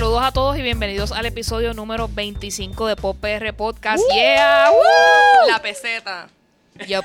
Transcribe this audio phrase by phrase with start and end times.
[0.00, 4.02] Saludos a todos y bienvenidos al episodio número 25 de Pop PR Podcast.
[4.14, 4.70] ¡Yeah!
[4.70, 5.50] ¡Woo!
[5.50, 6.30] La peseta.
[6.88, 7.04] Yup.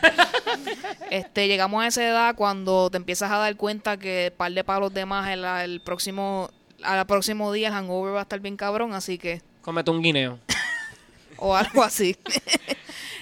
[1.11, 4.93] Este, llegamos a esa edad cuando te empiezas a dar cuenta que par de palos
[4.93, 6.49] de más el, el próximo
[6.83, 10.39] al próximo día el hangover va a estar bien cabrón, así que Cómete un guineo.
[11.37, 12.15] o algo así.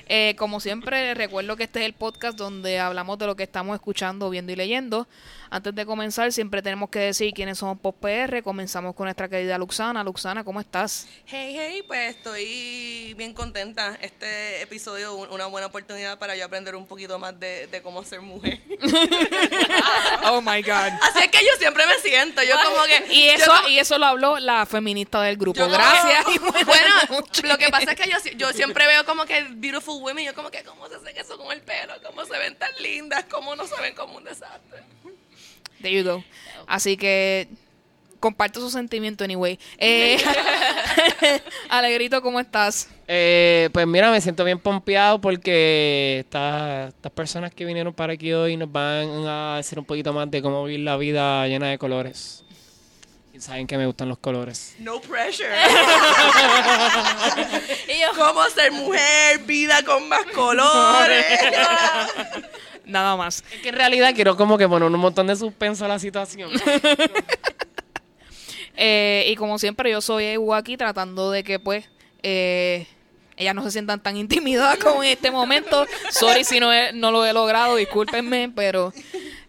[0.07, 3.73] Eh, como siempre, recuerdo que este es el podcast donde hablamos de lo que estamos
[3.73, 5.07] escuchando, viendo y leyendo.
[5.55, 8.41] Antes de comenzar, siempre tenemos que decir quiénes somos Pop PR.
[8.41, 10.03] Comenzamos con nuestra querida Luxana.
[10.03, 11.05] Luxana, ¿cómo estás?
[11.27, 13.95] Hey, hey, pues estoy bien contenta.
[14.01, 18.03] Este episodio un- una buena oportunidad para yo aprender un poquito más de, de cómo
[18.03, 18.61] ser mujer.
[20.25, 20.91] Oh my God.
[21.01, 23.13] Así es que yo siempre me siento, yo como que...
[23.13, 25.67] Y eso, como- y eso lo habló la feminista del grupo.
[25.67, 26.25] Gracias.
[26.25, 26.95] que- bueno,
[27.43, 30.49] lo que pasa es que yo, yo siempre veo como que beautiful women, yo como
[30.49, 33.67] que cómo se hacen eso con el pelo, cómo se ven tan lindas, cómo no
[33.67, 34.81] se ven como un desastre.
[35.83, 36.23] There you go.
[36.65, 37.47] Así que
[38.19, 39.59] comparto su sentimiento anyway.
[39.77, 40.17] Eh,
[41.69, 42.87] Alegrito, ¿cómo estás?
[43.07, 48.31] Eh, pues mira, me siento bien pompeado porque esta- estas personas que vinieron para aquí
[48.31, 51.77] hoy nos van a decir un poquito más de cómo vivir la vida llena de
[51.77, 52.39] colores.
[53.33, 54.75] Y saben que me gustan los colores.
[54.79, 55.49] No pressure.
[57.87, 61.25] Y yo, cómo ser mujer, vida con más colores.
[62.85, 63.43] Nada más.
[63.53, 66.49] Es que en realidad quiero como que poner un montón de suspenso a la situación.
[68.75, 71.85] Eh, y como siempre, yo soy Ewu aquí tratando de que, pues,
[72.23, 72.87] eh,
[73.37, 75.85] ellas no se sientan tan intimidadas como en este momento.
[76.09, 78.91] Sorry si no, he- no lo he logrado, discúlpenme, pero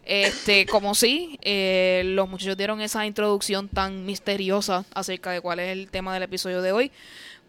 [0.05, 5.71] este, como sí, eh, los muchachos dieron esa introducción tan misteriosa acerca de cuál es
[5.73, 6.93] el tema del episodio de hoy.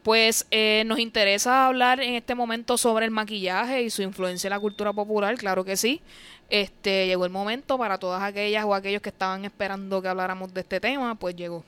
[0.06, 4.52] Pues eh, nos interesa hablar en este momento sobre el maquillaje y su influencia en
[4.52, 6.00] la cultura popular, claro que sí.
[6.52, 10.62] Este llegó el momento para todas aquellas o aquellos que estaban esperando que habláramos de
[10.62, 11.66] este tema, pues llegó.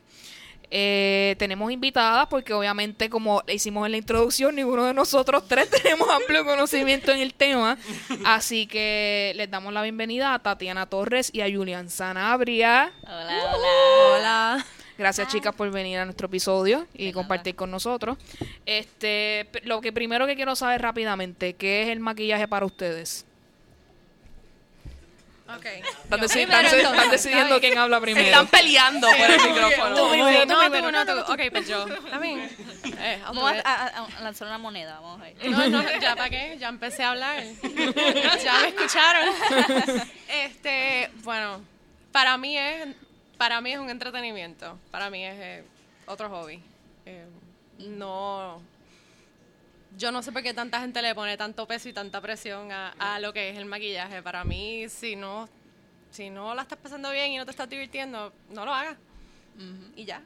[0.69, 6.07] Eh, tenemos invitadas porque obviamente como hicimos en la introducción, ninguno de nosotros tres tenemos
[6.07, 7.75] amplio conocimiento en el tema.
[8.23, 12.91] Así que les damos la bienvenida a Tatiana Torres y a Julian Sanabria.
[13.01, 14.15] hola, hola.
[14.15, 14.65] Hola.
[14.97, 18.17] Gracias chicas por venir a nuestro episodio y compartir con nosotros.
[18.65, 23.25] Este, lo que primero que quiero saber rápidamente, ¿qué es el maquillaje para ustedes?
[25.49, 25.65] Ok.
[25.65, 26.83] Están, deci- primero, están- entonces.
[26.91, 28.25] están decidiendo quién habla primero.
[28.27, 29.95] Están peleando por el micrófono.
[29.95, 31.31] Tú primero, tú no, tú, no, tú.
[31.33, 31.85] Ok, pues yo.
[32.21, 32.37] Mí.
[32.99, 35.35] Eh, Vamos a, a- a lanzar una moneda, vamos a ver.
[35.49, 37.43] No, no, ya para qué, ya empecé a hablar.
[38.43, 39.29] ya me escucharon.
[40.27, 41.61] Este, bueno,
[42.11, 42.87] para mí es,
[43.37, 44.77] para mí es un entretenimiento.
[44.91, 45.63] Para mí es eh,
[46.07, 46.61] otro hobby.
[47.05, 47.25] Eh,
[47.79, 48.61] no,
[49.97, 52.89] yo no sé por qué tanta gente le pone tanto peso y tanta presión a,
[52.99, 54.21] a lo que es el maquillaje.
[54.21, 55.47] Para mí, si no,
[56.11, 58.97] si no la estás pasando bien y no te estás divirtiendo, no lo hagas.
[59.95, 60.21] Y ya.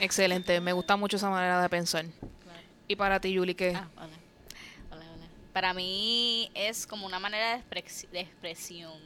[0.00, 2.04] Excelente, me gusta mucho esa manera de pensar.
[2.88, 3.74] Y para ti, Yuli, ¿qué?
[3.74, 4.08] Ah, hola.
[4.90, 5.26] Hola, hola.
[5.52, 8.98] Para mí es como una manera de, expres- de expresión.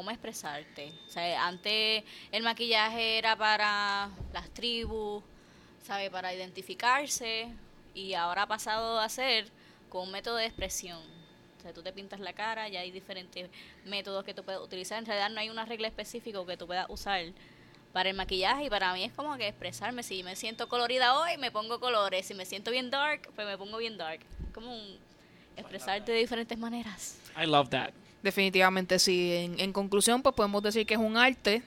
[0.00, 0.94] ¿Cómo expresarte?
[1.06, 5.22] O sea, antes el maquillaje era para las tribus,
[5.82, 6.10] ¿sabe?
[6.10, 7.52] Para identificarse.
[7.92, 9.50] Y ahora ha pasado a ser
[9.90, 11.00] con un método de expresión.
[11.58, 13.50] O sea, tú te pintas la cara, ya hay diferentes
[13.84, 14.98] métodos que tú puedes utilizar.
[14.98, 17.22] En realidad no hay una regla específica que tú puedas usar
[17.92, 20.02] para el maquillaje y para mí es como que expresarme.
[20.02, 22.24] Si me siento colorida hoy, me pongo colores.
[22.24, 24.20] Si me siento bien dark, pues me pongo bien dark.
[24.54, 24.98] Como un
[25.58, 27.18] expresarte de diferentes maneras.
[27.36, 27.92] I love that.
[28.22, 29.32] Definitivamente sí.
[29.32, 31.62] En, en conclusión, pues podemos decir que es un arte.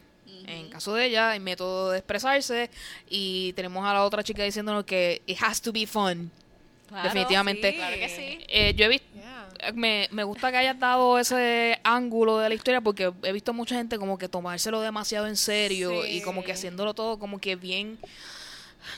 [0.45, 2.69] En caso de ella, el método de expresarse.
[3.09, 6.29] Y tenemos a la otra chica diciéndonos que it has to be fun.
[6.87, 7.71] Claro, Definitivamente.
[7.71, 8.45] sí, claro que sí.
[8.49, 9.71] Eh, yo he visto, Yeah.
[9.73, 13.75] me, me gusta que hayas dado ese ángulo de la historia porque he visto mucha
[13.75, 17.97] gente como que tomárselo demasiado en serio y como que haciéndolo todo como que bien,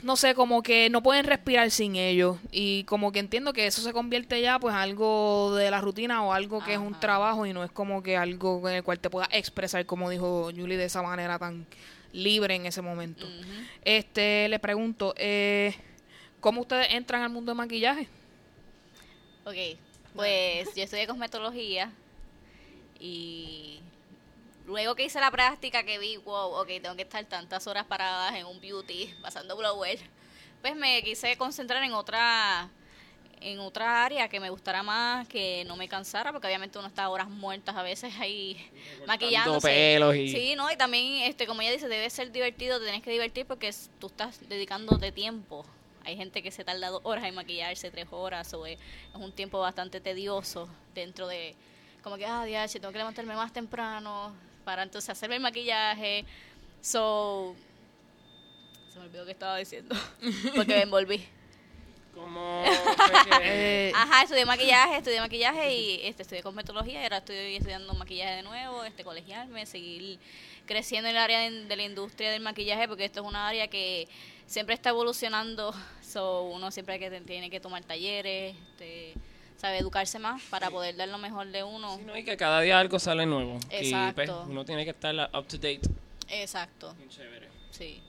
[0.02, 3.82] no sé, como que no pueden respirar sin ello y como que entiendo que eso
[3.82, 7.52] se convierte ya pues algo de la rutina o algo que es un trabajo y
[7.52, 10.84] no es como que algo en el cual te puedas expresar como dijo Julie de
[10.84, 11.66] esa manera tan
[12.12, 13.26] libre en ese momento.
[13.26, 13.52] Ujú.
[13.82, 15.74] Este, le pregunto, eh,
[16.40, 18.08] ¿cómo ustedes entran al mundo de maquillaje?
[19.44, 19.78] Ok,
[20.14, 21.92] pues yo estudié cosmetología
[22.98, 23.80] y
[24.66, 28.34] luego que hice la práctica que vi, wow, ok, tengo que estar tantas horas paradas
[28.34, 29.98] en un beauty pasando blower,
[30.60, 32.68] pues me quise concentrar en otra
[33.38, 37.08] en otra área que me gustara más, que no me cansara, porque obviamente uno está
[37.10, 38.56] horas muertas a veces ahí
[39.06, 39.68] maquillándose.
[39.68, 43.02] pelos y- Sí, no, y también, este, como ella dice, debe ser divertido, te tienes
[43.02, 45.66] que divertir porque tú estás dedicándote tiempo.
[46.04, 49.30] Hay gente que se tarda dos horas en maquillarse, tres horas, o es, es un
[49.32, 51.54] tiempo bastante tedioso dentro de,
[52.02, 54.34] como que, ah, diache, tengo que levantarme más temprano
[54.66, 56.24] para entonces hacerme el maquillaje.
[56.82, 57.54] So,
[58.92, 59.94] Se me olvidó que estaba diciendo.
[60.56, 61.24] Porque me envolví.
[62.14, 62.64] ¿Cómo
[62.96, 67.00] fue que- Eh, Ajá, estudié maquillaje, estudié maquillaje y este, estudié cosmetología.
[67.00, 70.18] y Ahora estoy estudiando maquillaje de nuevo, este, colegiarme, seguir
[70.66, 73.68] creciendo en el área de, de la industria del maquillaje, porque esto es una área
[73.68, 74.08] que
[74.46, 75.72] siempre está evolucionando.
[76.02, 79.14] So, uno siempre que tiene que tomar talleres, este,
[79.56, 81.96] sabe educarse más para poder dar lo mejor de uno.
[81.96, 83.56] Sí, no, y que cada día algo sale nuevo.
[83.56, 84.46] Y pues, Exacto.
[84.48, 85.80] uno tiene que estar up to date.
[86.28, 87.48] Exacto, Bien chévere.
[87.70, 88.02] sí.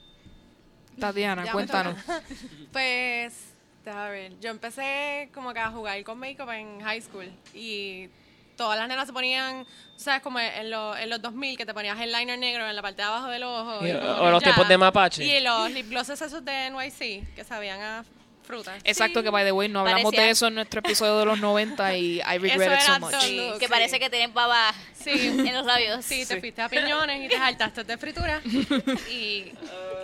[1.00, 1.96] Tatiana, Ya cuéntanos.
[2.72, 3.54] Pues,
[3.86, 4.40] déjame ver.
[4.40, 7.32] Yo empecé como que a jugar con make-up en high school.
[7.54, 8.10] Y
[8.56, 9.66] todas las nenas se ponían,
[9.96, 10.22] ¿sabes?
[10.24, 13.04] Como en, los en los 2000 que te ponías el liner negro en la parte
[13.04, 13.86] de abajo del ojo.
[13.86, 15.24] Y- y o los tipos de mapache.
[15.24, 18.04] Y los lip glosses esos de NYC que sabían a
[18.48, 18.76] fruta.
[18.84, 21.40] Exacto, que by the way, no hablamos Parecía- de eso en nuestro episodio de los
[21.40, 23.12] 90 y I regret Eso it so much.
[23.12, 23.60] todo.
[23.60, 23.72] Que sí.
[23.72, 25.12] parece que tienen baba Sí.
[25.28, 26.04] en los labios.
[26.04, 28.42] Sí, te fuiste a piñones y te saltaste de fritura.
[29.12, 29.52] Y,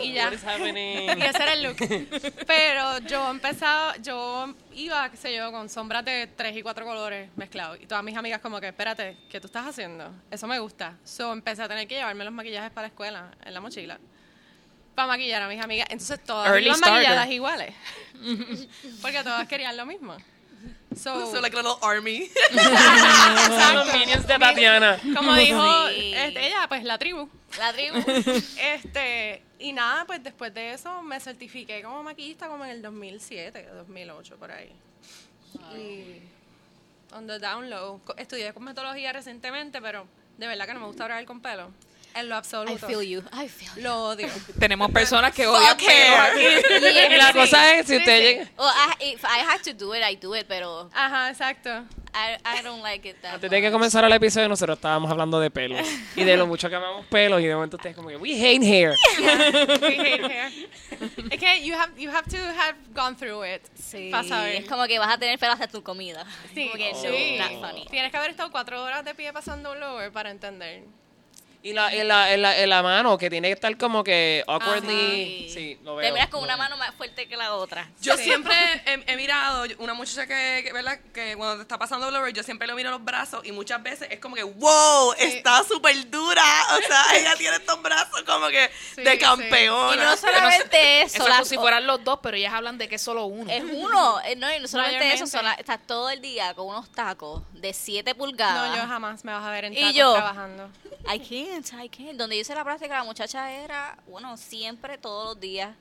[0.02, 0.26] y ya.
[0.26, 1.10] What is happening?
[1.18, 1.78] Y ese era el look.
[2.48, 7.30] Pero yo empezaba, yo iba, qué sé yo, con sombras de tres y cuatro colores
[7.36, 7.78] mezclados.
[7.82, 10.12] Y todas mis amigas como que, espérate, ¿qué tú estás haciendo?
[10.32, 10.98] Eso me gusta.
[11.04, 14.00] So empecé a tener que llevarme los maquillajes para la escuela, en la mochila.
[14.96, 15.88] Para maquillar a mis amigas.
[15.90, 16.98] Entonces todas Early iban starter.
[17.00, 17.74] maquilladas iguales.
[19.02, 20.16] Porque todas querían lo mismo.
[20.96, 22.30] So, So like a little army.
[23.74, 25.00] Los minions de Tatiana.
[25.16, 26.14] como dijo Sí.
[26.16, 27.28] este, ella, pues la tribu.
[27.58, 27.98] La tribu.
[28.60, 33.68] Este, y nada, pues después de eso me certifiqué como maquillista como en el 2007,
[33.74, 34.72] 2008, por ahí.
[35.76, 36.22] Y
[37.16, 38.00] on the down low.
[38.04, 40.08] Co- Estudié cosmetología recientemente, pero
[40.38, 41.72] de verdad que no me gusta hablar con pelo.
[42.16, 42.88] En lo I absoluto.
[42.88, 43.24] feel you.
[43.34, 43.82] I feel you.
[43.82, 44.28] Lo odio.
[44.60, 46.20] Tenemos personas que odian hair.
[46.20, 47.14] aquí.
[47.14, 48.24] Y la cosa es, si Sí, usted sí.
[48.24, 48.52] llega...
[48.58, 48.70] Well,
[49.00, 51.70] I, if I have to do it, I do it, pero Ajá, exacto.
[52.16, 55.40] I, I don't like it that Antes de que comenzara el episodio, nosotros estábamos hablando
[55.40, 55.80] de pelos.
[56.16, 57.42] Y de lo mucho que amamos pelos.
[57.42, 58.94] Y de momento ustedes como que, we hate hair.
[59.20, 60.70] We hate hair.
[61.32, 63.64] Es que you have, you have to have gone through it.
[63.76, 64.56] Sí, Para saber.
[64.58, 66.24] es como que vas a tener pelo hasta tu comida.
[66.54, 67.38] Sí, Como que, sí.
[67.40, 67.86] no, not funny.
[67.90, 70.84] Tienes que haber estado cuatro horas de pie pasando un blower para entender.
[71.66, 74.44] Y la, en, la, en, la, en la mano, que tiene que estar como que
[74.48, 75.46] awkwardly...
[75.46, 75.54] Ajá.
[75.54, 76.04] Sí, lo veo.
[76.08, 76.64] Terminas con lo una veo.
[76.64, 77.90] mano más fuerte que la otra.
[78.02, 78.24] Yo Sí.
[78.26, 78.54] siempre
[78.86, 81.00] he, he mirado una muchacha que, que, ¿verdad?
[81.14, 84.10] que cuando te está pasando blower, yo siempre le miro los brazos y muchas veces
[84.12, 86.44] es como que, wow, está súper dura.
[86.78, 89.18] O sea, ella tiene estos brazos como que Sí, de sí.
[89.20, 89.96] campeona.
[89.96, 92.90] Y no solamente eso, Eso es como si fueran los dos, pero ellas hablan de
[92.90, 93.50] que es solo uno.
[93.50, 94.20] es uno.
[94.26, 97.72] eh, No, y no solamente eso, sola- estás todo el día con unos tacos de
[97.74, 98.70] 7 pulgadas.
[98.72, 100.14] No, yo jamás me vas a ver en Y tacos yo.
[100.14, 100.70] trabajando.
[101.06, 102.14] I can't, I.
[102.14, 105.76] Donde yo hice la práctica, la muchacha era, bueno, siempre, todos los días,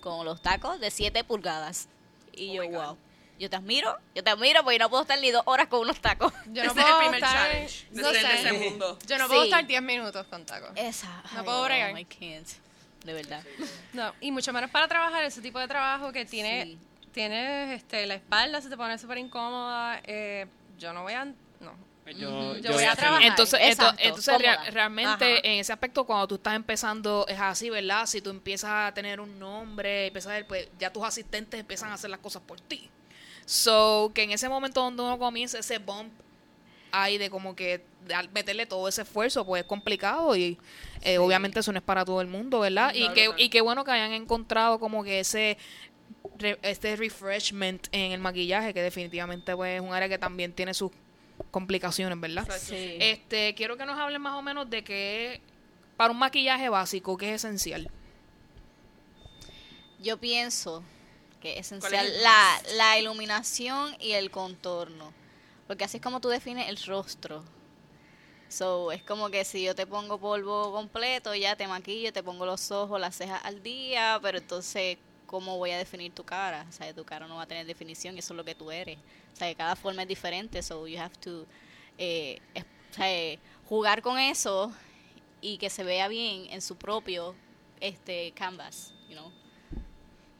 [0.00, 1.88] con los tacos de 7 pulgadas.
[2.32, 2.96] Y Oh yo, wow.
[3.38, 5.80] Yo te admiro, yo te admiro, porque yo no puedo estar ni dos horas con
[5.80, 6.32] unos tacos.
[6.46, 8.34] Yo Ese no es puedo el primer estar, challenge no sé.
[8.34, 8.98] ese mundo.
[9.06, 9.48] Yo no puedo Sí.
[9.48, 10.70] estar 10 minutos con tacos.
[10.76, 11.08] Esa.
[11.32, 11.98] No ay, puedo bregar.
[11.98, 12.48] I can't.
[13.04, 13.42] De verdad.
[13.94, 16.78] No, y mucho menos para trabajar ese tipo de trabajo que tiene, Sí.
[17.12, 20.00] tienes este, la espalda, se te pone súper incómoda.
[20.04, 20.46] eh,
[20.78, 21.24] yo no voy a.
[21.24, 21.74] No.
[22.04, 23.22] Pues Yo, Ujú, yo yo voy a trabajar.
[23.24, 24.70] Entonces, ento- Exacto, entonces cómoda.
[24.70, 25.40] realmente Ajá.
[25.44, 28.06] en ese aspecto cuando tú estás empezando es así, ¿verdad?
[28.06, 31.90] Si tú empiezas a tener un nombre, empiezas a ver, pues ya tus asistentes empiezan
[31.90, 32.88] a hacer las cosas por ti.
[33.44, 36.12] So, que en ese momento donde uno comienza ese bump
[36.90, 40.58] ahí de como que de al meterle todo ese esfuerzo, pues es complicado y
[41.02, 42.92] eh, obviamente eso no es para todo el mundo, ¿verdad?
[42.94, 45.56] y que y qué bueno que hayan encontrado como que ese
[46.38, 50.74] re- este refreshment en el maquillaje que definitivamente pues es un área que también tiene
[50.74, 50.90] sus
[51.50, 52.48] complicaciones, ¿verdad?
[52.58, 52.96] Sí.
[53.00, 55.40] Este, quiero que nos hablen más o menos de qué
[55.96, 57.90] para un maquillaje básico, qué es esencial.
[60.00, 60.82] Yo pienso
[61.40, 65.12] que es ¿Cuál esencial es el la, la iluminación y el contorno.
[65.66, 67.44] Porque así es como tú defines el rostro.
[68.48, 72.44] So, es como que si yo te pongo polvo completo, ya te maquillo, te pongo
[72.44, 74.98] los ojos, las cejas al día, pero entonces,
[75.32, 76.66] ¿cómo voy a definir tu cara?
[76.68, 78.70] O sea, tu cara no va a tener definición y eso es lo que tú
[78.70, 78.98] eres.
[79.32, 81.46] O sea, que cada forma es diferente, so you have to
[81.98, 84.70] eh, es- o sea, eh, jugar con eso
[85.40, 87.34] y que se vea bien en su propio
[87.80, 89.32] este canvas, you know.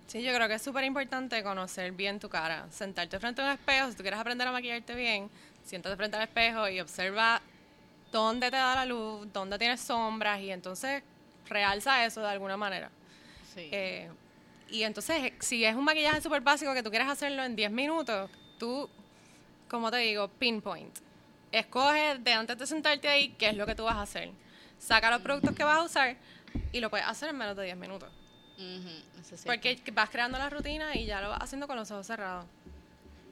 [0.06, 2.66] Sí, yo creo que es súper importante conocer bien tu cara.
[2.70, 5.30] Sentarte frente a un espejo, si tú quieres aprender a maquillarte bien,
[5.64, 7.40] siéntate frente al espejo y observa
[8.10, 11.02] dónde te da la luz, dónde tienes sombras y entonces
[11.48, 12.90] realza eso de alguna manera.
[13.54, 13.68] Sí.
[13.72, 14.10] Eh,
[14.72, 18.30] y entonces, si es un maquillaje súper básico que tú quieres hacerlo en 10 minutos,
[18.58, 18.88] tú,
[19.68, 20.98] como te digo, pinpoint.
[21.52, 24.30] Escoge de antes de sentarte ahí qué es lo que tú vas a hacer.
[24.78, 26.16] Saca los productos que vas a usar
[26.72, 28.10] y lo puedes hacer en menos de 10 minutos.
[29.20, 29.44] Eso.
[29.44, 32.46] Porque vas creando la rutina y ya lo vas haciendo con los ojos cerrados.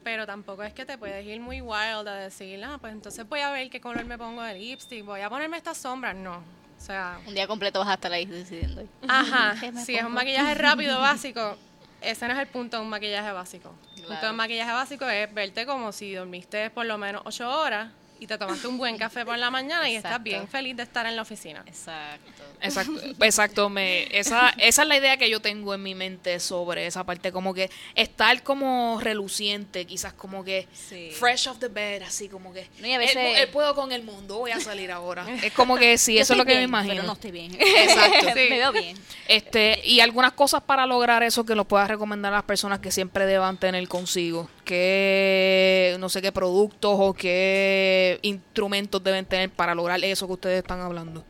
[0.03, 3.39] Pero tampoco es que te puedes ir muy wild a decir, ah, pues entonces voy
[3.39, 6.15] a ver qué color me pongo de lipstick, voy a ponerme estas sombras.
[6.15, 6.60] No.
[6.81, 8.83] O sea, Un día completo vas a estar ahí decidiendo.
[9.07, 11.55] ajá, ¿Qué me si es un maquillaje rápido, básico,
[12.01, 13.71] ese no es el punto de un maquillaje básico.
[13.97, 17.47] El punto de un maquillaje básico es verte como si dormiste por lo menos ocho
[17.49, 17.89] horas
[18.21, 21.07] y te tomaste un buen café por la mañana y estás bien feliz de estar
[21.07, 21.63] en la oficina.
[21.65, 22.43] Exacto.
[22.61, 26.85] Exacto, exacto me, esa, esa es la idea que yo tengo en mi mente sobre
[26.85, 31.09] esa parte, como que estar como reluciente, quizás como que Sí.
[31.11, 33.91] fresh off the bed, así como que No, y a él, veces- él puedo con
[33.91, 35.25] el mundo, voy a salir ahora.
[35.43, 36.93] Es como que sí, Yo eso es lo que me bien, imagino.
[36.93, 37.55] Pero no estoy bien.
[37.59, 38.27] Exacto.
[38.35, 38.39] Sí.
[38.51, 38.95] Me veo bien.
[39.27, 42.91] Este, y algunas cosas para lograr eso que lo puedas recomendar a las personas que
[42.91, 44.47] siempre deban tener consigo.
[44.63, 50.59] ¿Qué, no sé qué productos o qué instrumentos deben tener para lograr eso que ustedes
[50.59, 51.23] están hablando?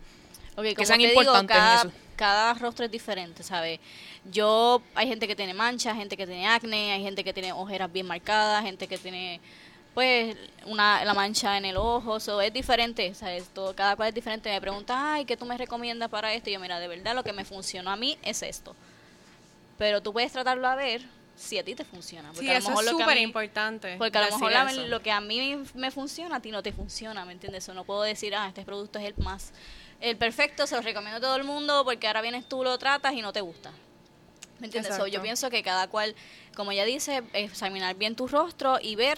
[0.56, 1.92] Ok, Que sean te importantes cada, eso.
[2.16, 3.80] cada rostro es diferente, ¿sabes?
[4.32, 7.92] Yo, hay gente que tiene manchas, gente que tiene acné, hay gente que tiene ojeras
[7.92, 9.40] bien marcadas, gente que tiene,
[9.94, 10.36] pues,
[10.66, 13.50] una, la mancha en el ojo, so, es diferente, ¿sabes?
[13.54, 14.50] Todo, cada cual es diferente.
[14.50, 16.50] Me pregunta, ay, ¿qué tú me recomiendas para esto?
[16.50, 18.76] Y yo, mira, de verdad lo que me funcionó a mí es esto.
[19.78, 21.02] Pero tú puedes tratarlo a ver
[21.42, 22.30] si a ti te funciona.
[22.30, 23.96] Porque Sí, a lo eso mejor es lo que a súper mí- importante.
[23.98, 24.88] porque a lo mejor la- eso.
[24.88, 27.68] lo que a mí me funciona, a ti no te funciona, ¿me entiendes?
[27.70, 29.52] O no puedo decir, ah, este producto es el más,
[30.00, 33.14] el perfecto, se lo recomiendo a todo el mundo porque ahora vienes tú, lo tratas
[33.14, 33.72] y no te gusta.
[34.60, 34.96] ¿Me entiendes?
[34.96, 36.14] So, yo pienso que cada cual,
[36.56, 39.18] como ella dice, examinar bien tu rostro y ver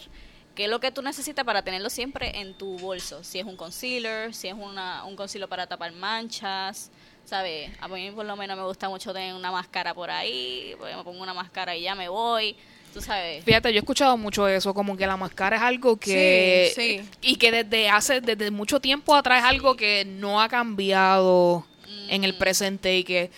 [0.56, 3.24] qué es lo que tú necesitas para tenerlo siempre en tu bolso.
[3.26, 6.92] Si es un concealer, si es una, un concealer para tapar manchas,
[7.26, 7.72] ¿sabes?
[7.80, 11.04] A mí por lo menos me gusta mucho tener una máscara por ahí, porque me
[11.04, 12.56] pongo una máscara y ya me voy,
[12.94, 13.44] tú sabes.
[13.44, 16.72] Fíjate, yo he escuchado mucho eso, como que la máscara es algo que...
[16.76, 17.10] Sí, sí.
[17.22, 21.66] Y que desde hace, desde mucho tiempo atrás es algo que no ha cambiado
[22.10, 23.32] en el presente y que,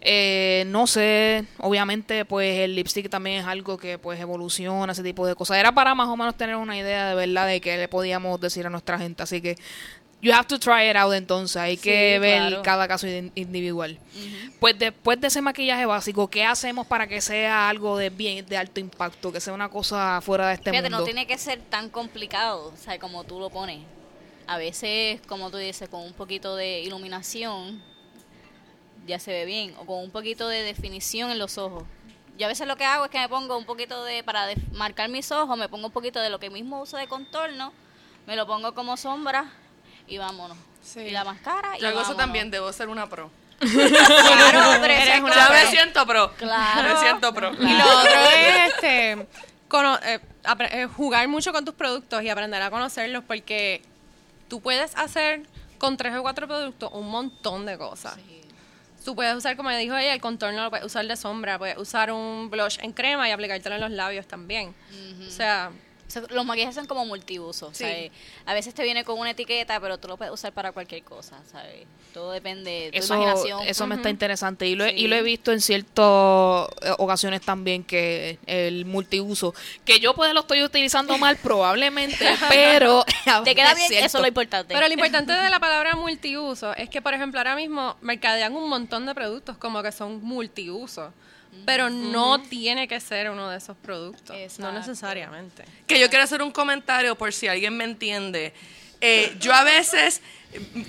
[0.00, 5.26] eh, no sé, obviamente pues el lipstick también es algo que pues evoluciona, ese tipo
[5.26, 5.58] de cosas.
[5.58, 8.66] Era para más o menos tener una idea de verdad de qué le podíamos decir
[8.66, 9.56] a nuestra gente, así que...
[10.22, 12.62] You have to try it out entonces, hay Sí, que ver claro.
[12.62, 13.98] cada caso in- individual.
[14.60, 18.56] Pues después de ese maquillaje básico, ¿qué hacemos para que sea algo de bien de
[18.56, 20.98] alto impacto, que sea una cosa fuera de este Fíjate, mundo?
[21.00, 23.80] no tiene que ser tan complicado, o sea, como tú lo pones.
[24.46, 27.82] A veces, como tú dices, con un poquito de iluminación
[29.06, 31.82] ya se ve bien, o con un poquito de definición en los ojos.
[32.38, 35.08] Yo a veces lo que hago es que me pongo un poquito de, para marcar
[35.10, 37.72] mis ojos, me pongo un poquito de lo que mismo uso de contorno,
[38.28, 39.50] me lo pongo como sombra
[40.06, 40.56] y vámonos.
[40.82, 41.00] Sí.
[41.00, 43.30] Y la máscara y Yo hago eso también, debo ser una pro.
[43.60, 45.54] Claro, pero Eres es una Ya claro.
[45.64, 46.32] me siento pro.
[46.34, 46.94] Claro.
[46.94, 47.52] Me siento pro.
[47.52, 49.26] Y lo otro es este,
[49.68, 50.20] cono- eh,
[50.70, 53.82] eh, jugar mucho con tus productos y aprender a conocerlos porque
[54.48, 55.42] tú puedes hacer
[55.78, 58.16] con tres o cuatro productos un montón de cosas.
[59.04, 62.12] Tú puedes usar, como dijo ella, el contorno lo puedes usar de sombra, puedes usar
[62.12, 64.74] un blush en crema y aplicártelo en los labios también.
[65.26, 65.70] O sea,
[66.30, 67.84] los maquillajes son como multiusos, Sí.
[67.84, 68.10] ¿sabes?
[68.46, 71.38] A veces te viene con una etiqueta, pero tú lo puedes usar para cualquier cosa,
[71.50, 71.86] ¿sabes?
[72.12, 73.62] Todo depende de tu Eso, imaginación.
[73.66, 74.96] eso me está interesante y lo, he- Sí.
[75.04, 79.54] y lo he visto en ciertas eh, ocasiones también que el multiuso,
[79.84, 82.16] que yo pues lo estoy utilizando mal probablemente,
[82.50, 83.04] pero
[83.44, 84.06] Te queda bien, cierto.
[84.06, 84.74] eso es lo importante.
[84.74, 88.68] Pero lo importante de la palabra multiuso es que, por ejemplo, ahora mismo mercadean un
[88.68, 91.12] montón de productos como que son multiusos.
[91.66, 94.36] Pero no tiene que ser uno de esos productos.
[94.36, 94.72] Exacto.
[94.72, 95.64] No necesariamente.
[95.86, 98.52] Que yo quiero hacer un comentario por si alguien me entiende.
[99.00, 100.22] Eh, yo a veces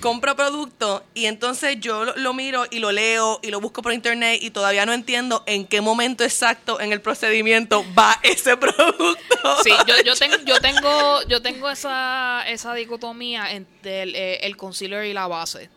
[0.00, 3.92] compro productos y entonces yo lo, lo miro y lo leo y lo busco por
[3.92, 9.62] internet y todavía no entiendo en qué momento exacto en el procedimiento va ese producto.
[9.64, 14.56] Sí, yo, yo, tengo, yo tengo, yo tengo esa, esa dicotomía entre el, eh, el
[14.56, 15.70] concealer y la base.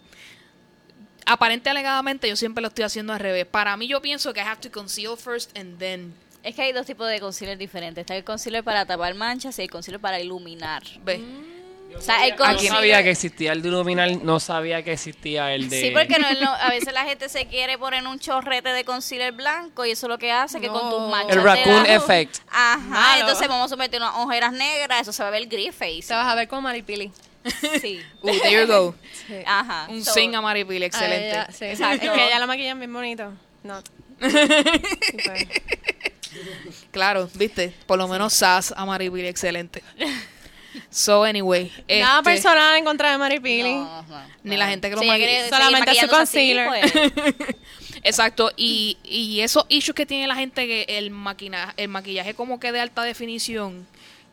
[1.28, 3.46] Aparente alegadamente yo siempre lo estoy haciendo al revés.
[3.46, 6.72] Para mí yo pienso que I have to conceal first and then Es que hay
[6.72, 8.02] dos tipos de concealer diferentes.
[8.02, 10.84] Está el concealer para tapar manchas y el concealer para iluminar.
[11.04, 11.22] ve.
[11.98, 15.70] O sea, el No sabía que existía el de iluminar, no sabía que existía el
[15.70, 15.82] de...
[15.82, 19.32] Sí, porque no, no- a veces la gente se quiere poner un chorrete de concealer
[19.34, 22.38] blanco y eso es lo que hace que con tus manchas El raccoon effect.
[22.50, 23.22] Ajá, Malo.
[23.22, 26.04] entonces vamos a meter unas ojeras negras, eso se va a ver gris face.
[26.08, 27.12] Te vas a ver como Maripili.
[27.82, 28.00] Sí.
[28.22, 28.96] Uh, there you go.
[29.46, 29.88] Ajá.
[29.90, 31.30] Un So, sing a Maripil, A excelente.
[31.30, 31.66] ella, sí.
[31.66, 32.06] Exacto.
[32.06, 33.32] Es que ella la maquillan bien bonito.
[33.64, 33.82] No.
[34.22, 35.20] Sí.
[36.92, 39.84] Claro, viste, por lo menos Sass a Maripil, excelente.
[40.90, 41.72] So, anyway.
[41.90, 43.74] Nada este, personal en contra de Maripili.
[43.74, 44.58] No, no, Ni no.
[44.58, 45.50] la gente que lo ella maquilla.
[45.50, 46.68] Solamente su así, concealer.
[46.68, 47.34] pues,
[48.04, 52.60] Exacto, y, y esos issues que tiene la gente, que el, maquina, el maquillaje como
[52.60, 53.88] que de alta definición,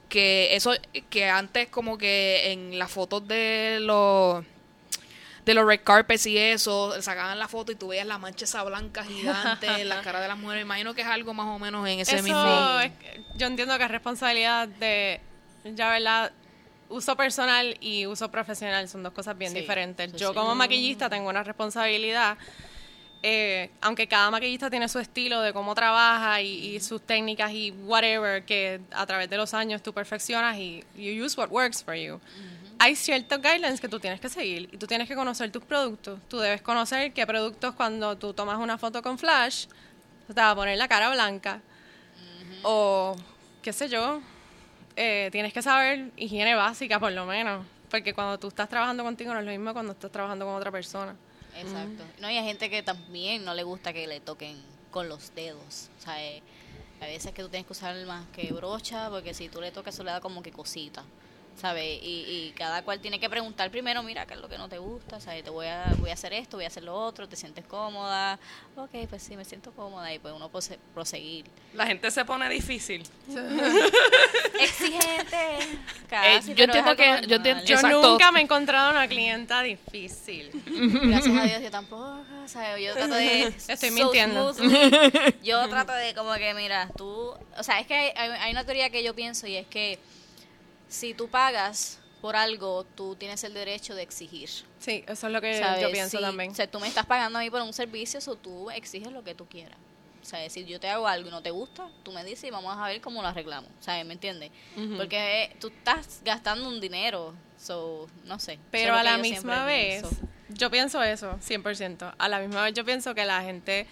[0.08, 0.72] que eso,
[1.10, 4.44] que antes como que en las fotos de los
[5.44, 8.62] de los red carpets y eso, sacaban la foto y tú veías la mancha esa
[8.64, 10.62] blanca gigante en la cara de las mujeres.
[10.64, 12.80] Imagino que es algo más o menos en ese Eso mismo...
[12.80, 12.92] es-
[13.36, 15.20] yo entiendo que es responsabilidad de,
[15.64, 16.32] ya verdad,
[16.88, 20.12] uso personal y uso profesional son dos cosas bien Sí, diferentes.
[20.12, 20.34] sí, Yo sí.
[20.34, 22.38] como maquillista tengo una responsabilidad,
[23.26, 27.70] eh, aunque cada maquillista tiene su estilo de cómo trabaja y, y sus técnicas y
[27.70, 31.94] whatever que a través de los años tú perfeccionas y you use what works for
[31.94, 32.20] you.
[32.78, 36.20] Hay ciertos guidelines que tú tienes que seguir y tú tienes que conocer tus productos.
[36.28, 39.68] Tú debes conocer qué productos cuando tú tomas una foto con flash
[40.26, 41.62] te va a poner la cara blanca
[42.62, 43.16] o
[43.62, 44.20] qué sé yo,
[44.96, 49.32] eh, tienes que saber higiene básica por lo menos, porque cuando tú estás trabajando contigo
[49.32, 51.16] no es lo mismo cuando estás trabajando con otra persona.
[51.56, 52.04] Exacto.
[52.20, 55.90] No, y hay gente que también no le gusta que le toquen con los dedos.
[55.98, 56.42] O sea, eh,
[57.00, 59.94] a veces que tú tienes que usar más que brocha, porque si tú le tocas
[59.94, 61.04] eso le da como que cosita.
[61.60, 61.84] ¿Sabes?
[62.02, 64.78] Y, y cada cual tiene que preguntar primero, mira, ¿qué es lo que no te
[64.78, 65.20] gusta?
[65.20, 65.44] ¿Sabes?
[65.44, 68.38] Te voy a, voy a hacer esto, voy a hacer lo otro, ¿te sientes cómoda?
[68.76, 71.46] Ok, pues sí, me siento cómoda y pues uno puede proseguir.
[71.72, 73.04] La gente se pone difícil.
[74.60, 75.36] Exigente.
[75.36, 77.26] Eh, Casi, yo pero es entiendo que-
[77.66, 80.50] yo Yo nunca me he encontrado una clienta difícil.
[80.66, 82.84] Gracias a Dios yo tampoco, ¿sabes?
[82.84, 83.42] Yo trato de...
[83.68, 84.52] Estoy so mintiendo.
[84.54, 84.90] smoothly.
[85.42, 87.32] Yo trato de como que, mira, tú...
[87.58, 89.98] O sea, es que hay una teoría que yo pienso y es que
[90.94, 94.48] si tú pagas por algo, tú tienes el derecho de exigir.
[94.78, 95.82] Sí, eso es lo que ¿sabes?
[95.82, 96.52] yo pienso Si- también.
[96.52, 99.24] O sea, tú me estás pagando a mí por un servicio, o tú exiges lo
[99.24, 99.76] que tú quieras.
[100.22, 102.50] O sea, si yo te hago algo y no te gusta, tú me dices y
[102.50, 103.68] vamos a ver cómo lo arreglamos.
[103.80, 104.06] ¿Sabes?
[104.06, 104.50] ¿Me entiendes?
[104.96, 107.34] Porque eh, tú estás gastando un dinero.
[107.58, 108.58] So, no sé.
[108.70, 110.16] Pero a la misma vez, pienso.
[110.48, 112.14] yo pienso eso, 100%.
[112.16, 113.86] A la misma vez yo pienso que la gente,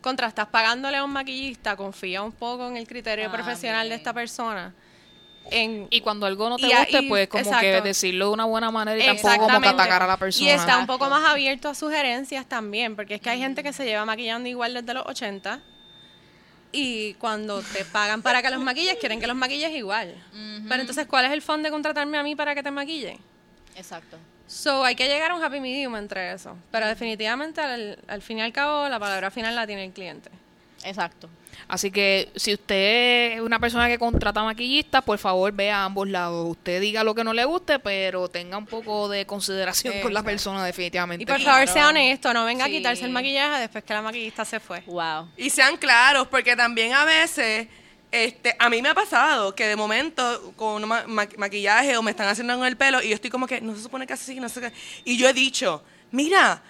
[0.00, 3.94] contra estás pagándole a un maquillista, confía un poco en el criterio Ah, profesional de
[3.94, 4.74] esta persona.
[5.52, 8.44] En, Y cuando algo no te Y guste, y- pues como que decirlo de una
[8.44, 10.46] buena manera y tampoco como que atacar a la persona.
[10.46, 13.72] Y está un poco más abierto a sugerencias también, porque es que hay gente que
[13.72, 15.60] se lleva maquillando igual desde los 80
[16.72, 20.14] y cuando te pagan para que los maquilles, quieren que los maquilles igual.
[20.68, 23.18] Pero entonces, ¿cuál es el fondo de contratarme a mí para que te maquille?
[23.74, 24.16] Exacto.
[24.46, 26.56] So, hay que llegar a un happy medium entre eso.
[26.72, 30.28] Pero definitivamente, al, al fin y al cabo, la palabra final la tiene el cliente.
[30.84, 31.28] Exacto.
[31.68, 36.08] Así que si usted es una persona que contrata maquillistas, por favor vea a ambos
[36.08, 36.48] lados.
[36.50, 40.22] Usted diga lo que no le guste, pero tenga un poco de consideración con la
[40.22, 41.22] persona definitivamente.
[41.22, 42.70] Y por favor, sea honesto, no venga Sí.
[42.74, 44.80] a quitarse el maquillaje después que la maquillista se fue.
[44.86, 45.28] Wow.
[45.36, 47.68] Y sean claros, porque también a veces,
[48.10, 52.02] este, a mí me ha pasado que de momento con un ma- ma- maquillaje o
[52.02, 54.14] me están haciendo en el pelo y yo estoy como que no se supone que
[54.14, 54.72] así, no sé qué.
[55.04, 56.62] Y yo he dicho, mira,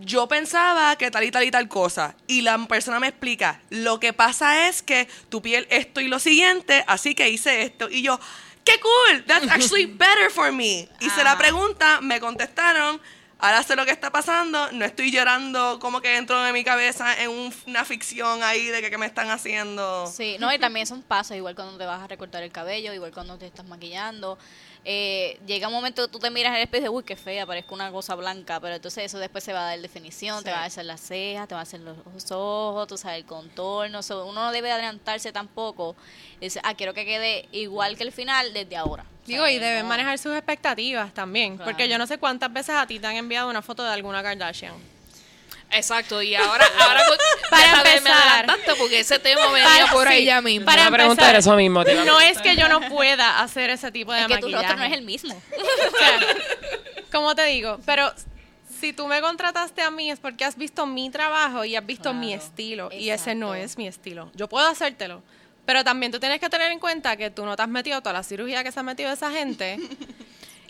[0.00, 2.14] yo pensaba que tal y tal y tal cosa.
[2.26, 6.18] Y la persona me explica, lo que pasa es que tu piel esto y lo
[6.18, 7.88] siguiente, así que hice esto.
[7.90, 8.18] Y yo,
[8.64, 9.24] ¡qué cool!
[9.24, 10.88] That's actually better for me.
[11.00, 11.38] Hice la Ajá.
[11.38, 13.00] pregunta, me contestaron.
[13.40, 17.22] Ahora sé lo que está pasando, no estoy llorando como que dentro de mi cabeza
[17.22, 20.08] en un- una ficción ahí de que, que me están haciendo.
[20.08, 23.12] Sí, no, y también son pasos, igual cuando te vas a recortar el cabello, igual
[23.12, 24.40] cuando te estás maquillando.
[24.90, 27.14] Eh, llega un momento que tú te miras en el espejo y dices, uy, qué
[27.14, 30.50] fea, parezco una cosa blanca, pero entonces eso después se va a dar definición, te
[30.50, 31.98] va a hacer las cejas, te va a hacer los
[32.30, 34.02] ojos, tú sabes, el contorno.
[34.02, 35.94] so, uno no debe adelantarse tampoco.
[36.40, 39.04] Dice, ah, quiero que quede igual que el final desde ahora.
[39.26, 39.88] Digo, y deben No.
[39.90, 41.56] manejar sus expectativas también.
[41.56, 41.70] Claro.
[41.70, 44.22] Porque yo no sé cuántas veces a ti te han enviado una foto de alguna
[44.22, 44.72] Kardashian.
[45.70, 47.02] Exacto, y ahora, ahora
[47.50, 48.28] Para me empezar.
[48.28, 50.64] adelantaste porque ese tema venía Para- por ahí sí, ya mismo.
[50.66, 54.12] para preguntar empezar, eso mismo, a No es que yo no pueda hacer ese tipo
[54.12, 54.62] de Es que tu maquillaje.
[54.64, 55.42] rostro no es el mismo.
[55.58, 56.20] O sea,
[57.12, 57.78] ¿Cómo te digo?
[57.86, 58.12] Pero
[58.80, 62.12] si tú me contrataste a mí es porque has visto mi trabajo y has visto
[62.14, 62.90] mi estilo.
[62.92, 64.30] Y ese no es mi estilo.
[64.34, 65.22] Yo puedo hacértelo.
[65.66, 68.14] Pero también tú tienes que tener en cuenta que tú no te has metido toda
[68.14, 69.78] la cirugía que se ha metido esa gente.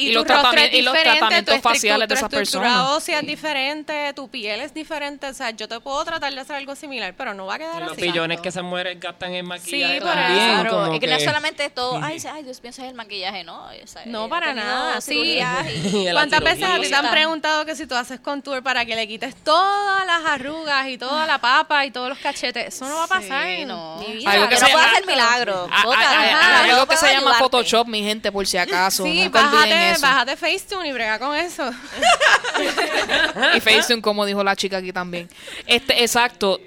[0.01, 2.89] Y los tratami- es y los tratamientos faciales de esas personas.
[2.91, 5.27] ósea es diferente, tu piel es diferente.
[5.27, 7.83] O sea, yo te puedo tratar de hacer algo similar, pero no va a quedar
[7.83, 8.03] Los así.
[8.03, 10.61] billones que se mueren gastan en maquillaje Sí, por también.
[10.67, 10.69] eso.
[10.71, 13.43] como es que, no es que- solamente todo, ay, ay, Dios piensa en el maquillaje,
[13.45, 13.65] ¿no?
[13.67, 15.41] O sea, No, para nada, sí.
[15.41, 18.95] y- ¿Cuántas veces a ti te han preguntado que si tú haces contour para que
[18.95, 22.67] le quites todas las arrugas y toda la papa y todos los cachetes?
[22.75, 23.47] Eso no va a pasar.
[23.47, 23.97] Sí, no.
[23.99, 24.31] Mi vida.
[24.31, 25.69] Algo que no hacer milagros.
[25.73, 27.35] Ah, ah, Bótate, ah, ajá, ah, yo algo que se llama.
[27.35, 29.05] Photoshop, mi gente, por si acaso.
[29.05, 30.03] Sí, bájate, eso.
[30.03, 31.71] bájate Facetune y brega con eso.
[33.57, 35.29] Y Facetune, como dijo la chica aquí también.
[35.67, 36.61] Este, exacto.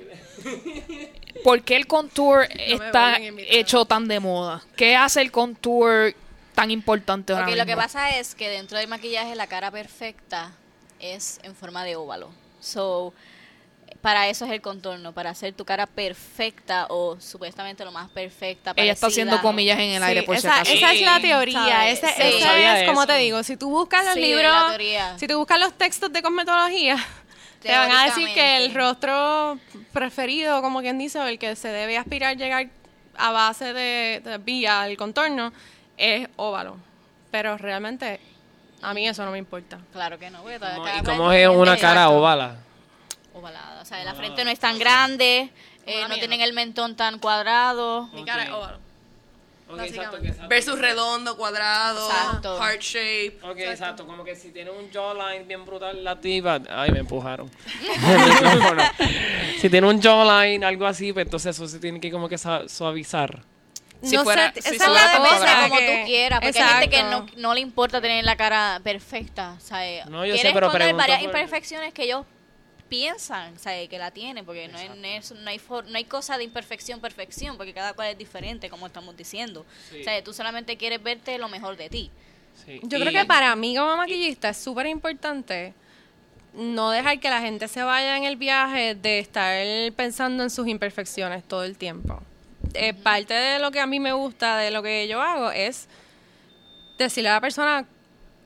[1.44, 3.56] ¿Por qué el contour está a invitar.
[3.56, 4.62] hecho tan de moda?
[4.76, 6.14] ¿Qué hace el contour
[6.56, 7.82] tan importante ahora Ok, lo que mismo?
[7.82, 10.52] pasa es que dentro del maquillaje la cara perfecta
[11.00, 12.32] es en forma de óvalo.
[12.60, 13.14] So,
[14.02, 18.74] para eso es el contorno, para hacer tu cara perfecta o supuestamente lo más perfecta.
[18.76, 20.72] Ella está haciendo comillas en el Sí, aire por si esa, acaso.
[20.74, 21.62] esa es la teoría.
[22.00, 24.56] Sabía es, como te digo, si tú buscas los Sí, libros,
[25.18, 26.96] si tú buscas los textos de cosmetología,
[27.62, 29.60] te van a decir que el rostro
[29.94, 32.68] preferido, como quien dice, o el que se debe aspirar llegar
[33.18, 35.52] a base de, de vía el contorno,
[35.98, 36.78] es óvalo.
[37.30, 38.20] Pero realmente,
[38.82, 39.80] a mí eso no me importa.
[39.94, 42.18] Claro que no, ¿Cómo- cada ¿Y cómo es una cara Exacto.
[43.34, 43.60] Ovala?
[43.60, 43.82] Ovalada.
[43.82, 45.50] O sea, la frente no es tan grande,
[45.86, 46.46] eh, no mía, tienen no.
[46.46, 48.08] el mentón tan cuadrado.
[48.14, 48.78] Mi cara es oval.
[49.70, 50.00] Ok, Básicamente.
[50.00, 50.50] exacto, que exacto.
[50.50, 52.60] Versus redondo, cuadrado, Exacto.
[52.60, 53.38] heart shape.
[53.42, 54.06] Ok, exacto.
[54.06, 56.60] Como que si tiene un jawline bien brutal la tipa...
[56.70, 57.50] Ay, me empujaron.
[59.60, 63.44] Si tiene un jawline, algo así, pues entonces eso se tiene que como que suavizar.
[64.02, 66.40] Si no fuera- sé, si esa es fuera la como cosa como que- tú quieras,
[66.42, 67.04] porque hay gente que
[67.38, 70.06] no, le importa tener la cara perfecta, ¿sabes?
[70.08, 72.26] No, yo sé, pero varias por- imperfecciones que ellos
[72.92, 73.88] piensan, ¿sabes?
[73.88, 76.44] Que la tienen, porque no, es, no, es- no hay for- no hay cosa de
[76.44, 79.66] imperfección, perfección, porque cada cual es diferente, como estamos diciendo.
[79.90, 80.02] Sí.
[80.02, 82.12] O sea, tú solamente quieres verte lo mejor de ti.
[82.66, 82.82] Sí.
[82.84, 85.74] Yo Y- creo que para mí como maquillista es súper importante
[86.54, 89.56] no dejar que la gente se vaya en el viaje de estar
[89.94, 92.22] pensando en sus imperfecciones todo el tiempo.
[92.74, 95.88] Eh, parte de lo que a mí me gusta de lo que yo hago es
[96.98, 97.88] decirle a la persona,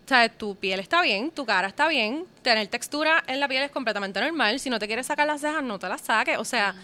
[0.07, 3.71] sabes, tu piel está bien, tu cara está bien, tener textura en la piel es
[3.71, 4.59] completamente normal.
[4.59, 6.37] Si no te quieres sacar las cejas, no te las saques.
[6.37, 6.75] O sea,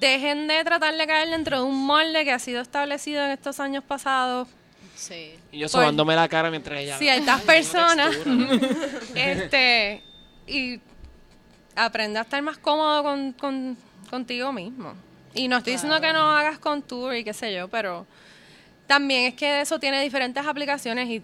[0.00, 3.60] dejen de tratar de caer dentro de un molde que ha sido establecido en estos
[3.60, 4.48] años pasados
[4.96, 5.34] Sí.
[5.50, 6.96] Y yo sobándome la cara mientras ella...
[6.98, 8.14] ciertas Ay, personas
[9.14, 10.02] este
[10.46, 10.80] y
[11.74, 13.76] aprende a estar más cómodo con, con-
[14.08, 14.94] contigo mismo
[15.34, 18.06] y no estoy diciendo que no hagas contour y qué sé yo pero
[18.86, 21.22] también es que eso tiene diferentes aplicaciones y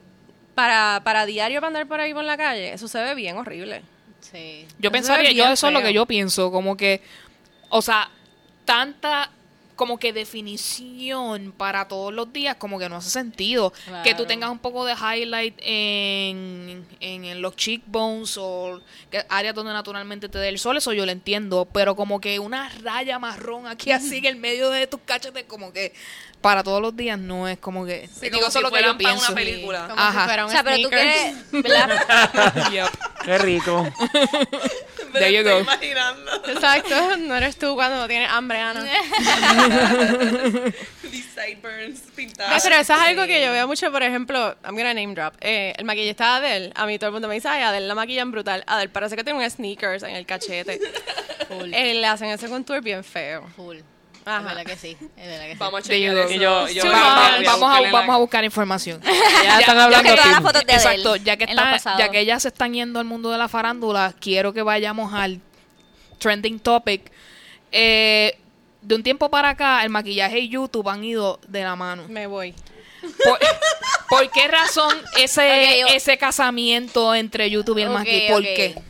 [0.61, 3.83] para, para diario para andar por ahí por la calle eso se ve bien horrible
[4.21, 4.67] Sí.
[4.79, 7.01] Yo Eso pensaría, yo eso es lo que yo pienso, como que,
[7.71, 8.11] o sea,
[8.65, 9.31] tanta
[9.81, 13.73] como que definición para todos los días como que no hace sentido
[14.05, 19.55] que tú tengas un poco de highlight en, en, en los cheekbones o que áreas
[19.55, 23.19] donde naturalmente te dé el sol, eso yo lo entiendo, pero como que una raya
[23.19, 25.95] marrón aquí así en el medio de tus cachetes como que
[26.43, 28.83] para todos los días no es como que Sí, digo, como eso si lo que
[28.83, 29.89] yo pienso una película.
[29.89, 30.21] como Ajá.
[30.21, 31.45] si fuera O un sea, pero tú sneakers.
[31.53, 32.71] quieres, ¿verdad?
[32.73, 32.89] Yep.
[33.25, 33.87] Qué rico.
[35.13, 35.61] There you go.
[35.61, 36.31] imaginando.
[36.47, 38.85] exacto no eres tú cuando tienes hambre Ana
[41.11, 42.63] These sideburns No, pintados.
[42.63, 45.35] pero eso es algo que yo veo mucho, por ejemplo, I'm gonna name drop.
[45.41, 47.95] Eh, el maquillista de Adele, a mí todo el mundo me dice, ay, Adele la
[47.95, 48.63] maquillan brutal.
[48.67, 50.81] Adele parece que tiene un sneakers en el cachete.
[51.49, 51.73] Full.
[51.75, 53.49] Eh, le hacen ese contour bien feo.
[53.57, 53.79] Full.
[54.37, 54.41] Ajá.
[54.41, 54.97] Es verdad que sí.
[55.17, 55.59] Es verdad que sí.
[55.59, 56.21] Vamos a chequear go.
[56.23, 56.31] eso.
[56.35, 57.47] Y yo- y yo- Too Va- va- much.
[57.47, 59.01] vamos, a, vamos buscar información.
[59.45, 60.31] Ya están hablando que todas aquí.
[60.35, 61.99] las fotos de Adele Exacto, ya que, en lo está- pasado.
[61.99, 65.41] ya que ellas se están yendo al mundo de la farándula, quiero que vayamos al
[66.19, 67.11] trending topic.
[67.73, 68.37] Eh,
[68.83, 72.05] de un tiempo para acá, el maquillaje y YouTube han ido de la mano.
[72.09, 72.55] Me voy.
[73.25, 73.39] ¿Por,
[74.09, 75.41] por qué razón ese,
[75.85, 78.29] Ok, yo- ese casamiento entre YouTube y el Ok, maquillaje?
[78.33, 78.45] ¿Por ok.
[78.45, 78.83] qué?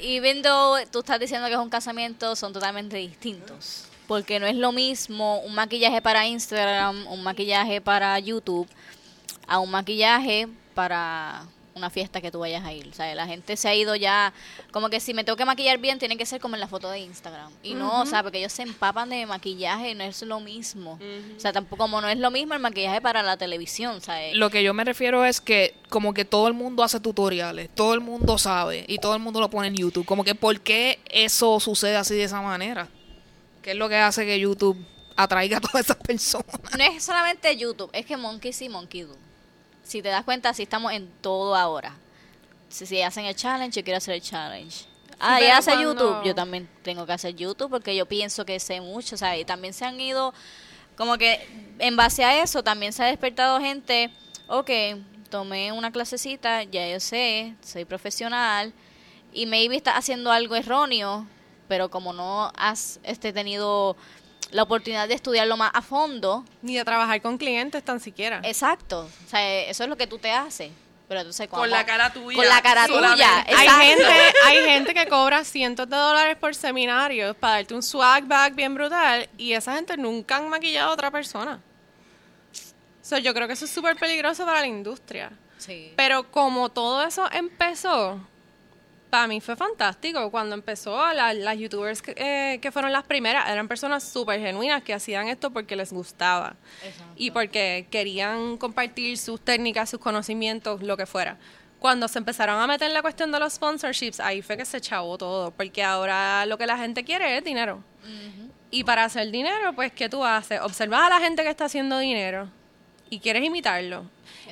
[0.00, 3.86] Y viendo, tú estás diciendo que es un casamiento, son totalmente distintos.
[4.06, 8.68] Porque no es lo mismo un maquillaje para Instagram, un maquillaje para YouTube,
[9.46, 12.88] a un maquillaje para una fiesta que tú vayas a ir.
[12.88, 14.32] O sea, la gente se ha ido ya,
[14.70, 16.90] como que si me tengo que maquillar bien, tiene que ser como en la foto
[16.90, 17.50] de Instagram.
[17.62, 20.98] Y no, o sea, porque ellos se empapan de maquillaje no es lo mismo.
[21.36, 24.34] O sea, tampoco, como no es lo mismo el maquillaje para la televisión, ¿sabes?
[24.34, 27.94] Lo que yo me refiero es que como que todo el mundo hace tutoriales, todo
[27.94, 30.06] el mundo sabe y todo el mundo lo pone en YouTube.
[30.06, 32.88] Como que ¿por qué eso sucede así de esa manera?
[33.64, 34.76] ¿Qué es lo que hace que YouTube
[35.16, 36.46] atraiga a todas esas personas?
[36.76, 39.16] No es solamente YouTube, es que Monkey sí, Monkey do.
[39.82, 41.96] Si te das cuenta, así estamos en todo ahora.
[42.68, 44.84] Si, si hacen el challenge, yo quiero hacer el challenge.
[45.18, 48.60] Ah, y hace cuando- YouTube, yo también tengo que hacer YouTube porque yo pienso que
[48.60, 50.34] sé mucho, o sea, y también se han ido,
[50.94, 51.40] como que
[51.78, 54.10] en base a eso también se ha despertado gente,
[54.46, 54.70] ok,
[55.30, 58.74] tomé una clasecita, ya yo sé, soy profesional,
[59.32, 61.26] y maybe estás haciendo algo erróneo,
[61.74, 63.96] pero como no has este, tenido
[64.52, 68.40] la oportunidad de estudiarlo más a fondo, Ni de trabajar con clientes tan siquiera.
[68.44, 69.10] Exacto.
[69.26, 70.70] O sea, eso es lo que tú te haces.
[71.08, 72.36] Pero entonces Con la cara tuya.
[72.36, 73.40] Con la cara tuya.
[73.40, 73.80] hay exacto.
[73.80, 78.54] gente, hay gente que cobra cientos de dólares por seminarios para darte un swag bag
[78.54, 81.60] bien brutal y esa gente nunca han maquillado a otra persona.
[83.02, 85.32] So, yo creo que eso es súper peligroso para la industria.
[85.58, 85.92] Sí.
[85.96, 88.20] Pero como todo eso empezó,
[89.14, 90.30] para mí fue fantástico.
[90.30, 94.82] Cuando empezó, la- las youtubers que, eh, que fueron las primeras eran personas súper genuinas
[94.82, 96.56] que hacían esto porque les gustaba
[97.16, 101.36] y porque querían compartir sus técnicas, sus conocimientos, lo que fuera.
[101.78, 104.80] Cuando se empezaron a meter en la cuestión de los sponsorships, ahí fue que se
[104.80, 107.84] chavó todo, porque ahora lo que la gente quiere es dinero.
[108.70, 110.60] Y para hacer dinero, pues, ¿qué tú haces?
[110.60, 112.48] Observas a la gente que está haciendo dinero
[113.10, 114.04] y quieres imitarlo.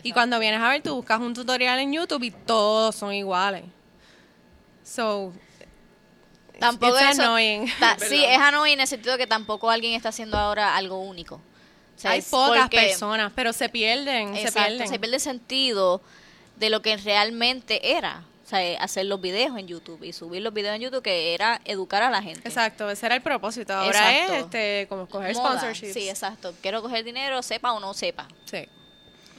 [0.05, 3.65] Y cuando vienes a ver, tú buscas un tutorial en YouTube y todos son iguales.
[4.85, 5.33] So,
[6.59, 7.67] Tampoco it's eso- annoying.
[7.81, 11.37] ta- sí, es annoying en el sentido que tampoco alguien está haciendo ahora algo único.
[11.37, 14.89] O sea, Hay pocas porque- personas, pero se pierden, se Exacto, pierden.
[14.89, 16.01] se pierde el sentido
[16.57, 18.25] de lo que realmente era.
[18.45, 21.33] O sea, eh, hacer los videos en YouTube y subir los videos en YouTube, que
[21.33, 22.47] era educar a la gente.
[22.47, 23.73] Exacto, ese era el propósito.
[23.73, 24.35] Ahora Exacto.
[24.35, 25.49] es este, como coger Moda.
[25.59, 25.95] sponsorships.
[25.95, 26.53] Sí, exacto.
[26.61, 28.29] Quiero coger dinero, sepa o no sepa.
[28.45, 28.69] Sí.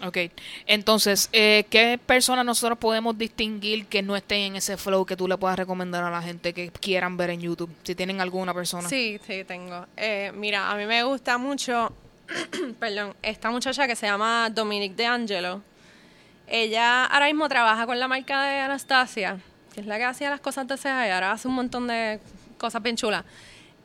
[0.06, 0.18] Ok,
[0.66, 5.30] entonces, eh, ¿qué personas nosotros podemos distinguir que no estén en ese flow que tú
[5.30, 7.74] le puedas recomendar a la gente que quieran ver en YouTube?
[7.84, 8.90] Si tienen alguna persona.
[8.90, 9.86] Sí, sí, tengo.
[9.96, 11.94] Eh, mira, a mí me gusta mucho,
[12.80, 15.62] perdón, esta muchacha que se llama Dominique De Angelo.
[16.48, 19.40] Ella ahora mismo trabaja con la marca de Anastasia,
[19.74, 22.20] que es la que hacía las cosas de y ahora hace un montón de
[22.58, 23.24] cosas bien chulas.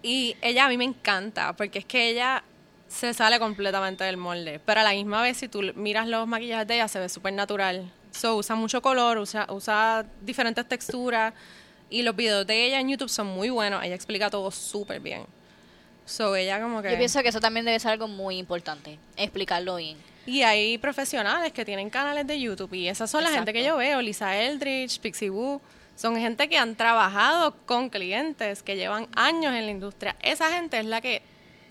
[0.02, 2.42] Y ella a mí me encanta, porque es que ella
[2.88, 4.61] se sale completamente del molde.
[4.64, 7.33] Pero a la misma vez, si tú miras los maquillajes de ella, se ve súper
[7.35, 7.90] natural.
[8.11, 11.35] So, usa mucho color, usa, usa diferentes texturas.
[11.90, 13.83] Y los videos de ella en YouTube son muy buenos.
[13.85, 15.24] Ella explica todo súper bien.
[16.05, 16.90] So, ella como que...
[16.90, 19.98] Yo pienso que eso también debe ser algo muy importante, explicarlo bien.
[20.24, 23.83] Y hay profesionales que tienen canales de YouTube y esas son la gente que Exacto.
[23.83, 25.61] yo veo, Lisa Eldridge, Pixie Wu,
[25.96, 30.16] son gente que han trabajado con clientes que llevan años en la industria.
[30.22, 31.22] Esa gente es la que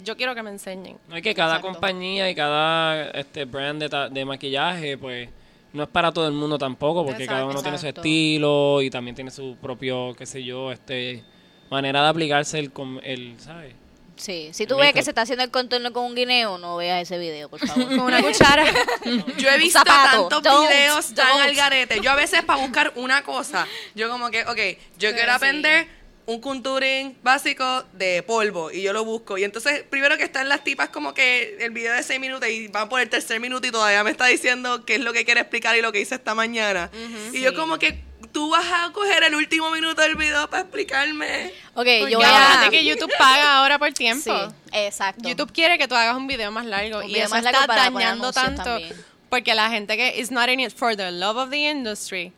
[0.03, 0.97] yo quiero que me enseñen.
[1.07, 1.73] No es que cada Exacto.
[1.73, 5.29] compañía y cada este brand de, maquillaje, pues
[5.73, 7.41] no es para todo el mundo tampoco, porque Exacto.
[7.41, 11.23] cada uno tiene su estilo y también tiene su propio, qué sé yo, este
[11.69, 13.73] manera de aplicarse el, com- el ¿sabes?
[14.15, 16.77] Sí, si tú El ves que se está haciendo el contorno con un guineo, no
[16.77, 17.85] veas ese video, por favor.
[17.87, 18.65] Con una cuchara.
[19.37, 21.41] Yo he visto tantos Don't, videos tan don't.
[21.43, 21.99] al garete.
[22.01, 24.57] Yo a veces para buscar una cosa, yo como que, ok,
[24.97, 25.87] yo quiero aprender
[26.27, 29.37] un contouring básico de polvo y yo lo busco.
[29.37, 32.67] Y entonces, primero que están las tipas como que el video de 6 minutos y
[32.67, 35.39] van por el tercer minuto y todavía me está diciendo qué es lo que quiere
[35.39, 36.91] explicar y lo que hice esta mañana.
[37.31, 41.45] y yo como que, tú vas a coger el último minuto del video para explicarme.
[41.47, 42.67] Ok, Porque yo voy a...
[42.69, 44.23] que YouTube paga ahora por tiempo.
[44.23, 45.27] Sí, exacto.
[45.29, 47.89] YouTube quiere que tú hagas un video más largo Un y eso más largo está
[47.89, 48.93] dañando tanto también.
[49.29, 52.33] porque la gente que is not in it for the love of the industry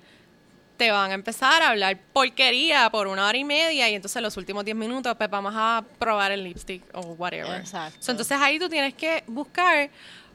[0.80, 4.38] te van a empezar a hablar porquería por una hora y media y entonces los
[4.38, 7.60] últimos 10 minutos pues vamos a probar el lipstick o whatever.
[7.60, 8.00] Exacto.
[8.02, 9.90] So, entonces ahí tú tienes que buscar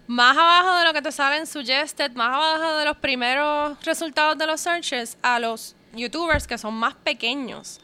[0.06, 4.46] más abajo de lo que te salen suggested, más abajo de los primeros resultados de
[4.46, 7.80] los searches a los youtubers que son más pequeños,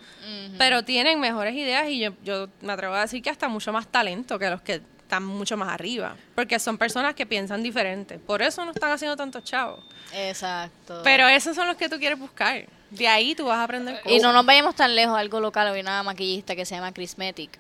[0.59, 3.87] pero tienen mejores ideas y yo, yo me atrevo a decir que hasta mucho más
[3.89, 8.21] talento que los que están mucho más arriba, porque son personas que piensan diferente.
[8.21, 9.81] Por eso no están haciendo tantos chavos.
[10.15, 11.01] Exacto.
[11.03, 12.65] Pero esos son los que tú quieres buscar.
[12.91, 14.13] De ahí tú vas a aprender cosas.
[14.13, 17.59] Y no nos vayamos tan lejos, algo local, había una maquillista que se llama Chrismatic.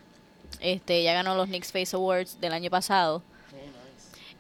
[0.61, 3.21] Este, ella ganó los Nick's Face Awards del año pasado.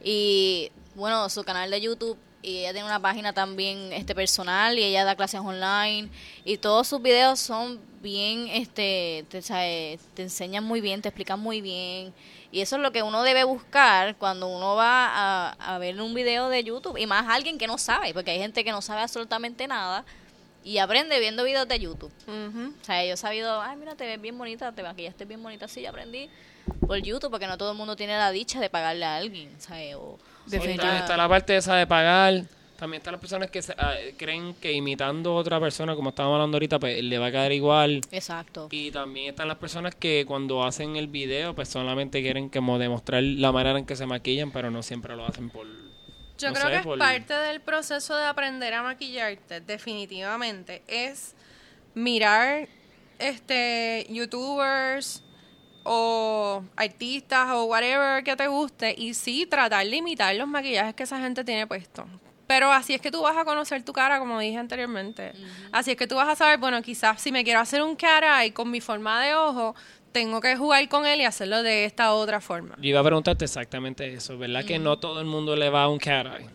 [0.03, 4.83] Y bueno, su canal de YouTube y ella tiene una página también este personal y
[4.83, 6.09] ella da clases online
[6.44, 11.38] y todos sus videos son bien este te, sabe, te enseñan muy bien, te explican
[11.38, 12.14] muy bien
[12.50, 16.14] y eso es lo que uno debe buscar cuando uno va a, a ver un
[16.14, 19.03] video de YouTube y más alguien que no sabe, porque hay gente que no sabe
[19.03, 20.05] absolutamente nada
[20.64, 22.12] y aprende viendo videos de YouTube.
[22.26, 22.74] Ujú.
[22.81, 25.68] O sea, yo he sabido, ay, mira, te ves bien bonita, te maquillaste bien bonita.
[25.68, 26.29] Sí, yo aprendí
[26.87, 29.94] por YouTube, porque no todo el mundo tiene la dicha de pagarle a alguien, ¿sabes?
[29.94, 30.18] O,
[30.50, 32.42] Está, está la parte esa de pagar.
[32.79, 36.37] También están las personas que se- ah, creen que imitando a otra persona, como estábamos
[36.37, 38.00] hablando ahorita, pues le va a quedar igual.
[38.11, 38.68] Exacto.
[38.70, 43.22] Y también están las personas que cuando hacen el video, pues solamente quieren como demostrar
[43.22, 45.66] la manera en que se maquillan, pero no siempre lo hacen por...
[46.38, 50.83] Yo no creo sé, que es por- parte del proceso de aprender a maquillarte, definitivamente,
[50.88, 51.35] es
[51.94, 52.66] mirar
[53.18, 55.22] este youtubers
[55.84, 61.02] o artistas o whatever que te guste y sí tratar de imitar los maquillajes que
[61.04, 62.06] esa gente tiene puesto.
[62.46, 65.32] Pero así es que tú vas a conocer tu cara, como dije anteriormente.
[65.70, 68.44] Así es que tú vas a saber, bueno, quizás si me quiero hacer un cara
[68.44, 69.76] y con mi forma de ojo,
[70.10, 72.74] tengo que jugar con él y hacerlo de esta otra forma.
[72.78, 74.64] Yo iba a preguntarte exactamente eso, ¿verdad?
[74.64, 76.48] Que no todo el mundo le va a un cat eye.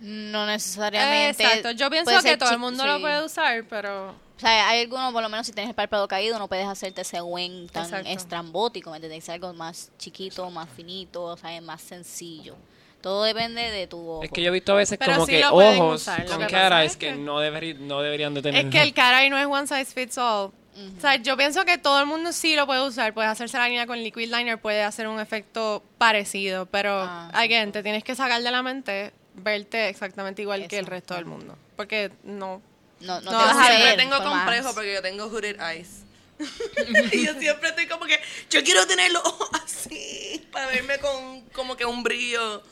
[0.00, 1.42] No necesariamente.
[1.44, 4.82] Exacto, yo pienso puede que todo el mundo lo puede usar, pero O sea, hay
[4.82, 7.84] algunos, por lo menos si tienes el párpado caído, no puedes hacerte ese wen tan
[7.84, 8.08] Exacto.
[8.08, 9.28] estrambótico, ¿me entiendes?
[9.28, 12.56] Algo más chiquito, más finito, o sea, más sencillo.
[13.00, 14.22] Todo depende de tu ojo.
[14.24, 16.92] Es que yo he visto a veces Pero como sí que ojos usar, con eyes
[16.92, 18.64] es que, que- no, deberí- no deberían de tener.
[18.64, 20.50] Es que el cara no es one size fits all.
[20.96, 23.14] O sea, yo pienso que todo el mundo sí lo puede usar.
[23.14, 27.70] Puedes hacerse la línea con liquid liner, puede hacer un efecto parecido, pero Ah, again,
[27.70, 31.56] te tienes que sacar de la mente verte exactamente igual que el resto del mundo,
[31.76, 32.62] porque no.
[33.00, 34.74] no, no, no te vas vas a a ver, Siempre tengo complejo más.
[34.74, 36.04] porque yo tengo hooded eyes.
[37.12, 38.18] y yo siempre estoy como que,
[38.50, 42.62] yo quiero tener los ojos así, para verme con como que un brillo.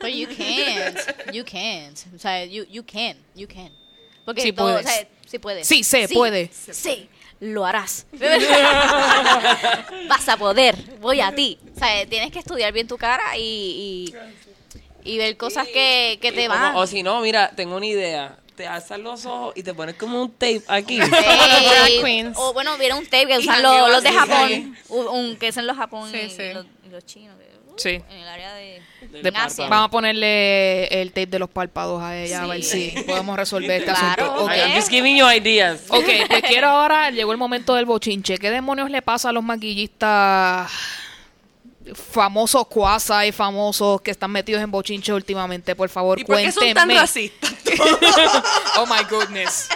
[0.00, 0.98] But you can't.
[1.32, 1.98] You can't.
[2.14, 3.16] O sea, you, you can.
[3.34, 3.70] You can.
[4.24, 4.86] Porque Sí todo, puedes.
[4.86, 5.66] O sea, sí puedes.
[5.68, 6.50] Sí, se puede.
[6.52, 7.08] Sí.
[7.40, 8.06] lo harás.
[10.08, 11.58] Vas a poder, voy a ti.
[11.74, 14.14] O sea, tienes que estudiar bien tu cara y, y,
[15.04, 16.74] y ver cosas que, que te van.
[16.76, 18.36] O si no, mira, tengo una idea.
[18.56, 20.98] Te alzas los ojos y te pones como un tape aquí.
[22.36, 24.48] O bueno, vieron un tape que usan los, los de Japón.
[24.48, 24.72] sí.
[24.88, 26.52] Un, un- que usan los Japón Sí, sí.
[26.52, 27.36] los, y los chinos.
[27.38, 27.88] que, uh, Sí.
[28.08, 28.80] En el área de,
[29.22, 29.66] De- Asia.
[29.68, 32.92] Vamos a ponerle el tape de los párpados a ella a ver Sí.
[32.94, 34.44] si podemos resolver este Claro, asunto.
[34.44, 34.50] Ok.
[34.52, 34.60] oye.
[34.60, 35.80] I'm just giving you ideas.
[35.88, 38.38] Ok, pues quiero ahora, llegó el momento del bochinche.
[38.38, 40.70] ¿Qué demonios le pasa a los maquillistas
[41.92, 45.74] famosos cuasa y famosos que están metidos en bochinche últimamente?
[45.76, 47.00] Por favor, ¿Y por qué son tan cuéntenme.
[47.00, 47.54] racistas?
[48.78, 49.68] oh my goodness.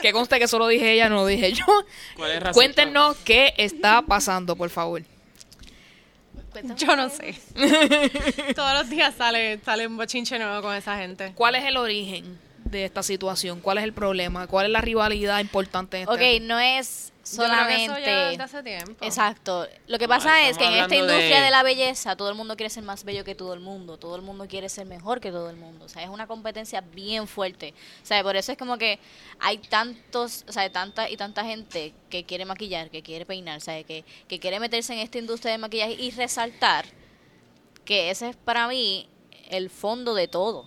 [0.00, 1.64] Que conste que solo dije ella, no lo dije yo.
[2.16, 2.52] ¿Cuál es?
[2.52, 5.02] Cuéntenos qué está pasando, por favor.
[6.76, 7.34] Yo no sé.
[8.54, 11.32] Todos los días sale, sale un bochinche nuevo con esa gente.
[11.34, 13.60] ¿Cuál es el origen de esta situación?
[13.60, 14.46] ¿Cuál es el problema?
[14.46, 16.36] ¿Cuál es la rivalidad importante en este?
[16.36, 18.04] Ok, no es Yo creo que eso solamente...
[18.10, 19.04] ya desde hace tiempo.
[19.04, 19.66] Exacto.
[19.86, 21.50] Lo que No, pasa es que en esta industria de- de...
[21.50, 24.22] la belleza todo el mundo quiere ser más bello que todo el mundo, todo el
[24.22, 27.74] mundo quiere ser mejor que todo el mundo, o sea, es una competencia bien fuerte.
[28.02, 28.98] O sea, por eso es como que
[29.40, 33.60] hay tantos, o sea, tanta y tanta gente que quiere maquillar, que quiere peinar, o
[33.60, 36.86] sea, que, que quiere meterse en esta industria de maquillaje y resaltar
[37.84, 39.08] que ese es para mí
[39.50, 40.66] el fondo de todo.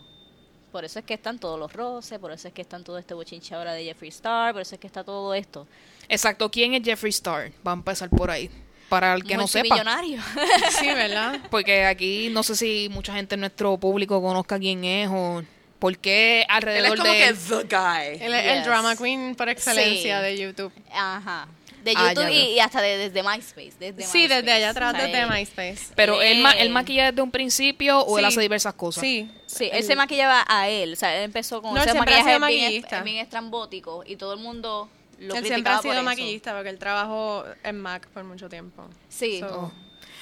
[0.72, 3.14] Por eso es que están todos los roces, por eso es que están todo este
[3.14, 5.68] bochinche ahora de Jeffree Star, por eso es que está todo esto.
[6.12, 7.52] Exacto, ¿quién es Jeffree Star?
[7.66, 8.50] Va a empezar por ahí.
[8.90, 9.76] Para el que no sepa.
[9.76, 10.22] Multimillonario.
[10.80, 11.40] Sí, ¿verdad?
[11.50, 15.44] Porque aquí no sé si mucha gente en nuestro público conozca quién es o
[15.80, 17.38] por qué Él alrededor es como de que él.
[17.38, 18.26] the guy.
[18.26, 18.66] Él es el Yes.
[18.66, 20.24] drama queen por excelencia Sí.
[20.26, 20.74] de YouTube.
[20.94, 21.48] Ajá.
[21.84, 23.74] De Ah, YouTube ya y, y hasta de- desde MySpace.
[23.80, 24.52] Desde Sí, desde MySpace.
[24.52, 25.94] allá atrás, sea, desde él- MySpace.
[25.96, 26.62] Pero él, ma- Eh.
[26.62, 28.28] él maquilla desde un principio o él Sí.
[28.28, 29.02] hace diversas cosas.
[29.02, 29.32] Sí.
[29.48, 30.94] Sí, él se maquillaba a él.
[30.94, 33.02] O sea, él empezó con No, él ese maquillaje bien, maquillista.
[33.02, 34.90] bien estrambótico y todo el mundo
[35.22, 36.04] lo él siempre ha por sido eso.
[36.04, 38.86] maquillista porque él trabajó en Mac por mucho tiempo.
[39.10, 39.40] Sí.
[39.40, 39.72] So,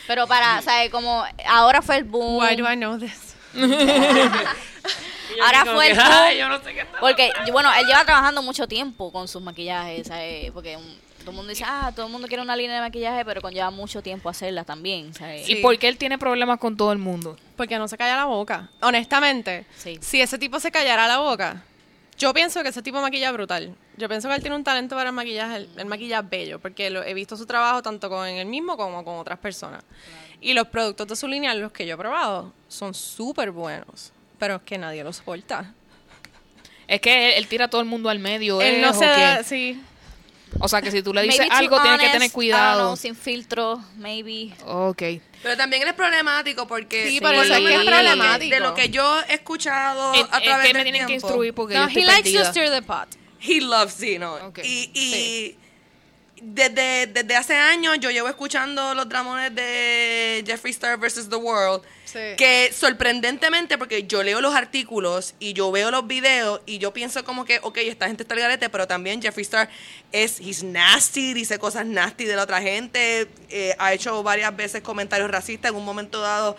[0.07, 2.37] Pero para, o sea, como ahora fue el boom.
[2.43, 3.35] Why do I know this?
[5.43, 6.39] Ahora fue el "Ay, boom.
[6.39, 10.07] yo no sé qué está Porque, bueno, él lleva trabajando mucho tiempo con sus maquillajes,
[10.07, 10.51] ¿sabes?
[10.51, 10.73] Porque
[11.19, 13.69] todo el mundo dice, ah, todo el mundo quiere una línea de maquillaje, pero conlleva
[13.69, 15.47] mucho tiempo hacerla también, ¿sabes?
[15.47, 15.61] ¿Y Sí.
[15.61, 17.37] por qué él tiene problemas con todo el mundo?
[17.55, 18.69] Porque no se calla la boca.
[18.81, 19.97] Honestamente, Sí.
[20.01, 21.63] si ese tipo se callara la boca,
[22.17, 23.75] yo pienso que ese tipo maquilla brutal.
[23.99, 26.89] Yo pienso que él tiene un talento para el maquillaje, el, el maquilla bello, porque
[26.89, 29.83] lo, he visto su trabajo tanto con él mismo como con otras personas.
[30.39, 34.55] Y los productos de su línea, los que yo he probado, son súper buenos, pero
[34.55, 35.73] es que nadie los soporta.
[36.87, 38.61] Es que él, él tira a todo el mundo al medio.
[38.61, 39.05] Él ¿es no o se qué?
[39.21, 39.83] da, sí.
[40.61, 42.79] O sea, que si tú le dices Maybe algo, tienes que tener cuidado.
[42.87, 44.51] know, sin filtro, maybe.
[44.65, 45.03] Ok.
[45.43, 47.91] Pero también él es problemático porque Sí, por eso lo es que menos es de
[47.91, 48.55] lo problemático.
[48.55, 51.27] De lo que yo he escuchado Eh, a es través que me tienen que tiempo,
[51.27, 53.07] instruir porque No, yo estoy he likes to stir the pot.
[53.41, 54.35] He loves Zeno.
[54.47, 54.59] Ok.
[54.63, 55.57] Y, y Sí.
[56.41, 61.29] desde, desde hace años yo llevo escuchando los dramones de Jeffree Star vs.
[61.29, 61.83] The World.
[62.05, 62.19] Sí.
[62.37, 67.23] Que sorprendentemente, porque yo leo los artículos y yo veo los videos y yo pienso
[67.23, 69.69] como que, ok, esta gente está al garete, pero también Jeffree Star
[70.11, 74.81] es, he's nasty, dice cosas nasty de la otra gente, eh, ha hecho varias veces
[74.81, 76.57] comentarios racistas en un momento dado.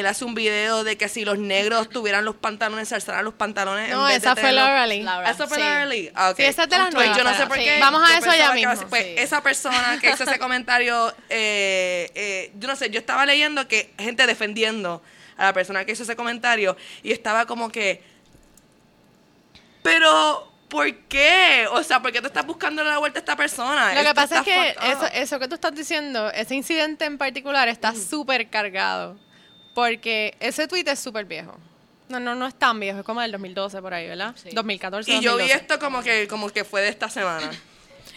[0.00, 3.34] Él hace un video de que si los negros tuvieran los pantalones, se alzaran los
[3.34, 3.90] pantalones.
[3.90, 5.02] en No, vez de esa fue tenerlos- Laura Lee.
[5.02, 5.30] Laura.
[5.30, 5.62] ¿Eso fue Sí.
[5.62, 6.10] Laura Lee?
[6.14, 6.36] Ah, ok.
[6.36, 7.64] Sí, esa es de las Pues nuevas, Yo no sé por sí.
[7.64, 7.78] qué.
[7.80, 9.14] Vamos a eso ya mismo, Pues sí.
[9.18, 13.92] esa persona que hizo ese comentario, eh, eh, yo no sé, yo estaba leyendo que
[13.98, 15.02] gente defendiendo
[15.36, 18.02] a la persona que hizo ese comentario y estaba como que,
[19.82, 21.66] pero, ¿por qué?
[21.72, 23.88] O sea, ¿por qué te estás buscando la vuelta a esta persona?
[23.88, 24.76] Lo que Esto pasa es que
[25.20, 29.18] eso, que tú estás diciendo, ese incidente en particular está súper cargado.
[29.74, 31.56] Porque ese tweet es súper viejo.
[32.08, 34.34] No, no, no es tan viejo, es como del 2012 por ahí, ¿verdad?
[34.36, 34.50] Sí.
[34.52, 35.10] 2014.
[35.10, 35.54] Y yo vi 2012.
[35.54, 37.50] esto como que, como que fue de esta semana.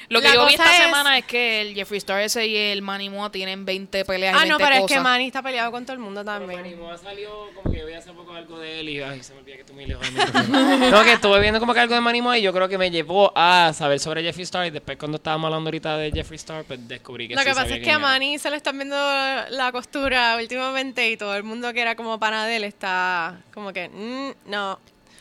[0.09, 2.55] Lo que La yo vi esta es- semana es que el Jeffree Star ese y
[2.55, 4.97] el Manny Moa tienen 20 peleas y Ah, 20 no, pero es cosas.
[4.97, 6.61] que Manny está peleado con todo el mundo Pero también.
[6.61, 9.33] Manny Moa salió como que yo vi hace poco algo de él y ay, se
[9.33, 10.77] me olvida que estoy muy lejos micrófono.
[10.91, 12.91] No, que estuve viendo como que algo de Manny Moa y yo creo que me
[12.91, 16.63] llevó a saber sobre Jeffree Star y después cuando estábamos hablando ahorita de Jeffree Star
[16.65, 17.99] pues descubrí que Lo sí que pasa es que a.
[17.99, 22.19] Manny se le están viendo la costura últimamente y todo el mundo que era como
[22.19, 24.79] pana de él está como que, mm, no,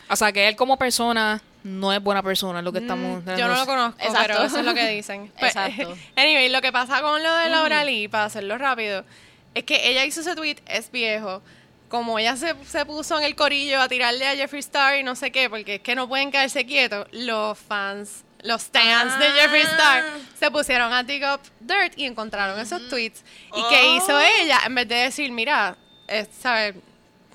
[0.09, 3.23] O sea, que él como persona no es buena persona, es lo que estamos...
[3.25, 4.27] Mm, Yo no lo conozco, Exacto.
[4.27, 5.31] pero eso es lo que dicen.
[5.39, 5.97] Pues, Exacto.
[6.15, 9.03] Anyway, lo que pasa con lo de Laura Lee, para hacerlo rápido,
[9.55, 11.41] es que ella hizo ese tweet, es viejo.
[11.89, 15.15] Como ella se, se puso en el corillo a tirarle a Jeffree Star y no
[15.15, 19.63] sé qué, porque es que no pueden quedarse quietos, los fans, los stands de Jeffree
[19.63, 20.03] Star
[20.37, 23.23] se pusieron a dig up dirt y encontraron esos tweets.
[23.55, 24.59] ¿Y qué hizo ella?
[24.67, 26.75] En vez de decir, mira, es, ¿sabes?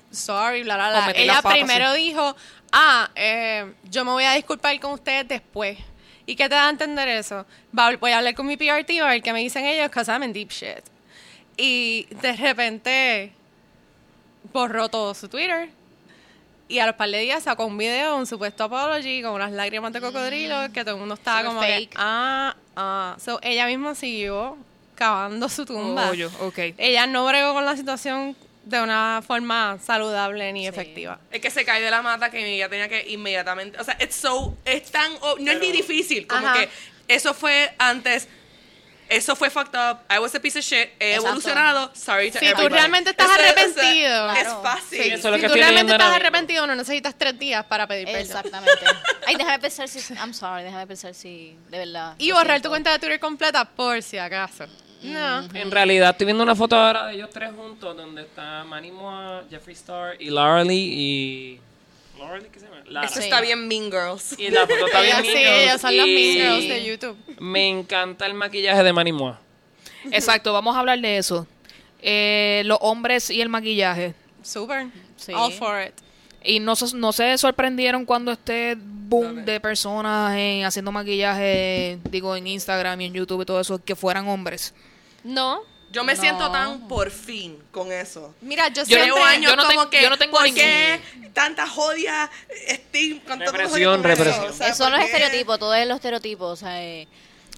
[0.09, 1.11] Sorry, bla, bla, bla.
[1.15, 2.35] Ella primero dijo,
[2.71, 5.77] ah, eh, yo me voy a disculpar con ustedes después.
[6.25, 7.45] ¿Y qué te da a entender eso?
[7.71, 10.23] Voy a hablar con mi PR team a ver qué me dicen ellos, because I'm
[10.23, 10.83] in deep shit.
[11.57, 13.33] Y de repente
[14.53, 15.69] borró todo su Twitter.
[16.67, 19.91] Y a los par de días sacó un video, un supuesto apology con unas lágrimas
[19.91, 23.17] de cocodrilo, que todo el mundo estaba como que, ah, ah.
[23.19, 24.57] So, ella misma siguió
[24.95, 26.11] cavando su tumba.
[26.11, 26.29] Oh, yo.
[26.77, 31.19] Ella no bregó con la situación de una forma saludable ni efectiva.
[31.31, 33.79] Es que se cae de la mata que ella tenía que inmediatamente.
[33.79, 35.11] O sea, it's so, es tan.
[35.21, 36.27] oh, no es ni difícil.
[36.27, 36.59] Como Ajá.
[36.59, 36.69] que
[37.07, 38.27] eso fue antes.
[39.09, 39.99] Eso fue fucked up.
[40.09, 40.87] I was a piece of shit.
[40.97, 41.27] He Exacto.
[41.27, 41.91] evolucionado.
[41.93, 42.73] Sorry to Si tú everybody.
[42.75, 44.31] realmente estás Eso es- arrepentido.
[44.31, 44.61] Es Claro.
[44.63, 45.03] fácil.
[45.03, 47.85] Sí, eso es lo si que tú realmente estás arrepentido, no necesitas tres días para
[47.87, 48.21] pedir perdón.
[48.21, 48.85] Exactamente.
[49.27, 50.13] Ay, déjame pensar si.
[50.13, 51.57] I'm sorry, déjame pensar si.
[51.69, 52.15] De verdad.
[52.19, 52.69] Y borrar siento.
[52.69, 54.65] tu cuenta de Twitter completa por si acaso.
[55.03, 55.41] No.
[55.53, 59.43] En realidad estoy viendo una foto ahora de ellos tres juntos donde está Manny Moa,
[59.49, 61.59] Jeffree Star y Laura Lee y...
[62.19, 62.77] ¿Laura Lee qué se llama?
[62.87, 63.07] Lara.
[63.07, 63.23] Eso Sí.
[63.23, 64.37] está bien Mean Girls.
[64.37, 67.17] Y la foto está bien sí, Mean Girls, ellas son las Mean Girls de YouTube.
[67.39, 69.39] Me encanta el maquillaje de Manny Moa.
[70.11, 71.47] Exacto, vamos a hablar de eso.
[72.01, 74.13] Eh, los hombres y el maquillaje.
[74.43, 74.87] Super.
[75.17, 75.33] Sí.
[75.35, 75.93] All for it.
[76.43, 82.35] Y no, se- no se sorprendieron cuando este boom de personas en, haciendo maquillaje, digo,
[82.35, 84.73] en Instagram y en YouTube y todo eso, que fueran hombres.
[85.23, 85.61] No.
[85.91, 86.21] Yo me No.
[86.21, 88.33] siento tan por fin con eso.
[88.39, 89.05] Mira, yo, Yo siempre...
[89.07, 91.01] Llevo años yo no como tengo- que, yo no tengo ¿por qué
[91.33, 92.29] tanta jodia,
[92.67, 94.23] estigma, Represión, con eso?
[94.23, 94.49] represión.
[94.51, 95.05] O sea, ¿por los qué?
[95.07, 96.49] estereotipos, todo es los estereotipos.
[96.49, 97.09] O sea, eh,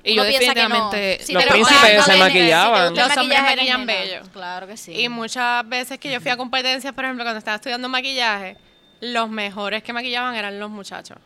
[0.04, 0.28] Y yo no.
[0.30, 2.96] definitivamente- Si Los príncipes se maquillaban.
[2.96, 4.22] si Los hombres maquillan bello.
[4.34, 5.00] Claro que sí.
[5.00, 8.58] Y muchas veces que yo fui a competencias, por ejemplo, cuando estaba estudiando maquillaje,
[9.00, 11.18] los mejores que maquillaban eran los muchachos.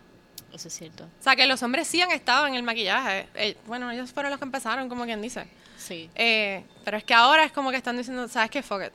[0.53, 1.03] Eso es cierto.
[1.03, 3.27] O sea, que los hombres sí han estado en el maquillaje.
[3.35, 5.47] Eh, bueno, ellos fueron los que empezaron, como quien dice.
[5.77, 6.09] Sí.
[6.15, 8.63] Eh, pero es que ahora es como que están diciendo, ¿sabes qué?
[8.63, 8.93] Fuck it.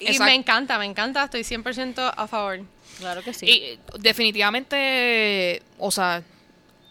[0.00, 0.24] Y Exacto.
[0.24, 1.24] me encanta, me encanta.
[1.24, 2.60] Estoy 100% a favor.
[2.98, 3.46] Claro que sí.
[3.46, 6.22] Y definitivamente, o sea,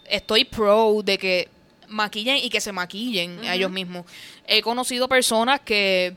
[0.05, 1.49] estoy pro de que
[1.87, 4.05] maquillen y que se maquillen a ellos mismos.
[4.47, 6.15] He conocido personas que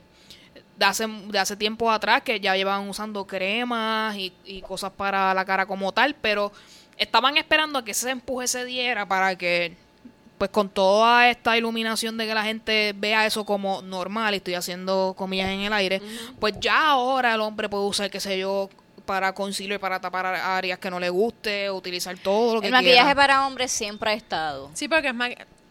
[0.78, 5.32] de hace, de hace tiempo atrás que ya llevaban usando cremas y, y cosas para
[5.34, 6.52] la cara como tal, pero
[6.99, 9.76] estaban esperando a que ese empuje se diera para que,
[10.38, 14.55] pues con toda esta iluminación de que la gente vea eso como normal, y estoy
[14.55, 16.01] haciendo comillas en el aire,
[16.40, 18.68] pues ya ahora el hombre puede usar, qué sé yo,
[19.07, 22.99] para concealer, para tapar áreas que no le guste, utilizar todo lo que el maquillaje
[23.03, 23.14] quiera.
[23.14, 24.68] para hombres siempre ha estado.
[24.74, 25.28] Sí, porque es ma-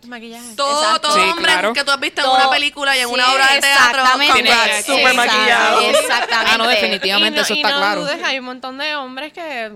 [0.07, 0.55] maquillaje.
[0.55, 1.09] Todo, Exacto.
[1.09, 1.73] todo Sí, hombre claro.
[1.73, 4.03] que tú has visto en una película y en una obra de teatro,
[4.33, 4.49] Tiene-
[4.83, 5.15] super exacto.
[5.15, 5.81] maquillado.
[5.81, 6.51] Exactamente.
[6.53, 8.01] Ah, no, definitivamente, y no, eso y está no claro.
[8.03, 9.71] dudes, hay un montón de hombres que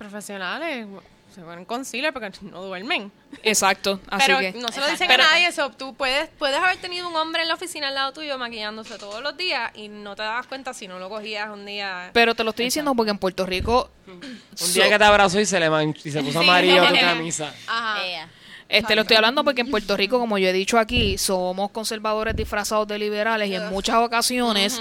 [0.00, 0.86] profesionales
[1.34, 3.12] se ponen concealer porque no duermen.
[3.44, 4.52] Exacto, así pero que...
[4.58, 5.70] no se lo dicen Pero- a nadie eso.
[5.70, 9.22] Tú puedes, puedes haber tenido un hombre en la oficina al lado tuyo maquillándose todos
[9.22, 12.10] los días y no te dabas cuenta si no lo cogías un día.
[12.12, 13.90] Pero te lo estoy diciendo porque en Puerto Rico...
[14.08, 16.48] Un día que te abrazó y se le manchó y se puso Sí.
[16.48, 17.54] amarillo tu camisa.
[17.68, 18.04] Ajá.
[18.04, 18.28] Ea.
[18.68, 22.34] Este, lo estoy hablando porque en Puerto Rico, como yo he dicho aquí, somos conservadores
[22.34, 24.80] disfrazados de liberales y en muchas ocasiones,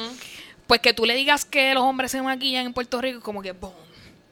[0.65, 3.41] pues que tú le digas que los hombres se maquillan en Puerto Rico es como
[3.43, 3.73] que ¡boom!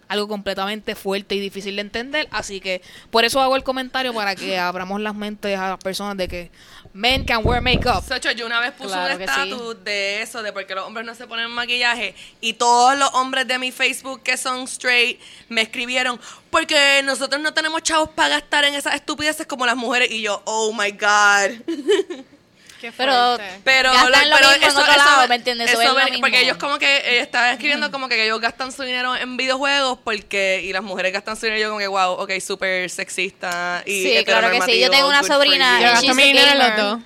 [0.07, 2.27] Algo completamente fuerte y difícil de entender.
[2.31, 6.17] Así que por eso hago el comentario para que abramos las mentes a las personas
[6.17, 6.51] de que
[6.93, 8.03] men can wear makeup.
[8.05, 9.33] Sacho, yo una vez puse Claro un que sí.
[9.41, 12.15] estatus de eso, de por qué los hombres no se ponen maquillaje.
[12.41, 17.53] Y todos los hombres de mi Facebook que son straight me escribieron, porque nosotros no
[17.53, 20.09] tenemos chavos para gastar en esas estupideces como las mujeres.
[20.11, 21.61] Y yo, oh my God.
[22.79, 23.37] Qué Pero-.
[23.63, 25.71] Pero, Gastan lo pero mismo en otro lado, ¿me entiendes?
[25.71, 26.21] Eso es lo ven- mismo.
[26.21, 29.99] Porque ellos como que eh, estaban escribiendo como que ellos gastan su dinero en videojuegos
[30.03, 33.83] porque y las mujeres gastan su dinero y yo como que wow, ok, súper sexista
[33.85, 34.79] y Sí, claro que sí.
[34.79, 35.79] Yo tengo una sobrina.
[35.81, 36.99] Yo she's a gamer.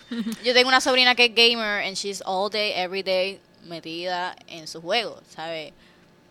[0.54, 4.82] Tengo una sobrina que es gamer and she's all day, every day metida en sus
[4.82, 5.74] juegos, ¿sabes?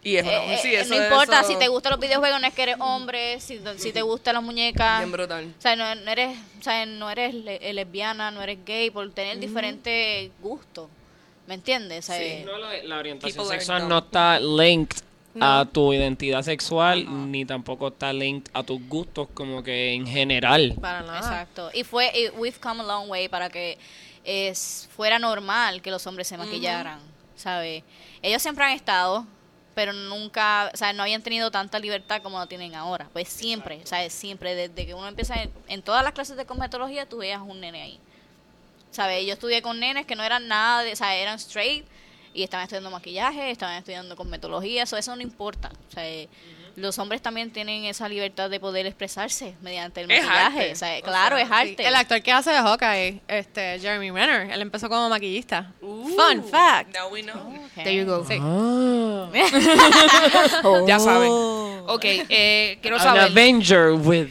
[0.02, 2.40] Y es una- Eh, sí, eh, eso no importa eso- si te gustan los videojuegos,
[2.40, 5.00] no es que eres hombre, si, si te gustan las muñecas.
[5.00, 5.54] Bien brutal.
[5.58, 9.10] O sea, no, no eres, o sea, no eres le- lesbiana, no eres gay, por
[9.12, 10.88] tener diferentes gustos.
[11.46, 12.04] ¿Me entiendes?
[12.08, 12.44] O sea, Sí.
[12.46, 14.98] No, la, la orientación People sexual no está linked
[15.40, 20.74] a tu identidad sexual, ni tampoco está linked a tus gustos como que en general.
[20.80, 21.18] Para nada.
[21.18, 21.70] Exacto.
[21.74, 23.78] Y fue, y we've come a long way para que
[24.24, 27.00] es, fuera normal que los hombres se maquillaran,
[27.36, 27.82] ¿sabes?
[28.22, 29.26] Ellos siempre han estado,
[29.74, 33.08] pero nunca, o sea, no habían tenido tanta libertad como lo tienen ahora.
[33.12, 34.12] Pues siempre, ¿sabes?
[34.12, 35.34] Siempre, desde que uno empieza
[35.68, 38.00] en, todas las clases de cosmetología, tú veías un nene ahí.
[38.90, 39.24] ¿Sabes?
[39.24, 41.84] Yo estudié con nenes que no eran nada de, o sea, eran straight
[42.34, 45.70] y estaban estudiando maquillaje, estaban estudiando cosmetología, eso, eso no importa.
[45.88, 46.04] O sea,
[46.76, 50.58] los hombres también tienen esa libertad de poder expresarse mediante el Es maquillaje.
[50.60, 50.72] arte.
[50.72, 51.86] O sea, O claro, sea, es Sí, arte.
[51.88, 55.72] El actor que hace de Hawkeye, este, Jeremy Renner, él empezó como maquillista.
[55.80, 56.94] Uh, Fun fact.
[56.96, 57.36] Now we know.
[57.36, 57.74] Ok.
[57.84, 58.24] There you go.
[58.26, 58.36] Sí.
[58.40, 59.28] Ah.
[60.86, 61.30] Ya saben.
[61.86, 63.22] Ok, eh, quiero An saber.
[63.22, 64.28] Avenger with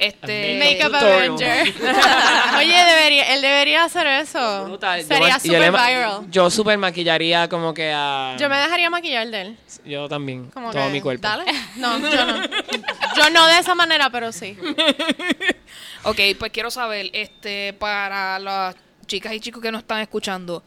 [0.00, 0.94] Este, Makeup.
[0.94, 1.68] Avenger.
[2.58, 4.64] Oye, debería, él debería hacer eso.
[4.64, 5.04] Brutal.
[5.04, 6.30] Sería yo super viral.
[6.30, 8.34] Yo super maquillaría como que a...
[8.38, 9.58] Yo me dejaría maquillar de él.
[9.84, 10.46] Yo también.
[10.52, 11.28] Como todo que, mi cuerpo.
[11.28, 11.44] Dale.
[11.76, 12.40] No, yo no.
[13.16, 14.56] Yo no de esa manera, pero sí.
[16.04, 18.74] Ok, pues quiero saber, este, para las
[19.06, 20.62] chicas y chicos que nos están escuchando,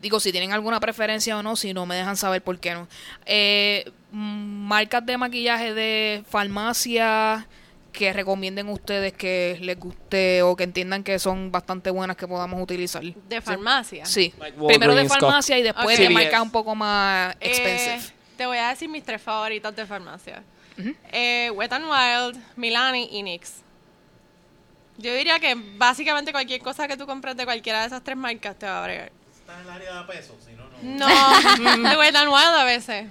[0.00, 2.88] digo, si tienen alguna preferencia o no, si no, me dejan saber por qué no.
[3.24, 7.46] Eh, marcas de maquillaje de farmacia
[7.92, 12.60] que recomienden ustedes que les guste o que entiendan que son bastante buenas que podamos
[12.62, 13.02] utilizar.
[13.02, 14.06] De farmacia.
[14.06, 16.42] Sí, Like primero de farmacia y después de marcas CVS.
[16.42, 18.00] un poco más Eh, expensive.
[18.36, 20.42] te voy a decir mis tres favoritos de farmacia.
[21.12, 23.56] Eh, Wet n Wild, Milani y NYX.
[24.98, 28.58] Yo diría que básicamente cualquier cosa que tú compres de cualquiera de esas tres marcas
[28.58, 29.12] te va a bregar.
[29.34, 31.08] Está en el área de peso, si no, no.
[31.08, 33.06] No, de Wet n Wild a veces.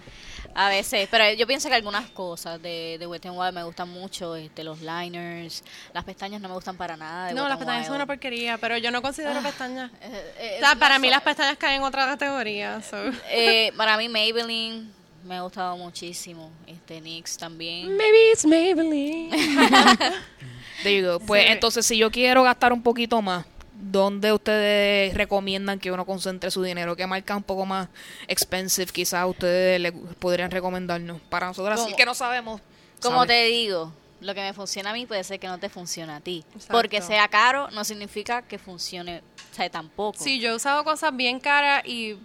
[0.53, 3.89] A veces, pero yo pienso que algunas cosas de, de Wet n Wild me gustan
[3.89, 7.27] mucho, este, los liners, las pestañas no me gustan para nada.
[7.27, 8.01] De No, Wet las pestañas son Wild.
[8.03, 9.91] una porquería, pero yo no considero pestañas.
[10.01, 11.11] Eh, eh, O sea, para no mí sé.
[11.11, 12.81] las pestañas caen en otra categoría.
[12.81, 12.97] so.
[13.29, 14.91] Eh, para mí Maybelline
[15.23, 17.95] me ha gustado muchísimo, este NYX también.
[17.95, 19.29] Maybe it's Maybelline.
[20.83, 21.19] There you go.
[21.19, 21.51] Pues Sí.
[21.51, 23.45] entonces, si yo quiero gastar un poquito más,
[23.81, 26.95] ¿dónde ustedes recomiendan que uno concentre su dinero?
[26.95, 27.89] ¿Qué marca un poco más
[28.27, 31.19] expensive quizás ustedes le podrían recomendarnos?
[31.29, 31.97] Para nosotros, así ¿Cómo?
[31.97, 32.61] que no sabemos.
[33.01, 36.13] Como te digo, lo que me funciona a mí puede ser que no te funcione
[36.13, 36.45] a ti.
[36.53, 36.73] Exacto.
[36.73, 40.23] Porque sea caro no significa que funcione, o sea, tampoco.
[40.23, 42.17] Sí, yo he usado cosas bien caras y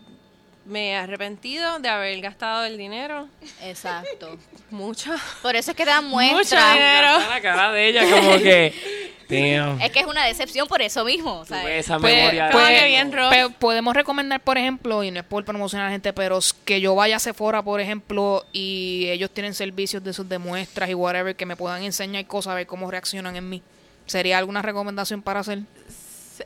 [0.66, 3.28] me he arrepentido de haber gastado el dinero.
[3.62, 4.36] Exacto.
[4.70, 5.14] Mucho.
[5.40, 6.74] Por eso es que te dan Mucho muestras.
[6.74, 7.18] dinero.
[7.28, 8.95] la cara de ella como que...
[9.28, 9.80] Damn.
[9.80, 11.44] Es que es una decepción por eso mismo.
[11.44, 11.84] ¿sabes?
[11.84, 12.50] esa Pues- memoria.
[12.50, 13.12] Pues- bien
[13.58, 16.94] podemos recomendar, por ejemplo, y no es por promocionar a la gente, pero que yo
[16.94, 21.46] vaya a Sephora, por ejemplo, y ellos tienen servicios de sus demuestras y whatever, que
[21.46, 23.62] me puedan enseñar cosas, a ver cómo reaccionan en mí.
[24.06, 25.60] ¿Sería alguna recomendación para hacer?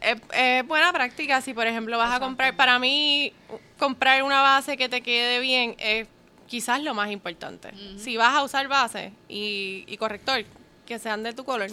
[0.01, 2.57] Es, es buena práctica si, por ejemplo, vas a comprar.
[2.57, 3.33] Para mí,
[3.79, 6.07] comprar una base que te quede bien es
[6.47, 7.71] quizás lo más importante.
[7.99, 10.45] Si vas a usar base y, y corrector,
[10.87, 11.71] que sean de tu color,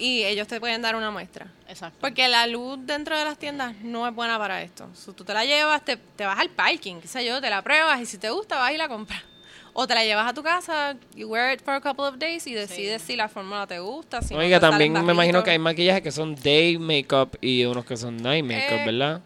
[0.00, 1.46] y ellos te pueden dar una muestra.
[1.68, 1.98] Exacto.
[2.00, 4.88] Porque la luz dentro de las tiendas no es buena para esto.
[4.94, 7.62] So, tú te la llevas, te, te vas al parking, qué sé yo, te la
[7.62, 9.22] pruebas y si te gusta vas y la compras.
[9.72, 12.44] O te la llevas a tu casa, you wear it for a couple of days
[12.48, 14.20] y decides si la fórmula te gusta.
[14.20, 17.64] Si no Oiga, te también me imagino que hay maquillajes que son day makeup y
[17.64, 19.20] unos que son night makeup, Eh, ¿verdad?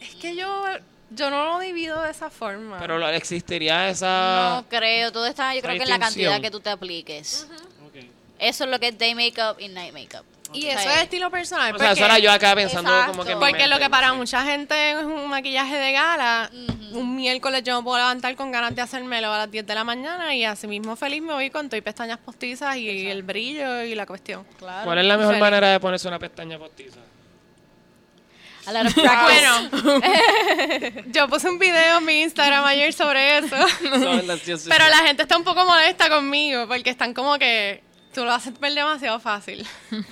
[0.00, 0.64] Es que yo,
[1.10, 2.80] yo no lo divido de esa forma.
[2.80, 4.56] Pero existiría esa...
[4.56, 7.46] No creo, todo está yo creo que en la cantidad que tú te apliques.
[7.48, 7.73] Ok.
[8.38, 10.24] Eso es lo que es day makeup y night makeup.
[10.52, 11.74] y eso es estilo personal.
[11.74, 13.12] O sea, eso era yo acá pensando Exacto.
[13.12, 13.32] como que...
[13.32, 14.16] en mi Porque lo que para sí.
[14.16, 16.50] mucha gente es un maquillaje de gala,
[16.92, 19.82] un miércoles yo me puedo levantar con ganas de hacérmelo a las 10 de la
[19.84, 23.82] mañana y así mismo feliz me voy con todo y pestañas postizas y el brillo
[23.82, 24.44] y la cuestión.
[24.58, 24.84] claro.
[24.84, 25.40] ¿Cuál es la mejor Feliz.
[25.42, 27.00] manera de ponerse una pestaña postiza?
[28.66, 29.48] A lot of practice.
[29.70, 33.56] Bueno, yo puse un video en mi Instagram ayer sobre eso,
[34.68, 37.82] pero la gente está un poco molesta conmigo porque están como que
[38.14, 39.66] tú lo haces ver demasiado fácil.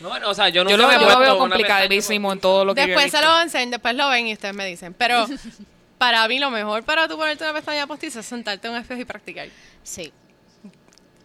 [0.00, 2.82] No, bueno, o sea, yo Yo lo, lo veo una complicadísimo en todo lo que
[2.82, 4.94] yo he Después se lo enseño, después lo ven y ustedes me dicen.
[4.94, 5.26] Pero
[5.98, 9.00] para mí lo mejor para tú ponerte una pestaña postiza es sentarte en un espejo
[9.00, 9.48] y practicar.
[9.82, 10.12] Sí.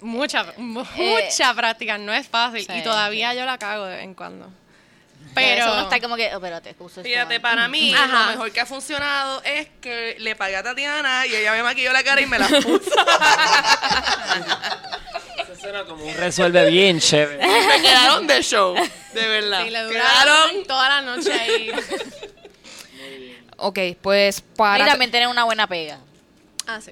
[0.01, 2.65] Mucha, mucha práctica, no es fácil.
[2.65, 4.51] sí, y todavía yo la cago de vez en cuando.
[5.33, 8.25] Pero Pero eso no está como que, oh, espérate, Fíjate, para mí Ajá.
[8.25, 11.93] lo mejor que ha funcionado es que le pagué a Tatiana y ella me maquilló
[11.93, 12.91] la cara y me la puso.
[15.53, 17.37] Eso suena como un resuelve bien chévere.
[17.45, 19.63] me quedaron de show, de verdad.
[19.63, 21.71] sí, le quedaron duraron toda la noche ahí.
[23.57, 24.85] Ok, pues Y para...
[24.85, 25.97] también tener una buena pega.
[26.67, 26.91] Ah, sí.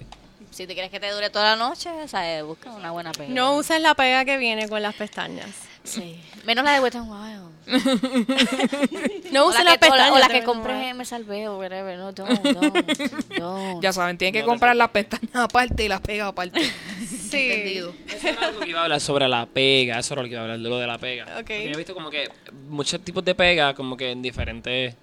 [0.52, 3.30] Si te quieres que te dure toda la noche, o sea, busca una buena pega.
[3.34, 5.50] No uses la pega que viene con las pestañas.
[5.84, 6.22] Sí.
[6.46, 7.42] Menos la de Wet n Wild.
[9.32, 10.12] No uses la las que, o la- pestañas.
[10.12, 11.98] o la que compré en Me Salvé o whatever.
[11.98, 13.82] No, don't, don't, don't.
[13.84, 16.62] Ya saben, tienen que comprar las pestañas aparte y las pegas aparte.
[17.08, 17.50] Sí.
[17.52, 17.94] Entendido.
[18.08, 20.42] Eso era algo que iba a hablar sobre la pega, eso era lo que iba
[20.42, 21.26] a hablar, de lo de la pega.
[21.26, 21.36] Ok.
[21.38, 22.30] Porque yo he visto como que
[22.70, 24.96] muchos tipos de pega, como que en diferentes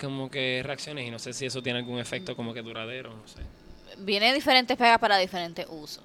[0.00, 3.28] como que reacciones y no sé si eso tiene algún efecto como que duradero, no
[3.28, 3.40] sé.
[3.98, 6.02] Viene diferentes pegas para diferentes usos.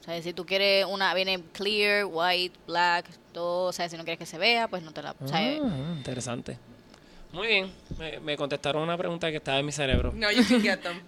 [0.00, 3.68] O sea, si tú quieres una, viene clear, white, black, todo.
[3.68, 5.14] O sea, si no quieres que se vea, pues no te la.
[5.18, 6.58] O sea, Ah, interesante.
[7.34, 10.12] Muy bien, me, me contestaron una pregunta que estaba en mi cerebro.
[10.14, 10.28] No.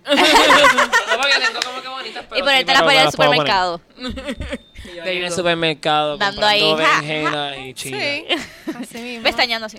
[0.07, 3.11] No, porque tengo como que bonitas, pero y ponerte sí, las puedo poner.
[3.13, 3.81] supermercado.
[3.97, 8.27] Yo en el supermercado Dando comprando ahí, ja, berenjenas y chile.
[8.29, 8.73] Sí.
[8.77, 9.23] Así mismo.
[9.23, 9.79] Pestañando así.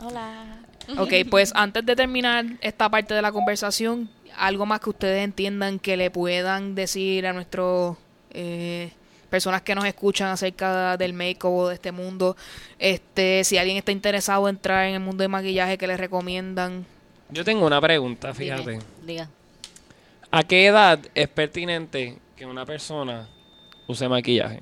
[0.00, 0.58] Hola.
[0.96, 5.78] Ok, pues antes de terminar esta parte de la conversación, algo más que ustedes entiendan
[5.78, 7.96] que le puedan decir a nuestros
[8.30, 8.92] eh,
[9.28, 12.36] personas que nos escuchan acerca del make-up de este mundo.
[12.78, 16.84] Este, si alguien está interesado en entrar en el mundo de maquillaje, que les recomiendan?
[17.30, 18.78] Yo tengo una pregunta, Dime, fíjate.
[19.02, 19.28] Diga.
[20.30, 23.28] ¿A qué edad es pertinente que una persona
[23.86, 24.58] use maquillaje?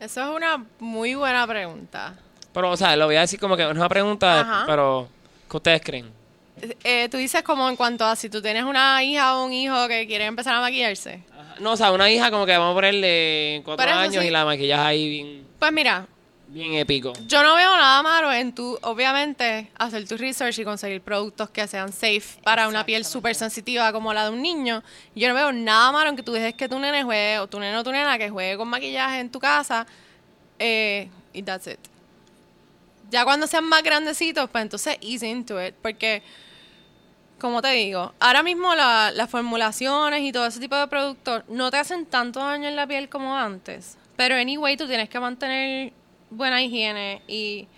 [0.00, 2.14] Eso es una muy buena pregunta.
[2.52, 4.64] Pero, o sea, lo voy a decir como que es una pregunta, Ajá.
[4.66, 5.08] pero
[5.50, 6.12] ¿qué ustedes creen?
[6.82, 9.86] Eh, tú dices como en cuanto a si tú tienes una hija o un hijo
[9.88, 11.22] que quiere empezar a maquillarse.
[11.60, 14.28] No, o sea, una hija como que vamos a ponerle cuatro Pero eso años sí.
[14.28, 16.06] y la maquillaje ahí bien, Pues mira,
[16.48, 17.12] bien épico.
[17.26, 21.66] yo no veo nada malo en tu, obviamente, hacer tu research y conseguir productos que
[21.66, 24.82] sean safe para una piel súper sensitiva como la de un niño.
[25.14, 27.58] Yo no veo nada malo en que tú dejes que tu nene juegue, o tu
[27.60, 29.86] nene o tu nena que juegue con maquillaje en tu casa,
[30.58, 31.78] eh, y that's it.
[33.10, 36.22] Ya cuando sean más grandecitos, pues entonces ease into it, porque
[37.40, 41.70] como te digo, ahora mismo la- las formulaciones y todo ese tipo de productos no
[41.70, 43.96] te hacen tanto daño en la piel como antes.
[44.16, 45.92] Pero anyway, tú tienes que mantener
[46.30, 47.68] buena higiene y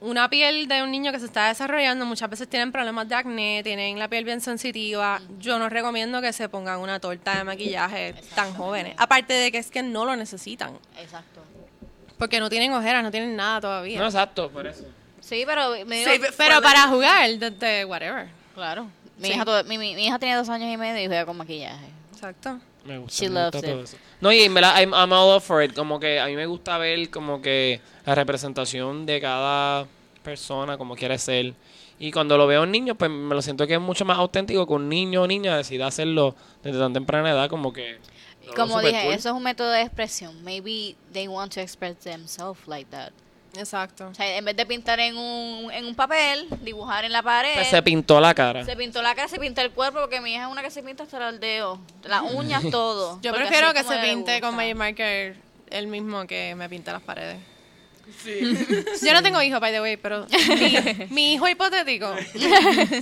[0.00, 3.62] una piel de un niño que se está desarrollando muchas veces tienen problemas de acné,
[3.62, 5.20] tienen la piel bien sensitiva.
[5.38, 8.94] Yo no recomiendo que se pongan una torta de maquillaje tan jóvenes.
[8.98, 11.40] Aparte de que es que no lo necesitan, Exacto.
[12.18, 13.98] porque no tienen ojeras, no tienen nada todavía.
[13.98, 14.84] No, exacto, por eso.
[15.20, 18.28] Sí, pero me digo- Pero para jugar, desde whatever.
[18.56, 18.88] Claro.
[19.18, 19.34] Mi, Sí.
[19.34, 21.86] hija todo- mi, mi, mi hija tiene dos años y medio y juega con maquillaje.
[22.12, 22.58] Exacto.
[22.84, 23.84] Me gusta, She me gusta loves todo it.
[23.84, 23.96] eso.
[24.20, 25.74] No, y en verdad, I'm, I'm all up for it.
[25.74, 29.86] Como que a mí me gusta ver como que la representación de cada
[30.24, 31.54] persona, como quiere ser.
[31.98, 34.66] Y cuando lo veo en niños, pues me lo siento que es mucho más auténtico
[34.66, 37.98] que un niño o niña decida hacerlo desde tan temprana edad, como que...
[38.54, 39.14] Como dije, cool.
[39.14, 40.44] eso es un método de expresión.
[40.44, 43.12] Maybe they want to express themselves like that.
[43.56, 44.08] Exacto.
[44.08, 47.54] O sea, en vez de pintar en un, en un papel, dibujar en la pared.
[47.54, 48.64] Pues se pintó la cara.
[48.64, 50.82] se pintó la cara, se pinta el cuerpo, porque mi hija es una que se
[50.82, 53.20] pinta hasta el dedo, las uñas, todo.
[53.22, 54.54] Yo prefiero que se pinte con.
[54.56, 55.36] Magic Marker
[55.70, 57.38] el mismo que me pinta las paredes.
[58.22, 58.38] Sí.
[59.04, 60.26] Yo no tengo hijo, by the way, pero
[60.60, 62.14] mi, mi hijo hipotético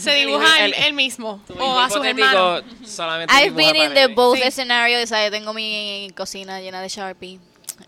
[0.00, 2.64] se dibuja El- él, él mismo o a sus hermanos.
[2.86, 4.50] solamente I've been in the both Sí.
[4.50, 5.30] scenarios, ¿sabes?
[5.30, 7.38] Tengo mi cocina llena de Sharpie.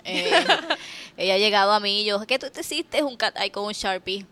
[0.05, 0.30] Eh,
[1.16, 3.03] ella ha llegado a mí y yo, ¿qué tú te hiciste?
[3.03, 4.24] Un cat eye con un Sharpie.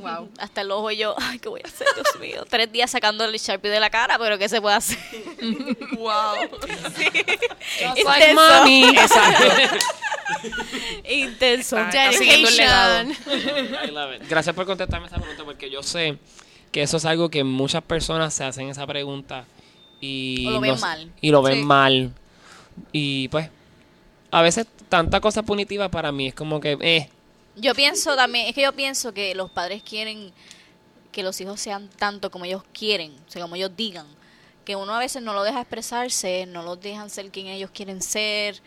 [0.00, 0.28] Wow.
[0.38, 2.44] Hasta el ojo y yo, ay, ¿qué voy a hacer, Dios mío?
[2.48, 4.98] Tres días sacando el Sharpie de la cara, pero ¿qué se puede hacer?
[5.98, 6.34] wow.
[6.98, 8.34] Like Intenso.
[8.34, 8.84] mommy.
[8.88, 9.44] Exacto.
[11.08, 11.76] Intenso.
[11.76, 13.10] Dedication.
[13.84, 14.28] I love it.
[14.28, 16.18] Gracias por contestarme esa pregunta porque yo sé
[16.70, 19.44] que eso es algo que muchas personas se hacen esa pregunta
[20.00, 21.12] y O lo ven no- mal.
[21.20, 21.62] Y lo ven Sí.
[21.64, 22.12] mal.
[22.92, 23.50] Y pues
[24.30, 27.08] a veces tanta cosa punitiva para mí es como que eh
[27.56, 30.34] Yo pienso también, es que yo pienso que los padres quieren
[31.10, 34.06] que los hijos sean tanto como ellos quieren, o sea, como ellos digan.
[34.66, 38.02] Que uno a veces no lo deja expresarse, no los dejan ser quien ellos quieren
[38.02, 38.60] ser,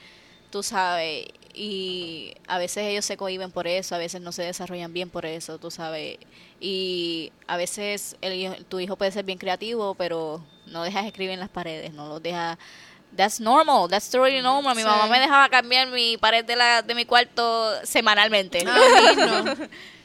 [0.49, 1.27] tú sabes.
[1.53, 5.27] Y a veces ellos se cohiben por eso, a veces no se desarrollan bien por
[5.27, 6.17] eso, tú sabes.
[6.59, 11.39] Y a veces el tu hijo puede ser bien creativo, pero no dejas escribir en
[11.39, 12.57] las paredes, no los dejas
[13.15, 14.75] That's normal, that's totally normal.
[14.75, 14.87] Mi Sí.
[14.87, 18.61] mamá me dejaba cambiar mi pared de la de mi cuarto semanalmente.
[18.61, 19.55] A mí no.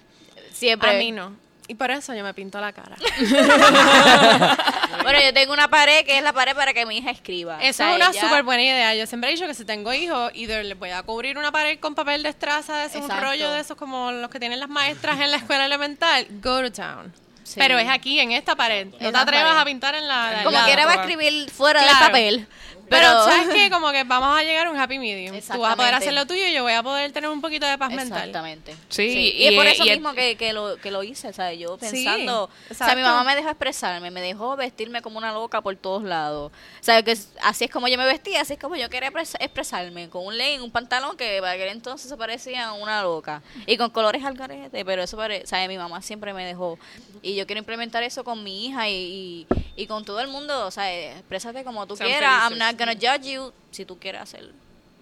[0.52, 0.90] Siempre.
[0.90, 1.34] A mí no.
[1.68, 2.96] Y por eso yo me pinto la cara.
[5.02, 7.56] Bueno, yo tengo una pared que es la pared para que mi hija escriba.
[7.56, 8.94] O Eso sea, es una ella- súper buena idea.
[8.94, 11.78] Yo siempre he dicho que si tengo hijos, either les voy a cubrir una pared
[11.80, 14.68] con papel de estraza, de esos, un rollo de esos como los que tienen las
[14.68, 17.12] maestras en la escuela elemental, go to town.
[17.44, 17.54] Sí.
[17.58, 18.88] Pero es aquí, en esta pared.
[19.00, 19.60] No te atrevas pared.
[19.60, 20.42] a pintar en la...
[20.44, 22.06] Como quiera va a escribir fuera del Claro.
[22.06, 22.46] papel.
[22.90, 23.70] Pero, Pero, ¿sabes qué?
[23.70, 25.40] Como que vamos a llegar a un happy medium.
[25.40, 27.64] Tú vas a poder hacer lo tuyo y yo voy a poder tener un poquito
[27.66, 28.18] de paz mental.
[28.18, 28.76] Exactamente.
[28.88, 31.58] Sí, Y, es por eso mismo que, que, lo, que lo hice, ¿sabes?
[31.58, 32.50] Yo Sí, pensando...
[32.68, 36.02] o sea, mi mamá me dejó expresarme, me dejó vestirme como una loca por todos
[36.02, 36.50] lados.
[36.52, 39.36] O sea, que así es como yo me vestía, así es como yo quería expres-
[39.38, 40.08] expresarme.
[40.08, 43.40] Con un legging, un pantalón que para aquel entonces se parecía a una loca.
[43.66, 45.46] Y con colores al garete, pero eso parece...
[45.46, 45.68] ¿Sabes?
[45.68, 46.76] Mi mamá siempre me dejó.
[47.22, 50.66] Y yo quiero implementar eso con mi hija y, y, y con todo el mundo.
[50.66, 52.50] O sea, exprésate como tú quieras.
[52.50, 53.52] I'm not gonna judge you.
[53.70, 54.52] Si tú quieres hacerlo,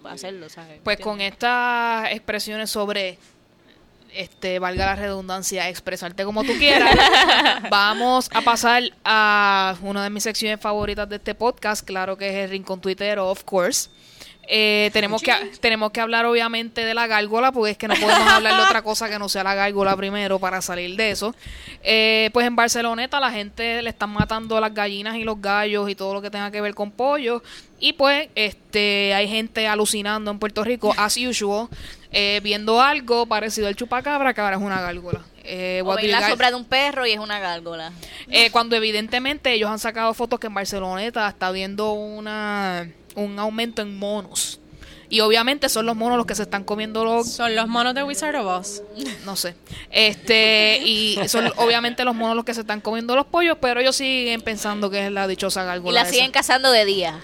[0.03, 0.79] hacerlo, ¿sabes?
[0.83, 3.17] Pues con estas expresiones sobre,
[4.13, 6.95] este, valga la redundancia, expresarte como tú quieras,
[7.71, 12.35] vamos a pasar a una de mis secciones favoritas de este podcast, claro que es
[12.45, 13.89] el Rincón Twittero, of course.
[14.51, 15.31] Eh, tenemos que
[15.61, 18.81] tenemos que hablar obviamente de la gárgola porque es que no podemos hablar de otra
[18.81, 21.35] cosa que no sea la gárgola primero para salir de eso.
[21.83, 25.93] Eh, pues en Barceloneta la gente le están matando las gallinas y los gallos y
[25.93, 27.43] todo lo que tenga que ver con pollo.
[27.79, 31.67] Y pues este hay gente alucinando en Puerto Rico as usual
[32.11, 36.19] eh, viendo algo parecido al chupacabra que ahora es una gárgola Eh, O ven la
[36.19, 37.91] guys- sombra de un perro y es una gárgola.
[38.29, 43.81] eh, cuando evidentemente ellos han sacado fotos que en Barceloneta está viendo una un aumento
[43.81, 44.59] en monos
[45.09, 48.03] Y obviamente son los monos los que se están comiendo los Son los monos de
[48.03, 48.83] Wizard of Oz.
[49.25, 49.55] no sé.
[49.89, 53.95] Este, y son obviamente los monos los que se están comiendo los pollos, pero ellos
[53.95, 55.93] siguen pensando que es la dichosa Y gárgola.
[55.95, 56.11] la esa.
[56.13, 57.19] siguen cazando de día.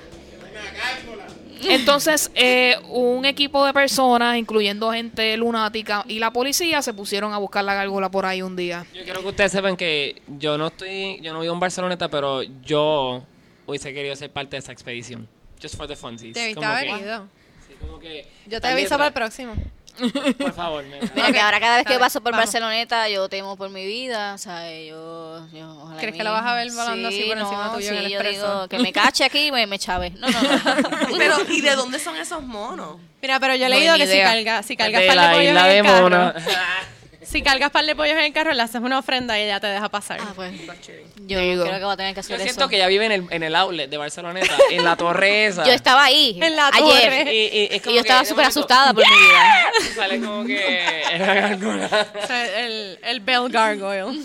[1.64, 7.38] Entonces, eh, un equipo de personas, incluyendo gente lunática y la policía, se pusieron a
[7.38, 8.86] buscar la gárgola por ahí un día.
[8.94, 12.44] Yo quiero que ustedes sepan que yo no estoy, yo no vivo en Barceloneta, pero
[12.44, 13.24] yo
[13.66, 15.28] hubiese querido ser parte de esa expedición.
[15.62, 16.34] Just for the funsies.
[16.34, 17.28] Debiste Como haber que- ido.
[17.68, 19.54] sí, como que Yo te aviso para el próximo.
[20.38, 20.84] Por favor,
[21.16, 22.46] Mira que ahora cada vez que paso por vamos.
[22.46, 24.90] Barceloneta yo temo por mi vida, ¿sabes?
[24.90, 27.74] Yo, yo ojalá ¿Crees que lo vas a ver volando así Sí, por encima no,
[27.76, 28.48] tuyo en sí, el yo expreso?
[28.54, 30.12] digo que me cache aquí y me, me chave.
[30.12, 31.18] No, no, no.
[31.18, 32.98] Pero, ¿y de dónde son esos monos?
[33.22, 34.28] Mira, pero yo he No leído ni que si idea.
[34.34, 36.36] cargas, si cargas de par de la pollos isla en de el carro, Mona.
[37.26, 39.68] si cargas par de pollos en el carro, le haces una ofrenda y ella te
[39.68, 40.20] deja pasar.
[40.22, 42.70] Ah, pues, yo creo que voy a tener que Yo hacer siento eso.
[42.70, 45.66] que ya vive en el, en el outlet de Barceloneta, en la torre esa.
[45.66, 46.80] Yo estaba ahí En la ayer
[47.26, 47.34] torre.
[47.34, 49.72] Y, y- es y yo que estaba de súper asustada por mi vida.
[49.96, 51.04] Sale como que.
[52.24, 54.20] O sea, el, el Bell Gargoyle.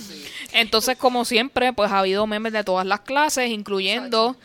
[0.52, 4.36] Entonces, como siempre, pues ha habido memes de todas las clases, incluyendo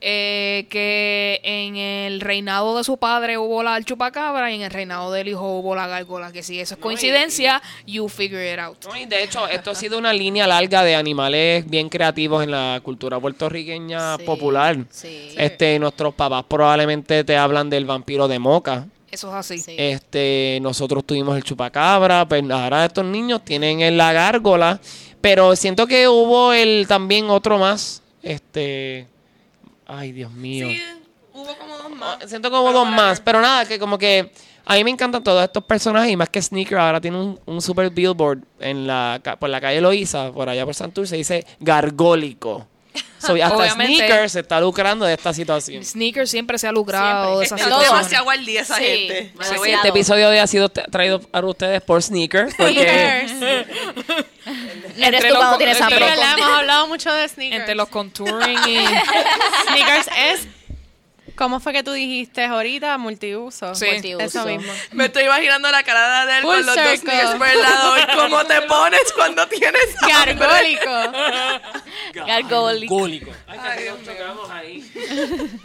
[0.00, 5.10] eh, que en el reinado de su padre hubo la chupacabra y en el reinado
[5.12, 6.30] del hijo hubo la gárgola.
[6.32, 8.76] Que si eso es No, y- coincidencia, you figure it out.
[8.84, 12.50] No, y de hecho, esto ha sido una línea larga de animales bien creativos en
[12.50, 14.76] la cultura puertorriqueña Sí, popular.
[14.90, 15.30] sí.
[15.36, 18.86] Este, nuestros papás probablemente te hablan del vampiro de Moca.
[19.10, 19.58] Eso es así.
[19.58, 19.76] Sí.
[19.78, 24.80] Este, nosotros tuvimos el chupacabra, pero ahora estos niños tienen la gárgola,
[25.20, 29.06] pero siento que hubo el también otro más, este,
[29.86, 30.80] ay Dios mío, Sí,
[31.32, 32.18] hubo como dos más.
[32.26, 34.30] siento como dos más, pero nada, que como que
[34.66, 37.60] a mí me encantan todos estos personajes y más que Sneaker ahora tiene un, un
[37.60, 42.66] super billboard en la por la calle Loíza, por allá por Santurce, dice gargólico.
[43.18, 43.94] So, hasta Obviamente.
[44.06, 45.82] Sneaker se está lucrando de esta situación.
[45.84, 47.80] Sneaker siempre se ha lucrado de esa Está Todo.
[47.80, 47.98] situación.
[47.98, 48.84] demasiado al día esa Sí.
[48.84, 49.32] gente.
[49.72, 53.32] Este episodio de hoy ha sido tra- traído para ustedes por Sneaker, porque Sneakers.
[54.96, 56.10] Eres Entre tú los cuando con- tienes entre hambre.
[56.14, 57.60] Pero le hemos hablado mucho de sneakers.
[57.60, 58.84] Entre los contouring y...
[59.68, 60.46] Sneakers es,
[61.36, 62.96] ¿cómo fue que tú dijiste ahorita?
[62.98, 63.74] Multiuso.
[63.74, 63.86] Sí.
[63.92, 64.24] Multiuso.
[64.24, 64.72] Eso mismo.
[64.92, 67.98] Me estoy imaginando la cara de él Full con los dos sneakers por el lado.
[67.98, 70.34] y ¿Cómo te pones cuando tienes hambre?
[70.34, 70.90] Gargólico.
[72.26, 73.32] Gargólico.
[73.46, 74.90] Ay, casi nos chocamos ahí.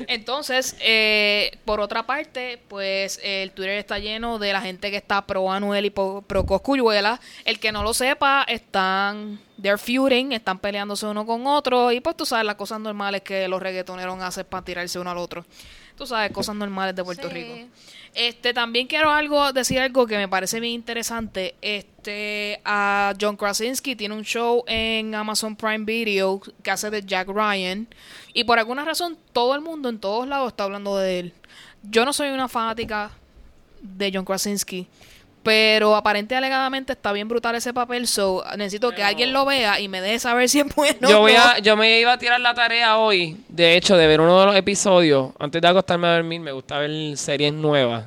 [0.07, 5.26] Entonces, eh, por otra parte, pues el Twitter está lleno de la gente que está
[5.26, 7.20] pro Anuel y pro, pro Cosculluela.
[7.45, 12.16] El que no lo sepa, están they're feuding, están peleándose uno con otro y pues
[12.16, 15.45] tú sabes las cosas normales que los reggaetoneros hacen para tirarse uno al otro.
[15.97, 17.34] Tú sabes, cosas normales de Puerto Sí.
[17.34, 17.70] Rico.
[18.16, 21.55] Este, también quiero algo, decir algo que me parece bien interesante.
[21.62, 27.28] Este, a John Krasinski tiene un show en Amazon Prime Video que hace de Jack
[27.28, 27.88] Ryan.
[28.34, 31.34] Y por alguna razón, todo el mundo en todos lados está hablando de él.
[31.84, 33.12] Yo no soy una fanática
[33.82, 34.88] de John Krasinski.
[35.44, 38.08] Pero aparente y alegadamente está bien brutal ese papel.
[38.08, 41.10] So, necesito que alguien lo vea y me deje saber si es bueno.
[41.10, 41.40] yo, o voy no.
[41.40, 44.46] a, yo me iba a tirar la tarea hoy, de hecho, de ver uno de
[44.48, 45.32] los episodios.
[45.40, 48.06] Antes de acostarme a dormir, me gusta ver series nuevas.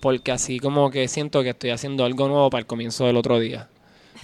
[0.00, 3.38] Porque así como que siento que estoy haciendo algo nuevo para el comienzo del otro
[3.38, 3.68] día.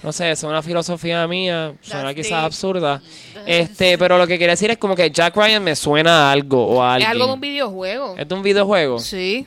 [0.03, 2.45] No sé, es una filosofía mía, suena That's quizás deep.
[2.45, 3.03] absurda.
[3.47, 6.67] Este, pero lo que quería decir es como que Jack Ryan me suena a algo
[6.67, 8.15] o a Es algo de un videojuego.
[8.17, 8.99] ¿Es de un videojuego?
[8.99, 9.47] Sí.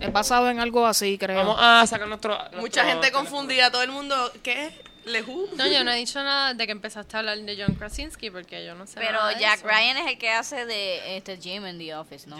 [0.00, 1.36] Es basado en algo así, creo.
[1.36, 2.38] Vamos a sacar nuestro...
[2.58, 3.70] Mucha gente confundida.
[3.70, 4.70] Todo el mundo, ¿qué?
[5.06, 5.48] ¿Lejú?
[5.56, 8.66] No, yo no he dicho nada de que empezaste a hablar de John Krasinski porque
[8.66, 9.66] yo no sé Pero nada de Jack eso.
[9.66, 12.36] Ryan es el que hace de este Jim en The Office, ¿no?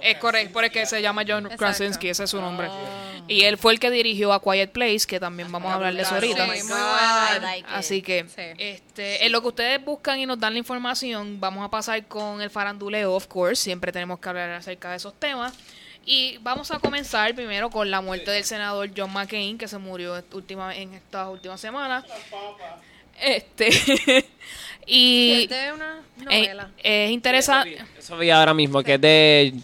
[0.00, 1.58] Es correcto, por el que se llama John Exacto.
[1.64, 2.68] Krasinski, ese es su nombre.
[3.28, 6.02] Y él fue el que dirigió a Quiet Place, que también vamos a hablar de
[6.02, 6.44] eso ahorita.
[6.46, 7.38] Sí, muy I buena.
[7.40, 7.66] like it.
[7.72, 8.42] Así que, Sí.
[8.58, 12.42] este, en lo que ustedes buscan y nos dan la información, vamos a pasar con
[12.42, 13.62] el faranduleo, of course.
[13.62, 15.52] Siempre tenemos que hablar acerca de esos temas.
[16.04, 20.22] Y vamos a comenzar primero con la muerte del senador John McCain, que se murió
[20.32, 22.04] última, en estas últimas semanas.
[23.20, 23.68] Este.
[24.86, 26.70] y Es de una es, novela.
[26.82, 27.78] es interesante.
[27.98, 29.54] Eso vi ahora mismo, que es de...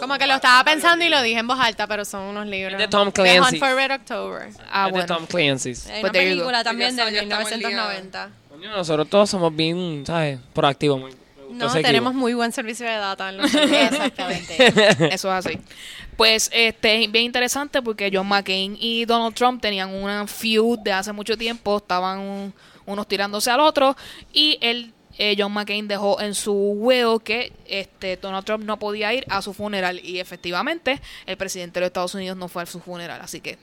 [0.00, 2.74] Como que lo estaba pensando y lo dije en voz alta, pero son unos libros.
[2.74, 3.58] Es de Tom The Clancy.
[3.58, 4.48] For Red October.
[4.70, 5.06] Ah, es de bueno.
[5.06, 5.70] Tom Clancy.
[5.70, 6.12] Hay Pues una go.
[6.12, 8.30] película también estamos 1990.
[8.50, 10.38] Coño, Nosotros todos somos bien, ¿sabes?
[10.52, 11.00] Proactivos.
[11.00, 11.12] muy-
[11.50, 14.66] No, tenemos muy buen servicio de data en los Exactamente.
[15.14, 15.58] Eso es así.
[16.16, 20.92] Pues este es bien interesante porque John McCain y Donald Trump tenían una feud de
[20.92, 22.54] hace mucho tiempo, estaban un-
[22.86, 23.96] unos tirándose al otro
[24.32, 29.12] y él eh, John McCain dejó en su will que este Donald Trump no podía
[29.14, 32.66] ir a su funeral y efectivamente el presidente de los Estados Unidos no fue a
[32.66, 33.58] su funeral, así que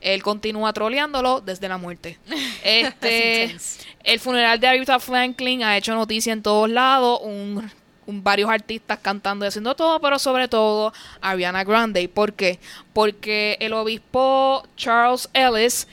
[0.00, 2.18] él continúa troleándolo desde la muerte.
[2.64, 3.56] Este,
[4.04, 7.20] el funeral de Aretha Franklin ha hecho noticia en todos lados.
[7.22, 7.70] Un,
[8.06, 12.08] un- varios artistas cantando y haciendo todo, pero sobre todo Ariana Grande.
[12.08, 12.58] ¿Por qué?
[12.92, 15.86] Porque el obispo Charles Ellis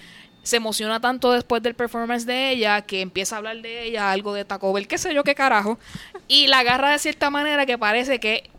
[0.43, 4.33] se emociona tanto después del performance de ella que empieza a hablar de ella, algo
[4.33, 5.77] de Taco Bell, qué sé yo qué carajo,
[6.27, 8.49] y la agarra de cierta manera que parece que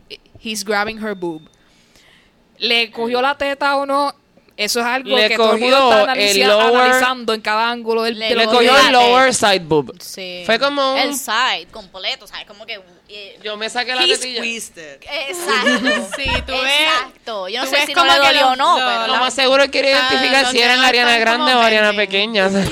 [0.41, 1.41] he's grabbing her boob.
[2.59, 4.13] ¿Le cogió la teta o no?
[4.59, 7.41] Eso es algo Le que todo el mundo cogió está el analiza- lower- analizando en
[7.41, 9.93] cada ángulo del, Le- Le cogió el lower side boob.
[10.01, 10.43] Sí.
[10.45, 12.45] Fue como un- El side, completo, ¿sabes?
[12.45, 12.79] Como que...
[13.09, 14.45] eh, Yo me saqué la tetilla.
[14.45, 14.73] it.
[14.73, 14.81] Sí,
[15.29, 16.53] Exacto.
[16.53, 17.47] tú ves- Exacto.
[17.49, 19.07] Yo no tú sé ves si no como le que dolió o no, pero...
[19.07, 21.93] Lo más seguro es quiere Ah, identificar si eran no Ariana Grande como o Ariana
[21.93, 22.49] pequeña.
[22.49, 22.69] Dios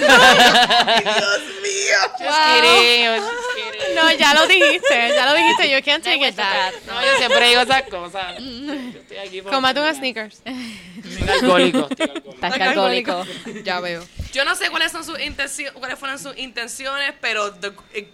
[1.61, 1.97] mío.
[2.17, 3.95] Just kidding, I was just kidding.
[3.95, 5.69] No, ya lo dijiste, ya lo dijiste.
[5.71, 6.73] You can't take it back.
[6.85, 8.38] No, yo siempre digo esas cosas.
[8.39, 10.41] Yo estoy aquí por- Cómate un sneakers.
[10.45, 11.88] Estoy alcohólico.
[11.89, 12.31] estoy alcohólico.
[12.33, 13.25] Estás alcohólico.
[13.63, 14.03] Ya veo.
[14.33, 18.09] Yo no sé cuáles son sus intenciones, cuáles fueron sus intenciones, pero the- it-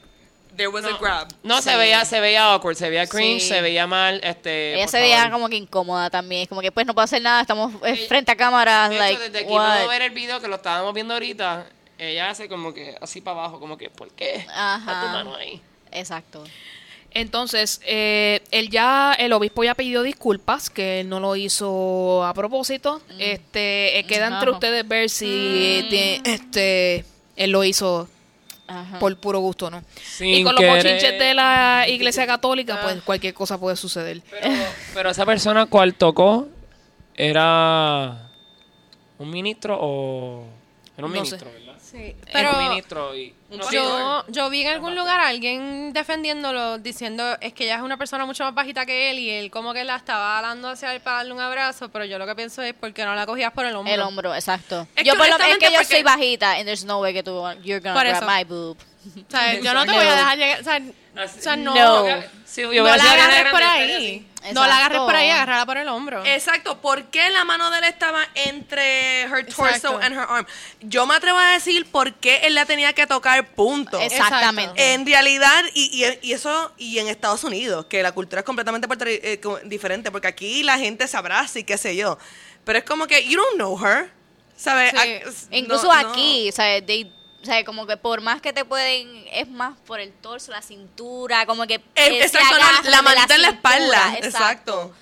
[0.55, 1.27] there was a grab.
[1.43, 3.47] No, se veía, se veía awkward, se veía cringe, Sí.
[3.49, 4.75] se veía mal, este...
[4.75, 5.31] Ella se veía favor.
[5.31, 6.43] como que incómoda también.
[6.43, 8.89] Es como que pues no puedo hacer nada, estamos eh, Ella- frente a cámaras.
[8.89, 9.73] De like, hecho, desde aquí what?
[9.75, 11.65] puedo ver el video que lo estábamos viendo ahorita,
[11.97, 14.45] ella hace como que así para abajo, como que, ¿por qué?
[14.49, 14.77] Ajá.
[14.79, 15.61] Está tu mano ahí.
[15.91, 16.43] Exacto.
[17.15, 22.33] Entonces, eh, él ya, el obispo ya pidió disculpas, que él no lo hizo a
[22.33, 23.01] propósito.
[23.19, 28.09] Este, eh, queda entre ustedes ver si tie- este, él lo hizo
[28.67, 28.97] Ajá.
[28.99, 29.83] por puro gusto, ¿no?
[30.01, 30.77] Sin y con los querer.
[30.83, 34.21] bochinches de la iglesia católica, pues cualquier cosa puede suceder.
[34.29, 36.47] Pero, pero esa persona cual tocó
[37.15, 38.29] era
[39.19, 40.45] un ministro o...
[40.97, 41.59] Era un No ministro, sé.
[41.59, 41.72] ¿verdad?
[41.93, 43.35] Sí, pero ministro y...
[43.51, 47.75] no, sí, yo, yo vi en algún lugar a alguien defendiéndolo, diciendo es que ella
[47.75, 50.69] es una persona mucho más bajita que él y él como que la estaba dando
[50.69, 53.27] hacia él para darle un abrazo, pero yo lo que pienso es porque no la
[53.27, 53.93] cogías por el hombro.
[53.93, 54.87] El hombro, exacto.
[54.95, 57.13] Es yo que por lo- es que yo porque- soy bajita and there's no way
[57.13, 58.75] que tú you're gonna grab my boob.
[58.77, 60.81] O sea, yo no te voy a dejar llegar, o sea,
[61.15, 62.05] o sea, no, No.
[62.45, 63.93] Sí, yo no la agarres por ahí.
[63.95, 64.27] así.
[64.53, 66.23] No la agarres por ahí, agarrala por el hombro.
[66.25, 69.99] Exacto, ¿por qué la mano de él estaba entre her torso Exacto.
[70.01, 70.45] and her arm?
[70.81, 73.99] Yo me atrevo a decir por qué él la tenía que tocar, punto.
[73.99, 74.93] Exactamente.
[74.93, 78.87] En realidad, y, y, y eso, y en Estados Unidos, que la cultura es completamente
[79.33, 82.17] eh, co- diferente, porque aquí la gente se abraza y qué sé yo.
[82.65, 84.11] Pero es como que, you don't know her.
[84.55, 84.91] ¿Sabes?
[84.91, 84.97] Sí.
[84.99, 86.09] Ah, Incluso no- no.
[86.09, 86.85] aquí, ¿sabes?
[86.85, 87.11] They-
[87.43, 90.61] o sea, como que por más que te pueden, es más por el torso, la
[90.61, 91.75] cintura, como que...
[91.95, 94.15] Eh, no, agarre la manita en la espalda.
[94.17, 94.93] Exacto.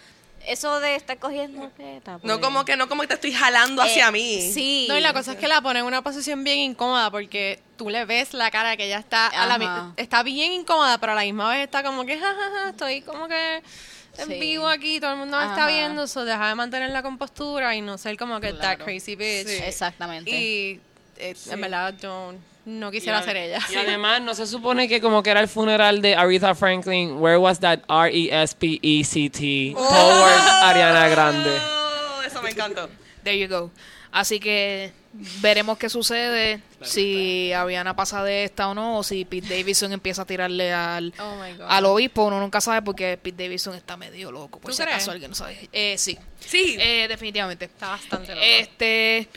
[0.48, 2.38] Eso de estar cogiendo teta, No pues.
[2.39, 4.52] como que no como que te estoy jalando hacia Eh, mí.
[4.52, 4.88] Sí.
[4.89, 7.92] No, y la cosa es que la pone en una posición bien incómoda porque tú
[7.92, 11.22] le ves la cara que ella está a la está bien incómoda, pero a la
[11.22, 13.62] misma vez está como que jajaja, estoy como que
[14.18, 14.39] en Sí.
[14.39, 17.82] vivo aquí, todo el mundo me está viendo, so deja de mantener la compostura y
[17.82, 18.86] no ser como que that Claro.
[18.86, 19.48] crazy bitch.
[19.48, 19.58] Sí.
[19.64, 20.32] Exactamente.
[20.32, 20.82] Y
[21.22, 22.34] eh, en verdad yo
[22.65, 23.59] no quisiera Y ser ella.
[23.72, 27.38] Y además, no se supone que como que era el funeral de Aretha Franklin, where
[27.38, 31.49] was that R-E-S-P-E-C-T towards Ariana Grande.
[31.49, 32.89] Oh, eso me encantó.
[33.24, 33.72] There you go.
[34.11, 34.91] Así que
[35.41, 40.24] veremos qué sucede, si Ariana pasa de esta o no, o si Pete Davidson empieza
[40.24, 42.26] a tirarle al, Oh al obispo.
[42.26, 44.95] Uno nunca sabe porque Pete Davidson está medio loco, por ¿Tú si crees?
[44.97, 45.69] acaso alguien no sabe.
[45.72, 46.76] Eh, sí, Sí.
[46.80, 47.65] Eh, definitivamente.
[47.65, 48.45] Está bastante loco.
[48.45, 49.30] Este,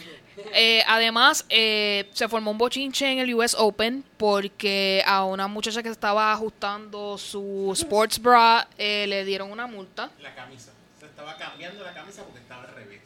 [0.52, 5.82] eh, además, eh, se formó un bochinche en el US Open porque a una muchacha
[5.82, 10.10] que estaba ajustando su sports bra eh, le dieron una multa.
[10.20, 10.72] La camisa.
[11.00, 13.00] Se estaba cambiando la camisa porque estaba al revés.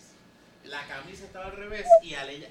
[0.65, 2.49] La camisa estaba al revés y al ella.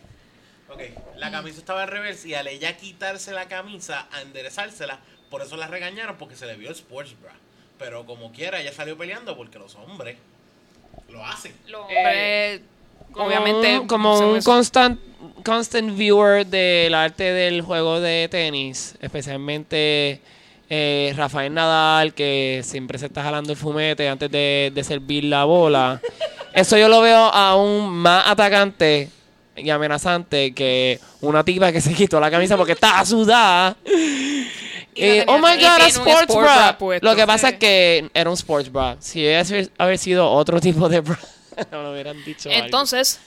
[0.70, 0.82] Ok,
[1.16, 5.00] la camisa estaba al revés y al ella quitarse la camisa, a enderezársela,
[5.30, 7.34] por eso la regañaron porque se le vio el sports bra.
[7.80, 10.18] Pero como quiera, ella salió peleando porque los hombres
[11.10, 11.56] lo hacen.
[11.68, 12.62] Los Eh, hombres,
[13.18, 15.00] obviamente, un, como hacen un constant,
[15.44, 20.22] constant viewer del arte del juego de tenis, especialmente
[20.70, 25.46] eh, Rafael Nadal, que siempre se está jalando el fumete antes de, de servir la
[25.46, 26.02] bola.
[26.54, 29.10] Eso yo lo veo aún más atacante
[29.56, 33.76] y amenazante que una tipa que se quitó la camisa porque estaba sudada.
[34.96, 37.00] Eh, oh my god, a sports sport bra.
[37.02, 38.98] Lo que pasa es que era un sports bra.
[39.00, 41.20] Si hubiese haber sido otro tipo de bra,
[41.72, 42.50] no lo hubieran dicho.
[42.50, 42.66] algo.
[42.66, 43.20] Entonces,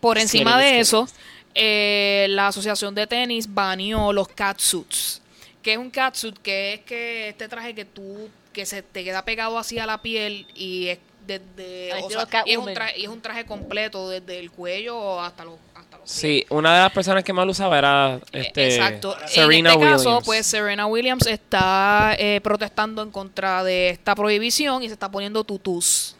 [0.00, 1.08] por encima de eso,
[1.54, 5.20] eh, la asociación de tenis baneó los catsuits.
[5.62, 6.36] Que es un catsuit?
[6.38, 10.02] Que es que este traje que tú, que se te queda pegado así a la
[10.02, 13.20] piel y es desde, Al o estilo sea, y es un traje, y es un
[13.20, 16.16] traje completo desde el cuello hasta los, hasta los pies.
[16.20, 19.16] Sí, una de las personas que más lo usaba era Eh, este, Exacto.
[19.26, 20.02] Serena en este Williams.
[20.02, 25.08] caso, pues Serena Williams está eh, protestando en contra de esta prohibición y se está
[25.10, 26.16] poniendo tutús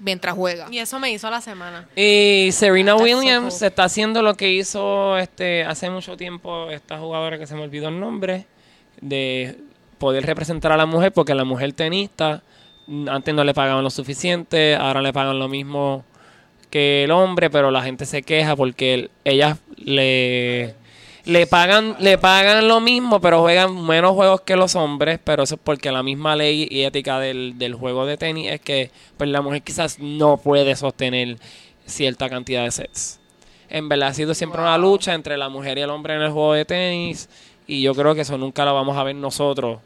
[0.00, 0.66] mientras juega.
[0.70, 1.88] Y eso me hizo la semana.
[1.96, 3.66] Y Serena That's so Williams cool.
[3.66, 7.88] está haciendo lo que hizo este hace mucho tiempo esta jugadora que se me olvidó
[7.88, 8.46] el nombre
[9.00, 9.58] de
[9.98, 12.42] poder representar a la mujer, porque la mujer tenista
[12.86, 16.04] mm, antes no le pagaban lo suficiente, ahora le pagan lo mismo
[16.70, 20.74] que el hombre, pero la gente se queja porque el- ellas le
[21.26, 25.56] le pagan le pagan lo mismo, pero juegan menos juegos que los hombres, pero eso
[25.56, 29.28] es porque la misma ley y ética del, del juego de tenis es que pues
[29.28, 31.36] la mujer quizás no puede sostener
[31.84, 33.18] cierta cantidad de sets.
[33.68, 36.30] En verdad ha sido siempre una lucha entre la mujer y el hombre en el
[36.30, 37.28] juego de tenis
[37.66, 39.80] y yo creo que eso nunca lo vamos a ver nosotros.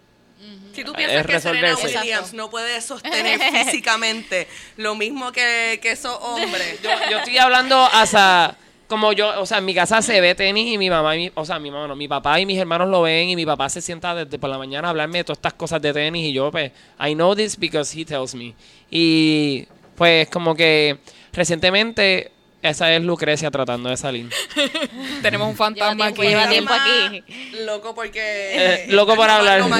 [0.75, 1.99] Si tú Es piensas que Serena resolverse.
[1.99, 2.37] Williams Exacto.
[2.37, 8.57] no puede sostener físicamente lo mismo que, que esos hombres, Yo, yo estoy hablando hasta
[8.91, 11.33] como yo, o sea, en mi casa se ve tenis y mi mamá, y mi-
[11.35, 13.71] o sea, mi mamá no, mi papá y mis hermanos lo ven y mi papá
[13.71, 16.33] se sienta desde por la mañana a hablarme de todas estas cosas de tenis y
[16.35, 18.55] yo, pues, I know this because he tells me.
[18.91, 19.67] Y
[19.97, 20.99] pues como que
[21.33, 22.33] recientemente
[22.63, 24.31] esa es Lucrecia tratando de salir.
[25.23, 26.23] Tenemos un fantasma aquí.
[26.23, 27.23] lleva tiempo aquí.
[27.65, 29.63] Loco porque Eh, loco por no- hablar.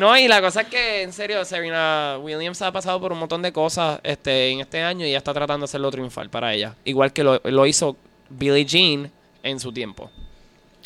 [0.00, 3.42] No y la cosa es que, en serio, Serena Williams ha pasado por un montón
[3.42, 6.74] de cosas este, en este año y ella está tratando de hacerlo triunfal para ella.
[6.84, 7.96] Igual que lo, lo hizo
[8.28, 9.10] Billie Jean
[9.44, 10.10] en su tiempo.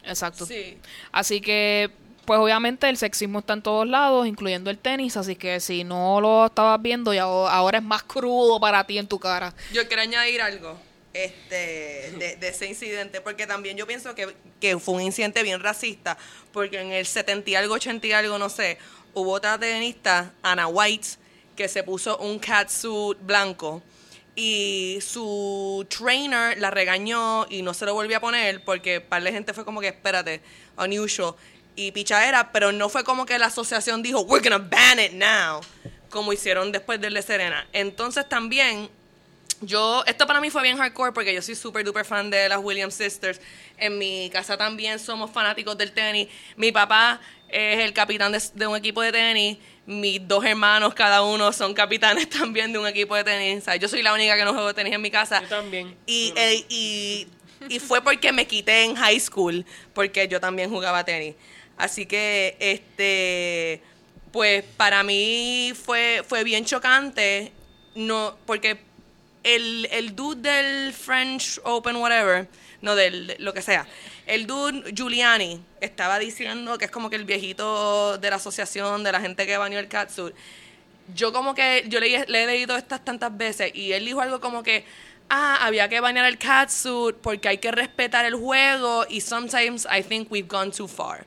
[0.05, 0.45] Exacto.
[0.45, 0.77] Sí.
[1.11, 1.89] Así que,
[2.29, 6.21] pues obviamente el sexismo está en todos lados, incluyendo el tenis, así que si no
[6.21, 9.55] lo estabas viendo, ya ahora es más crudo para ti en tu cara.
[9.73, 10.79] Yo quiero añadir algo
[11.15, 15.59] este, de, de ese incidente, porque también yo pienso que, que fue un incidente bien
[15.61, 16.19] racista,
[16.53, 18.77] porque en el 70 y algo, 80 y algo, no sé,
[19.15, 21.09] hubo otra tenista, Anna White,
[21.57, 23.83] que se puso un catsuit blanco
[24.37, 29.33] y su trainer la regañó y no se lo volvió a poner porque para la
[29.33, 30.43] gente fue como que espérate,
[30.77, 31.35] unusual
[31.79, 35.61] y pichadera, pero no fue como que la asociación dijo we're gonna ban it now
[36.11, 37.69] como hicieron después del de Serena.
[37.73, 38.89] Entonces también
[39.61, 42.59] yo, esto para mí fue bien hardcore porque yo soy súper duper fan de las
[42.59, 43.41] Williams Sisters.
[43.77, 46.27] En mi casa también somos fanáticos del tenis.
[46.57, 49.59] Mi papá es el capitán de, de un equipo de tenis.
[49.87, 53.63] Mis dos hermanos, cada uno, son capitanes también de un equipo de tenis.
[53.63, 55.43] O sea, yo soy la única que no juego tenis en mi casa.
[55.43, 55.97] Yo también.
[56.07, 57.29] Y, eh, y,
[57.69, 59.65] y fue porque me quité en high school,
[59.95, 61.35] porque yo también jugaba tenis.
[61.79, 63.81] Así que, este,
[64.33, 67.53] pues para mí fue, fue bien chocante,
[67.95, 68.79] no, porque
[69.45, 72.49] el, el dude del French Open, whatever,
[72.83, 73.87] no del, lo que sea,
[74.27, 79.13] el dude Giuliani estaba diciendo que es como que el viejito de la asociación de
[79.13, 80.35] la gente que bañó el catsuit
[81.15, 84.41] yo como que, yo le, le he leído estas tantas veces y él dijo algo
[84.41, 84.85] como que,
[85.29, 90.03] ah, había que bañar el catsuit porque hay que respetar el juego y sometimes I
[90.03, 91.25] think we've gone too far.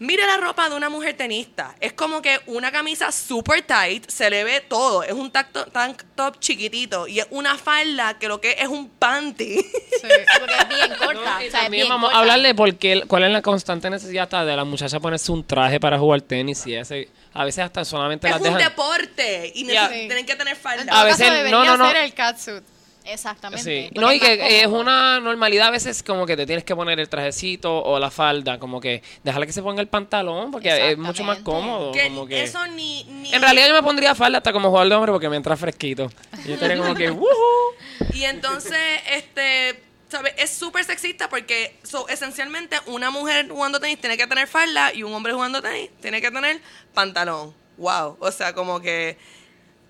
[0.00, 1.74] Mire la ropa de una mujer tenista.
[1.78, 5.02] Es como que una camisa super tight, se le ve todo.
[5.02, 8.88] Es un tacto- tank top chiquitito y es una falda que lo que es un
[8.88, 9.56] panty.
[9.60, 10.08] Sí.
[10.38, 11.12] Porque es bien corta.
[11.12, 12.16] No, y o sea, es también bien vamos corta.
[12.16, 15.78] a hablarle porque cuál es la constante necesidad hasta de la muchacha ponerse un traje
[15.78, 19.66] para jugar tenis y ese a veces hasta solamente es las un dejan deporte y
[19.66, 19.88] Ya.
[19.90, 20.86] neces- tienen que tener En falda.
[20.86, 21.86] todo A veces- caso, debería no, no, no.
[21.88, 22.64] ser el catsuit.
[23.12, 23.64] Exactamente.
[23.64, 23.90] Sí.
[23.98, 27.08] No, y que es una normalidad a veces como que te tienes que poner el
[27.08, 31.24] trajecito o la falda, como que dejarle que se ponga el pantalón porque es mucho
[31.24, 31.92] más cómodo.
[31.92, 32.42] Que como que...
[32.42, 35.28] eso ni, ni- En realidad yo me pondría falda hasta como jugador de hombre porque
[35.28, 36.10] me entra fresquito.
[36.44, 37.74] Y yo estaría como que, "Woohoo".
[38.14, 38.78] Y entonces,
[39.12, 40.34] este, ¿sabes?
[40.38, 45.02] Es súper sexista porque so, esencialmente una mujer jugando tenis tiene que tener falda y
[45.02, 46.60] un hombre jugando tenis tiene que tener
[46.94, 47.54] pantalón.
[47.76, 48.16] Wow.
[48.20, 49.16] O sea, como que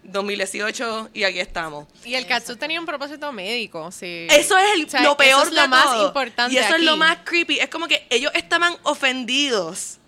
[0.03, 1.87] 2018 y aquí estamos.
[2.05, 4.27] Y el catsuit tenía un propósito médico, sí.
[4.31, 6.07] Eso es el- O sea, lo eso peor es lo de más todo.
[6.09, 7.59] importante Y eso es lo más creepy.
[7.61, 9.99] Es como que ellos estaban ofendidos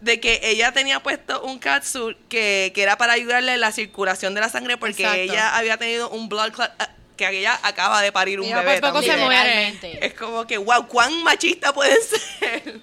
[0.00, 4.34] de que ella tenía puesto un catsuit que, que era para ayudarle en la circulación
[4.34, 5.20] de la sangre porque Exacto.
[5.20, 8.80] ella había tenido un blood clot, ah, que ella acaba de parir un Ella bebé
[8.80, 9.78] por poco se muere.
[10.00, 11.96] Es como que, wow, cuán machista pueden
[12.38, 12.80] ser.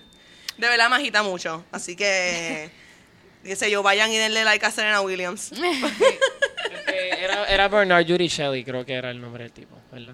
[0.58, 1.64] De verdad me agita mucho.
[1.72, 2.72] Así que,
[3.56, 5.52] sé yo, vayan y denle like a Serena Williams.
[6.72, 10.14] Este, era, era Bernard Judy Shelley, creo que era el nombre del tipo, ¿verdad?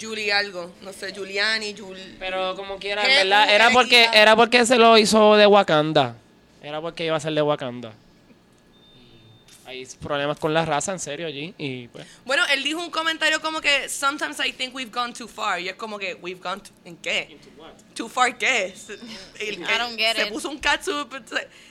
[0.00, 1.96] Julie algo, no sé, Giuliani, Jul...
[2.18, 6.16] Pero como quiera, verdad, era porque, era porque se lo hizo de Wakanda.
[6.62, 7.92] Era porque iba a ser de Wakanda.
[9.66, 11.54] Hay problemas con la raza, en serio, allí.
[11.58, 12.06] Y pues.
[12.24, 15.60] Bueno, él dijo un comentario como que sometimes I think we've gone too far.
[15.60, 17.36] Y es como que we've gone to- ¿en qué?
[17.94, 18.72] Too far qué?
[19.40, 20.32] El- I don't get se it.
[20.32, 21.08] puso un catsuit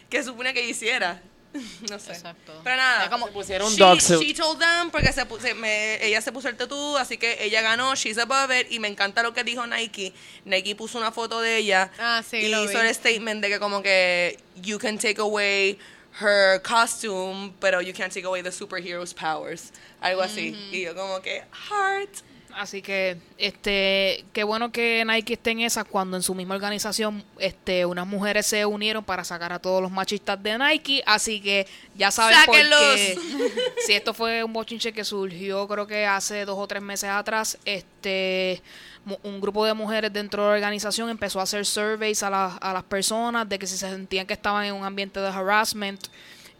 [0.09, 1.21] que supone que hiciera.
[1.89, 2.11] No sé.
[2.11, 2.59] Exacto.
[2.65, 3.09] Pero nada.
[3.09, 4.21] Como- Se pusieron she, dog suit.
[4.21, 7.61] she told them porque se, se- me- ella se puso el tatú, así que ella
[7.61, 10.11] ganó, she's above it, y me encanta lo que dijo Nike.
[10.43, 12.87] Nike puso una foto de ella Ah, sí, y lo hizo vi.
[12.87, 15.79] el statement de que como que you can take away
[16.15, 19.71] her costume, pero you can't take away the superhero's powers.
[20.01, 20.53] Algo así.
[20.53, 20.73] Mm-hmm.
[20.73, 22.21] Y yo como que, heart.
[22.57, 27.21] Así que, este, qué bueno que Nike esté en esas cuando en su misma organización,
[27.37, 31.03] este, unas mujeres se unieron para sacar a todos los machistas de Nike.
[31.05, 32.55] Así que ya saben por.
[33.85, 37.57] Si esto fue un bochinche que surgió, creo que hace dos o tres meses atrás,
[37.65, 38.61] este,
[39.23, 42.73] un grupo de mujeres dentro de la organización empezó a hacer surveys a, la- a
[42.73, 46.07] las personas de que si se sentían que estaban en un ambiente de harassment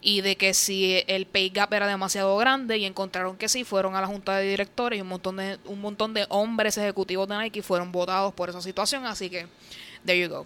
[0.05, 3.95] y de que si el pay gap era demasiado grande y encontraron que sí, fueron
[3.95, 7.35] a la junta de directores y un montón de un montón de hombres ejecutivos de
[7.35, 9.47] Nike fueron votados por esa situación, así que
[10.05, 10.45] there you go.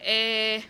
[0.00, 0.64] Eh,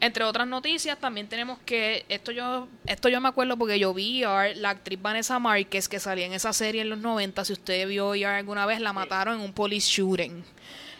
[0.00, 4.22] entre otras noticias, también tenemos que esto yo esto yo me acuerdo porque yo vi
[4.22, 7.88] ER, la actriz Vanessa Márquez que salía en esa serie en los 90, si usted
[7.88, 10.44] vio ER alguna vez, la mataron en un police shooting.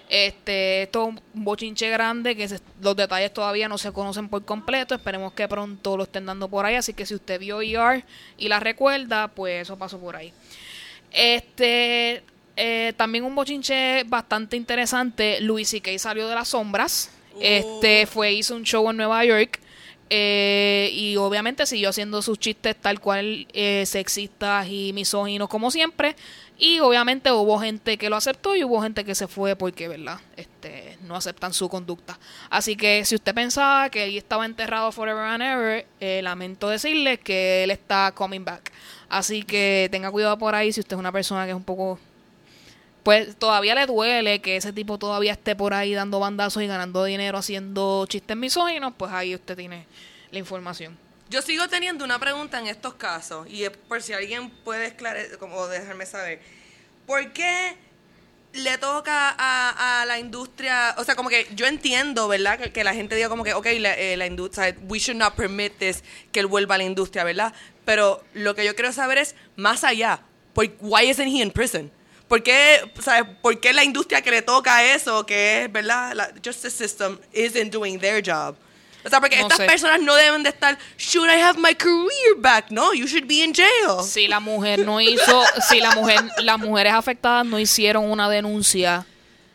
[0.09, 4.45] Este, esto es un bochinche grande que se- los detalles todavía no se conocen por
[4.45, 4.95] completo.
[4.95, 6.75] Esperemos que pronto lo estén dando por ahí.
[6.77, 8.05] Así que si usted vio ER
[8.37, 10.33] y la recuerda, pues eso pasó por ahí.
[11.11, 12.23] Este,
[12.57, 15.41] eh, también un bochinche bastante interesante.
[15.41, 15.99] Louis C.K.
[15.99, 17.11] salió de las sombras.
[17.41, 19.59] Este fue, hizo un show en Nueva York.
[20.11, 26.17] Eh, y obviamente siguió haciendo sus chistes tal cual eh, sexistas y misóginos como siempre.
[26.57, 30.21] Y obviamente hubo gente que lo aceptó y hubo gente que se fue porque, ¿verdad?
[30.37, 32.19] Este, no aceptan su conducta.
[32.49, 37.19] Así que si usted pensaba que él estaba enterrado forever and ever, eh, lamento decirle
[37.19, 38.71] que él está coming back.
[39.09, 41.99] Así que tenga cuidado por ahí si usted es una persona que es un poco
[43.05, 47.05] pues todavía le duele que ese tipo todavía esté por ahí dando bandazos y ganando
[47.05, 49.87] dinero haciendo chistes misóginos, pues ahí usted tiene
[50.31, 50.97] la información.
[51.29, 55.39] Yo sigo teniendo una pregunta en estos casos, y es por si alguien puede esclarecer,
[55.39, 56.41] como dejarme saber.
[57.07, 57.77] ¿Por qué
[58.55, 60.95] le toca a, la industria?
[60.97, 62.59] O sea, como que yo entiendo, ¿verdad?
[62.59, 65.35] Que, que la gente diga como que, ok, la, eh, la industria, we should not
[65.35, 66.03] permit this,
[66.33, 67.53] que él vuelva a la industria, ¿verdad?
[67.85, 70.21] Pero lo que yo quiero saber es, más allá,
[70.55, 71.91] ¿por, why isn't he in prison?
[72.35, 73.31] ¿Por qué, ¿sabes?
[73.41, 76.15] ¿Por qué la industria que le toca eso, que es, ¿verdad?
[76.15, 78.57] La justice system isn't doing their job?
[79.05, 79.67] O sea, porque No estas sé.
[79.67, 82.73] personas no deben de estar, should I have my career back?
[82.73, 84.03] No, you should be in jail.
[84.03, 89.07] Si la mujer no hizo, si la mujer, las mujeres afectadas no hicieron una denuncia,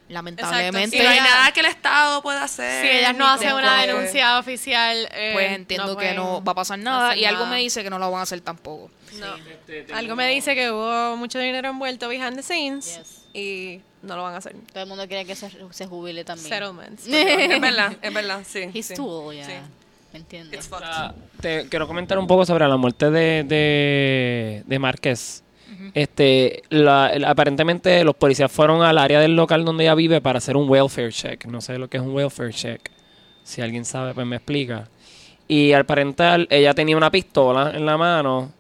[0.10, 2.82] lamentablemente, Y no hay nada que el Estado pueda hacer.
[2.84, 6.52] Si ellas no hacen una que- denuncia oficial, eh, pues entiendo que pueden no va
[6.52, 7.56] a pasar nada y algo nada.
[7.56, 8.92] me dice que no lo van a hacer tampoco.
[9.20, 9.96] No.
[9.96, 13.26] Algo me dice que hubo mucho dinero envuelto behind the scenes Yes.
[13.34, 14.56] y no lo van a hacer.
[14.74, 16.50] Todo el mundo quiere que se, se jubile también.
[16.50, 17.08] Settlements.
[17.08, 18.70] Es verdad, es verdad, sí.
[18.74, 18.94] He's sí.
[18.96, 19.46] too old, ya.
[19.46, 19.54] Sí.
[20.14, 20.68] ¿Me entiendes?
[20.68, 20.86] Fucked.
[20.88, 25.44] Ah, te quiero comentar un poco sobre la muerte de, de, de Márquez.
[25.94, 26.64] Este,
[27.26, 31.12] aparentemente los policías fueron al área del local donde ella vive para hacer un welfare
[31.12, 31.46] check.
[31.46, 32.90] No sé lo que es un welfare check.
[33.44, 34.90] Si alguien sabe, pues me explica.
[35.48, 38.52] Y al parental, ella tenía una pistola en la mano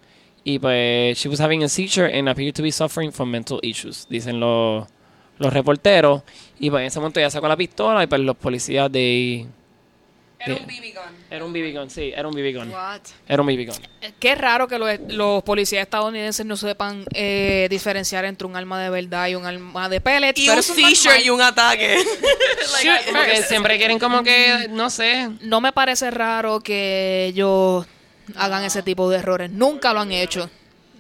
[0.44, 4.08] y pues she was having a seizure and appeared to be suffering from mental issues,
[4.10, 4.88] dicen los,
[5.38, 6.24] los reporteros.
[6.60, 9.46] Y pues en ese momento ella sacó la pistola y pues los policías de...
[10.40, 11.26] Era un BB gun.
[11.30, 12.70] Era un BB gun, sí, era un BB gun.
[12.72, 13.02] What?
[13.28, 13.76] Era un BB gun.
[14.02, 18.82] Eh, Qué raro que los, los policías estadounidenses no sepan eh, diferenciar entre un arma
[18.82, 20.40] de verdad y un arma de pellets.
[20.40, 21.98] Y pero un seizure y un ataque.
[23.48, 25.30] Siempre quieren como que, no sé.
[25.42, 27.86] No me parece raro que ellos
[28.36, 29.52] hagan ese tipo de errores.
[29.52, 30.50] Nunca lo han hecho.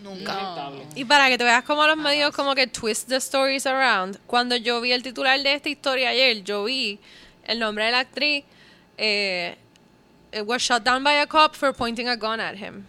[0.04, 0.72] Nunca.
[0.96, 4.56] Y para que te veas como los medios como que twist the stories around, cuando
[4.56, 7.00] yo vi el titular de esta historia ayer, yo vi
[7.46, 8.44] el nombre de la actriz,
[8.99, 9.55] eh,
[10.34, 12.85] it was shot down by a cop for pointing a gun at him.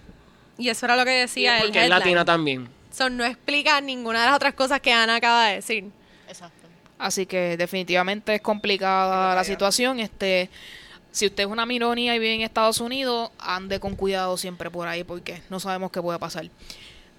[0.58, 2.68] Y eso era lo que decía el Porque es latina también.
[2.92, 5.84] So, no explica ninguna de las otras cosas que Ana acaba de decir.
[6.28, 6.68] Exacto.
[6.98, 10.00] Así que definitivamente es complicada la situación.
[10.00, 10.50] Este,
[11.12, 14.86] si usted es una minoría y vive en Estados Unidos, ande con cuidado siempre por
[14.86, 16.46] ahí porque no sabemos qué puede pasar.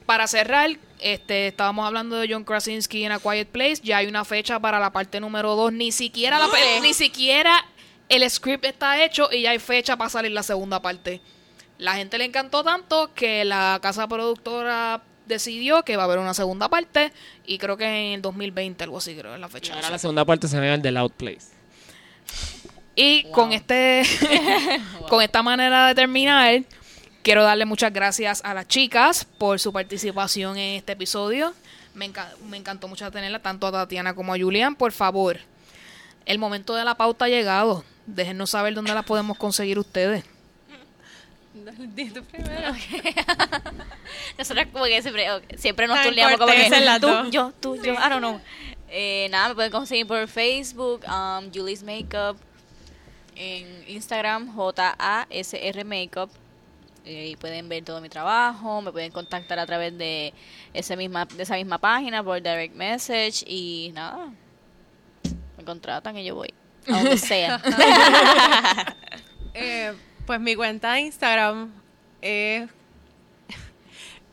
[0.05, 0.69] Para cerrar,
[0.99, 3.77] este, estábamos hablando de John Krasinski en A Quiet Place.
[3.81, 5.73] Ya hay una fecha para la parte número 2.
[5.73, 6.47] Ni siquiera la
[6.81, 7.65] ni siquiera
[8.12, 11.22] el script está hecho y ya hay fecha para salir la segunda parte.
[11.78, 16.34] La gente le encantó tanto que la casa productora decidió que va a haber una
[16.34, 17.12] segunda parte
[17.46, 19.74] y creo que en el 2020 algo así creo es la fecha.
[19.74, 21.48] Ahora la segunda parte se ve el de Loud Place.
[22.96, 24.04] Y con este
[25.10, 26.64] con esta manera de terminar,
[27.24, 31.54] quiero darle muchas gracias a las chicas por su participación en este episodio.
[31.94, 34.76] Me, enca- me encantó mucho tenerla, tanto a Tatiana como a Julián.
[34.76, 35.40] Por favor,
[36.26, 37.84] el momento de la pauta ha llegado.
[38.06, 40.23] Déjenos saber dónde la podemos conseguir ustedes.
[42.31, 42.73] Primero.
[44.38, 45.27] Nosotros como que siempre,
[45.57, 48.39] siempre nos Tan turneamos como que tú, yo, tú, yo, I don't know.
[48.89, 52.38] Eh, nada, me pueden conseguir por Facebook, um, Julie's Makeup,
[53.35, 56.30] en Instagram, J-A-S-R Makeup.
[57.06, 60.34] Y ahí pueden ver todo mi trabajo, me pueden contactar a través de,
[60.73, 64.30] ese misma, de esa misma página por direct message y nada.
[65.62, 66.52] Me contratan y yo voy.
[66.88, 67.62] A donde sea.
[69.54, 69.94] Eh,
[70.26, 71.72] pues mi cuenta de Instagram
[72.20, 72.68] es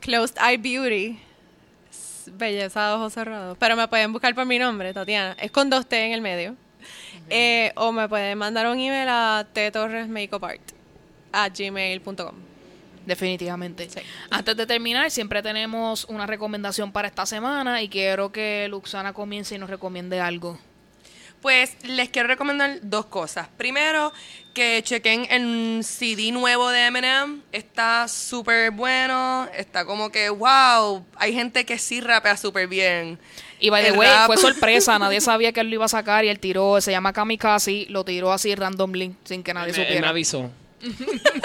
[0.00, 1.20] Closed Eye Beauty.
[2.32, 3.58] Belleza de ojos cerrados.
[3.60, 5.36] Pero me pueden buscar por mi nombre, Tatiana.
[5.38, 6.56] Es con dos T en el medio.
[7.28, 10.62] Eh, o me pueden mandar un email a ttorresmakeupart
[11.30, 12.34] a gmail.com.
[13.04, 13.86] Definitivamente.
[14.30, 19.56] Antes de terminar, siempre tenemos una recomendación para esta semana y quiero que Luxana comience
[19.56, 20.58] y nos recomiende algo.
[21.40, 23.46] Pues les quiero recomendar dos cosas.
[23.56, 24.12] Primero,
[24.54, 27.42] que chequen el CD nuevo de Eminem.
[27.52, 29.48] Está súper bueno.
[29.56, 33.18] Está como que, wow, hay gente que sí rapea súper bien.
[33.60, 36.24] Y by the way, rap- fue sorpresa, nadie sabía que él lo iba a sacar
[36.24, 39.82] y él tiró, se llama Kamikaze, lo tiró así randomly, sin que nadie Él me-
[39.82, 40.08] él me supiera.
[40.08, 40.50] avisó.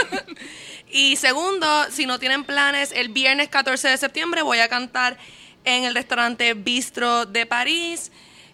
[0.91, 5.17] Y segundo, si no tienen planes, el viernes 14 de septiembre voy a cantar
[5.63, 8.11] en el restaurante Bistro de París,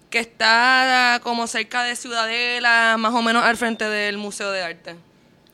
[0.09, 4.95] que está como cerca de Ciudadela, más o menos al frente del Museo de Arte.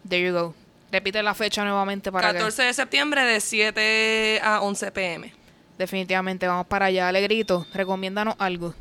[0.08, 0.56] There you go.
[0.92, 5.30] Repite la fecha nuevamente para 14 de septiembre de 7 a 11 pm.
[5.30, 5.46] que
[5.78, 7.10] definitivamente vamos para allá.
[7.10, 8.74] Alegrito, recomiéndanos algo.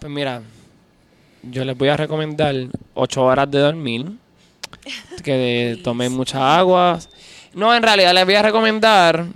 [0.00, 0.42] Pues mira,
[1.42, 2.54] yo les voy a recomendar
[2.94, 4.12] ocho horas de dormir,
[5.22, 6.98] que tomen mucha agua.
[7.52, 9.26] No, en realidad les voy a recomendar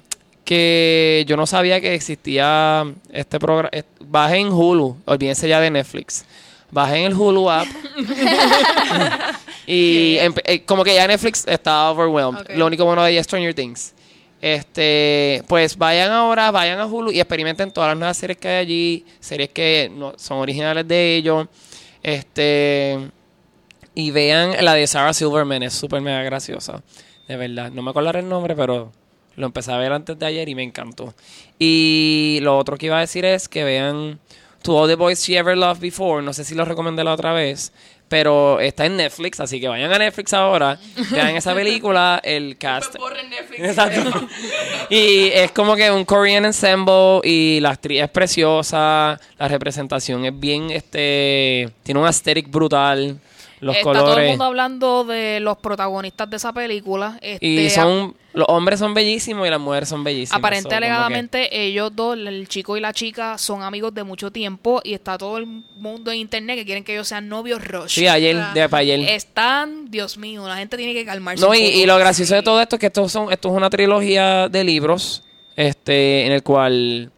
[0.49, 3.69] que yo no sabía que existía este programa.
[4.01, 6.25] Bajen Hulu, olvídense ya de Netflix.
[6.71, 7.69] Bajen el Hulu app.
[9.67, 12.57] y eh, como que ya Netflix está overwhelmed.
[12.57, 13.93] Lo único bueno de Stranger Things.
[14.41, 18.57] Este, pues vayan ahora, vayan a Hulu y experimenten todas las nuevas series que hay
[18.57, 21.47] allí, series que no, son originales de ellos.
[22.03, 22.99] Este,
[23.95, 26.83] y vean la de Sarah Silverman, es súper mega graciosa.
[27.27, 28.93] De verdad, no me acordaré el nombre, pero
[29.39, 31.15] lo empecé a ver antes de ayer y me encantó.
[31.59, 34.19] Y lo otro que iba a decir es que vean
[34.63, 37.33] To All the Boys She Ever Loved Before, no sé si lo recomendé la otra
[37.33, 37.73] vez,
[38.09, 40.79] pero está en Netflix, así que vayan a Netflix ahora,
[41.13, 42.97] vean esa película, el cast.
[43.57, 44.27] Exacto.
[44.91, 50.39] y es como que un Korean ensemble y la actriz es preciosa, la representación es
[50.39, 53.21] bien, este, tiene un aesthetic brutal,
[53.61, 54.29] los Está todo el colores.
[54.31, 57.19] mundo hablando de los protagonistas de esa película.
[57.21, 60.39] Este, Y son, los hombres son bellísimos y las mujeres son bellísimas.
[60.39, 64.05] Aparente So, como que- alegadamente ellos dos, el chico y la chica, son amigos de
[64.05, 67.63] mucho tiempo y está todo el mundo en internet que quieren que ellos sean novios
[67.67, 67.91] rush.
[67.97, 69.01] Sí, ayer, de para ayer.
[69.01, 71.43] Están, Dios mío, la gente tiene que calmarse.
[71.45, 71.79] No, un y, poco.
[71.79, 74.65] y lo gracioso de todo esto es que esto, son, esto es una trilogía de
[74.65, 75.25] libros,
[75.57, 77.11] este, en el cual,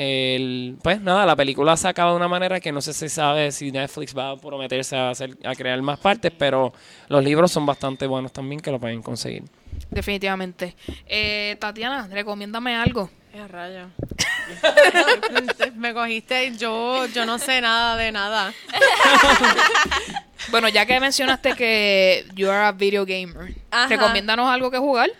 [0.00, 3.52] el, pues nada, la película se acaba de una manera que no sé si sabe
[3.52, 6.72] si Netflix va a prometerse a, hacer, a crear más partes, pero
[7.08, 9.42] los libros son bastante buenos también que lo pueden conseguir.
[9.90, 10.74] Definitivamente.
[11.06, 13.10] Eh, Tatiana, recomiéndame algo.
[13.34, 13.88] Eh, rayo.
[15.76, 18.54] Me cogiste, yo, yo no sé nada de nada.
[20.50, 23.88] Bueno, ya que mencionaste que you are a video gamer, Ajá.
[23.88, 25.10] recomiéndanos algo que jugar.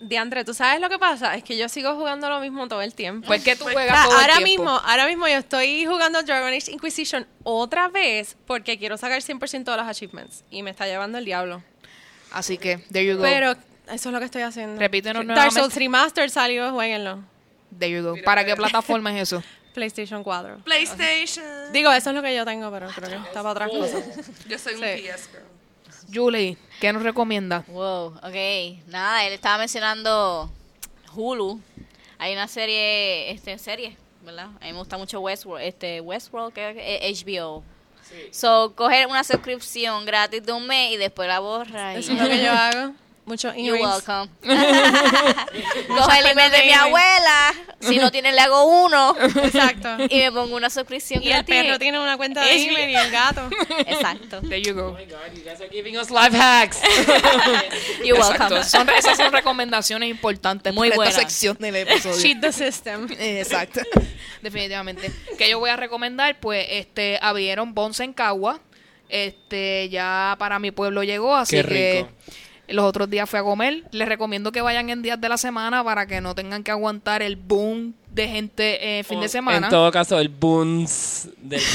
[0.00, 1.34] Diandre, ¿tú sabes lo que pasa?
[1.34, 3.26] Es que yo sigo jugando lo mismo todo el tiempo.
[3.26, 4.62] Pues que tú O juegas sea, todo el ahora tiempo.
[4.62, 9.64] mismo, ahora mismo yo estoy jugando Dragon Age Inquisition otra vez porque quiero sacar 100%
[9.70, 11.62] de los achievements y me está llevando el diablo.
[12.32, 13.22] Así que, there you go.
[13.22, 14.80] Pero eso es lo que estoy haciendo.
[14.80, 15.60] Repítenos Dark nuevamente.
[15.60, 17.22] Souls Remastered salió, jueguenlo.
[17.78, 18.14] There you go.
[18.24, 19.42] ¿Para qué plataforma es eso?
[19.74, 20.62] PlayStation 4.
[20.64, 21.44] PlayStation.
[21.72, 24.02] Digo, eso es lo que yo tengo, pero creo que está para otras cosas.
[24.48, 25.02] Yo soy un Sí.
[25.08, 25.44] PS girl.
[26.12, 27.64] Julie, ¿qué nos recomienda?
[27.68, 28.86] Wow, ok.
[28.88, 30.50] Nada, él estaba mencionando
[31.14, 31.60] Hulu.
[32.18, 34.46] Hay una serie, este, serie, ¿verdad?
[34.60, 37.62] A mí me gusta mucho Westworld, este, Westworld, que es HBO.
[38.32, 41.94] So, coger una suscripción gratis de un mes y después la borra.
[41.94, 41.98] Y...
[41.98, 42.94] Eso es lo que yo hago.
[43.30, 44.28] Muchos You're welcome.
[44.42, 47.54] Coge el email de mi abuela.
[47.78, 49.14] Si no tiene, le hago uno.
[49.44, 49.88] Exacto.
[50.10, 53.10] Y me pongo una suscripción Y el perro tiene una cuenta de email y el
[53.12, 53.48] gato.
[53.86, 54.40] Exacto.
[54.40, 54.98] There you go.
[54.98, 56.80] you guys are giving us life hacks.
[58.04, 58.54] You're Exacto.
[58.54, 58.64] welcome.
[58.64, 61.32] Son, esas son recomendaciones importantes Muy para esta buenas.
[61.32, 62.20] sección del episodio.
[62.20, 63.06] Cheat the system.
[63.12, 63.80] Exacto.
[64.42, 65.12] Definitivamente.
[65.38, 68.60] Que yo voy a recomendar, pues, este, abrieron Bonce en Cagua.
[69.08, 72.06] Este, ya para mi pueblo llegó, así Qué que.
[72.70, 73.84] Los otros días fui a comer.
[73.92, 77.22] Les recomiendo que vayan en días de la semana para que no tengan que aguantar
[77.22, 79.66] el boom de gente eh, fin de semana.
[79.66, 81.60] En todo caso, el boons del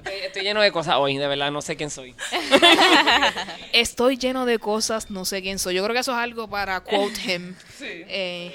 [0.00, 2.14] Estoy- Estoy lleno de cosas hoy, de verdad, no sé quién soy.
[3.72, 5.74] Estoy lleno de cosas, no sé quién soy.
[5.74, 7.54] Yo creo que eso es algo para quote him.
[7.82, 8.54] Eh,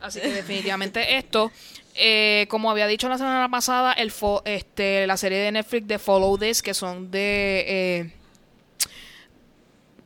[0.00, 1.50] así que definitivamente esto.
[1.94, 5.98] eh, como había dicho la semana pasada, el fo- este, la serie de Netflix de
[5.98, 7.64] Follow This, que son de...
[7.66, 8.10] eh,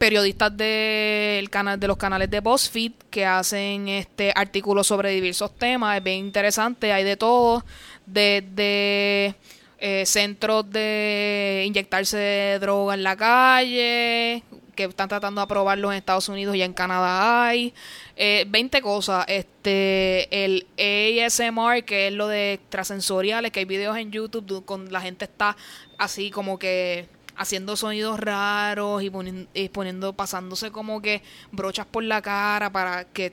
[0.01, 1.47] periodistas de
[1.87, 7.05] los canales de BuzzFeed que hacen este artículos sobre diversos temas, es bien interesante, hay
[7.05, 7.63] de todo,
[8.07, 9.35] desde
[9.79, 14.43] eh, centros de inyectarse droga en la calle,
[14.75, 17.75] que están tratando de aprobarlos en Estados Unidos y en Canadá hay,
[18.17, 24.11] eh, 20 cosas, este, el ASMR, que es lo de extrasensoriales, que hay videos en
[24.11, 25.59] YouTube con la gente está
[25.99, 27.07] así como que
[27.41, 31.23] haciendo sonidos raros y, ponin- y poniendo, pasándose como que
[31.53, 33.33] brochas por la cara para que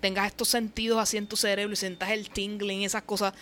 [0.00, 3.34] tengas estos sentidos así en tu cerebro y sientas el tingling y esas cosas.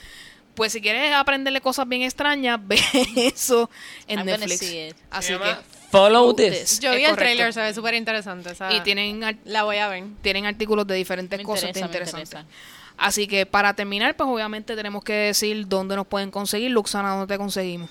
[0.56, 2.80] Pues si quieres aprenderle cosas bien extrañas, ve
[3.16, 3.70] eso
[4.08, 4.58] en I'm gonna Netflix.
[4.60, 4.96] see it.
[5.10, 5.56] Así Se que
[5.92, 6.80] Follow This.
[6.80, 7.16] Yo vi el correcto.
[7.20, 8.50] trailer, se ve súper interesante.
[8.50, 10.02] o sea, y tienen La voy a ver.
[10.20, 12.30] tienen artículos de diferentes Me cosas interesantes.
[12.30, 12.44] interesa.
[12.98, 16.70] Así que para terminar, pues obviamente tenemos que decir dónde nos pueden conseguir.
[16.72, 17.88] Luxana, ¿dónde te conseguimos?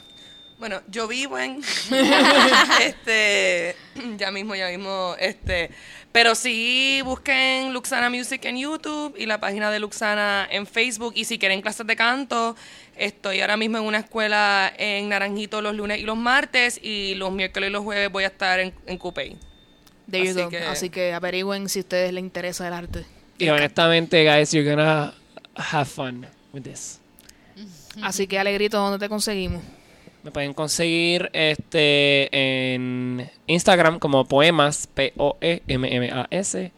[0.57, 1.61] Bueno, yo vivo en
[2.81, 3.75] este
[4.17, 5.69] ya mismo, ya mismo, este,
[6.11, 11.25] pero sí busquen Luxana Music en YouTube y la página de Luxana en Facebook y
[11.25, 12.55] si quieren clases de canto,
[12.95, 17.31] estoy ahora mismo en una escuela en Naranjito los lunes y los martes y los
[17.33, 19.37] miércoles y los jueves voy a estar en, en Coupey.
[20.09, 20.49] There you Así go.
[20.49, 23.05] que- Así que averigüen si a ustedes les interesa el arte.
[23.37, 25.13] Y honestamente, guys, you're gonna
[25.55, 26.99] have fun with this.
[28.01, 29.61] Así que, Alegrito, ¿dónde te conseguimos?
[30.25, 36.71] Me pueden conseguir este en Instagram como poemas, P-O-E-M-M-A-S,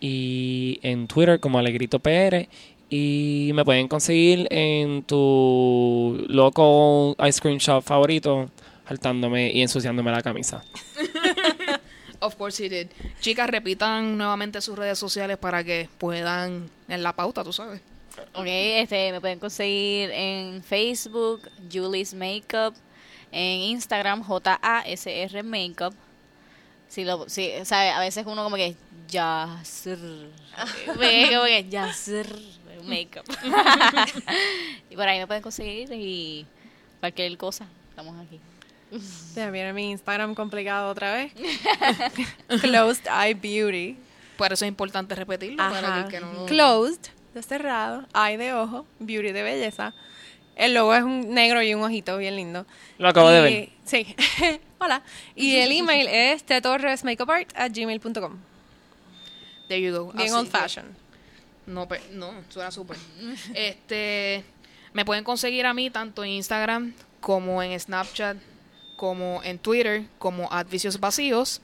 [0.00, 2.48] y en Twitter como Alegrito PR.
[2.88, 8.48] Y me pueden conseguir en tu loco ice cream shop favorito,
[8.86, 10.62] saltándome y ensuciándome la camisa.
[12.20, 12.86] Of course he did.
[13.20, 17.80] Chicas, repitan nuevamente sus redes sociales para que puedan en la pauta, tú sabes.
[18.34, 22.74] Ok, este, me pueden conseguir en Facebook, Julie's Makeup,
[23.32, 25.94] en Instagram, J-A-S-R Makeup.
[26.88, 28.76] Si lo, si, o sea, a veces uno como que.
[30.98, 32.28] Ve como que, Yasser
[32.84, 33.24] Makeup.
[34.90, 36.46] y por ahí me pueden conseguir y
[37.00, 38.40] cualquier cosa, estamos aquí.
[39.34, 41.32] Ya viene mi Instagram complicado otra vez.
[42.60, 43.96] Closed Eye Beauty.
[44.36, 45.56] Por eso es importante repetirlo.
[45.56, 47.00] Para que no lo- Closed,
[47.34, 49.92] de cerrado, eye de ojo, beauty de belleza.
[50.56, 52.64] El logo es un negro y un ojito bien lindo.
[52.98, 53.68] Lo acabo de ver.
[53.84, 54.14] Sí.
[54.78, 55.02] Hola.
[55.34, 58.38] Y el email es tetorresmakeupart at gmail.com.
[59.68, 60.12] There you go.
[60.12, 61.04] Bien Así old que- fashion.
[61.66, 62.96] No, no, suena súper.
[63.54, 64.44] Este,
[64.92, 68.36] me pueden conseguir a mí tanto en Instagram como en Snapchat,
[68.96, 71.60] como en Twitter, como Advicios Vacíos.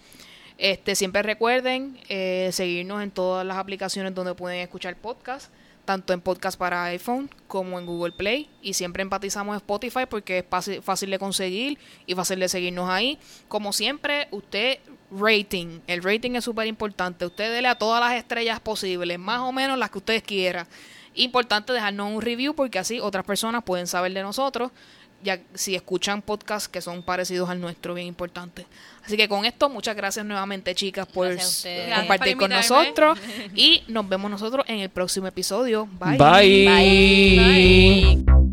[0.59, 5.51] Este, siempre recuerden eh, seguirnos en todas las aplicaciones donde pueden escuchar podcast,
[5.85, 8.49] tanto en podcast para iPhone como en Google Play.
[8.63, 13.19] Y siempre empatizamos en Spotify porque es fácil, de conseguir y fácil de seguirnos ahí.
[13.49, 14.79] Como siempre, usted
[15.11, 15.81] rating.
[15.87, 17.27] El rating es súper importante.
[17.27, 20.67] Usted dele a todas las estrellas posibles, más o menos las que ustedes quieran.
[21.15, 24.71] Importante dejarnos un review porque así otras personas pueden saber de nosotros,
[25.23, 28.67] ya si escuchan podcasts que son parecidos al nuestro, bien importante.
[29.05, 31.29] Así que con esto, muchas gracias nuevamente, chicas, por
[31.97, 33.19] compartir con nosotros.
[33.55, 35.89] Y nos vemos nosotros en el próximo episodio.
[35.99, 36.17] Bye.
[36.17, 37.37] Bye.
[37.37, 38.51] Bye.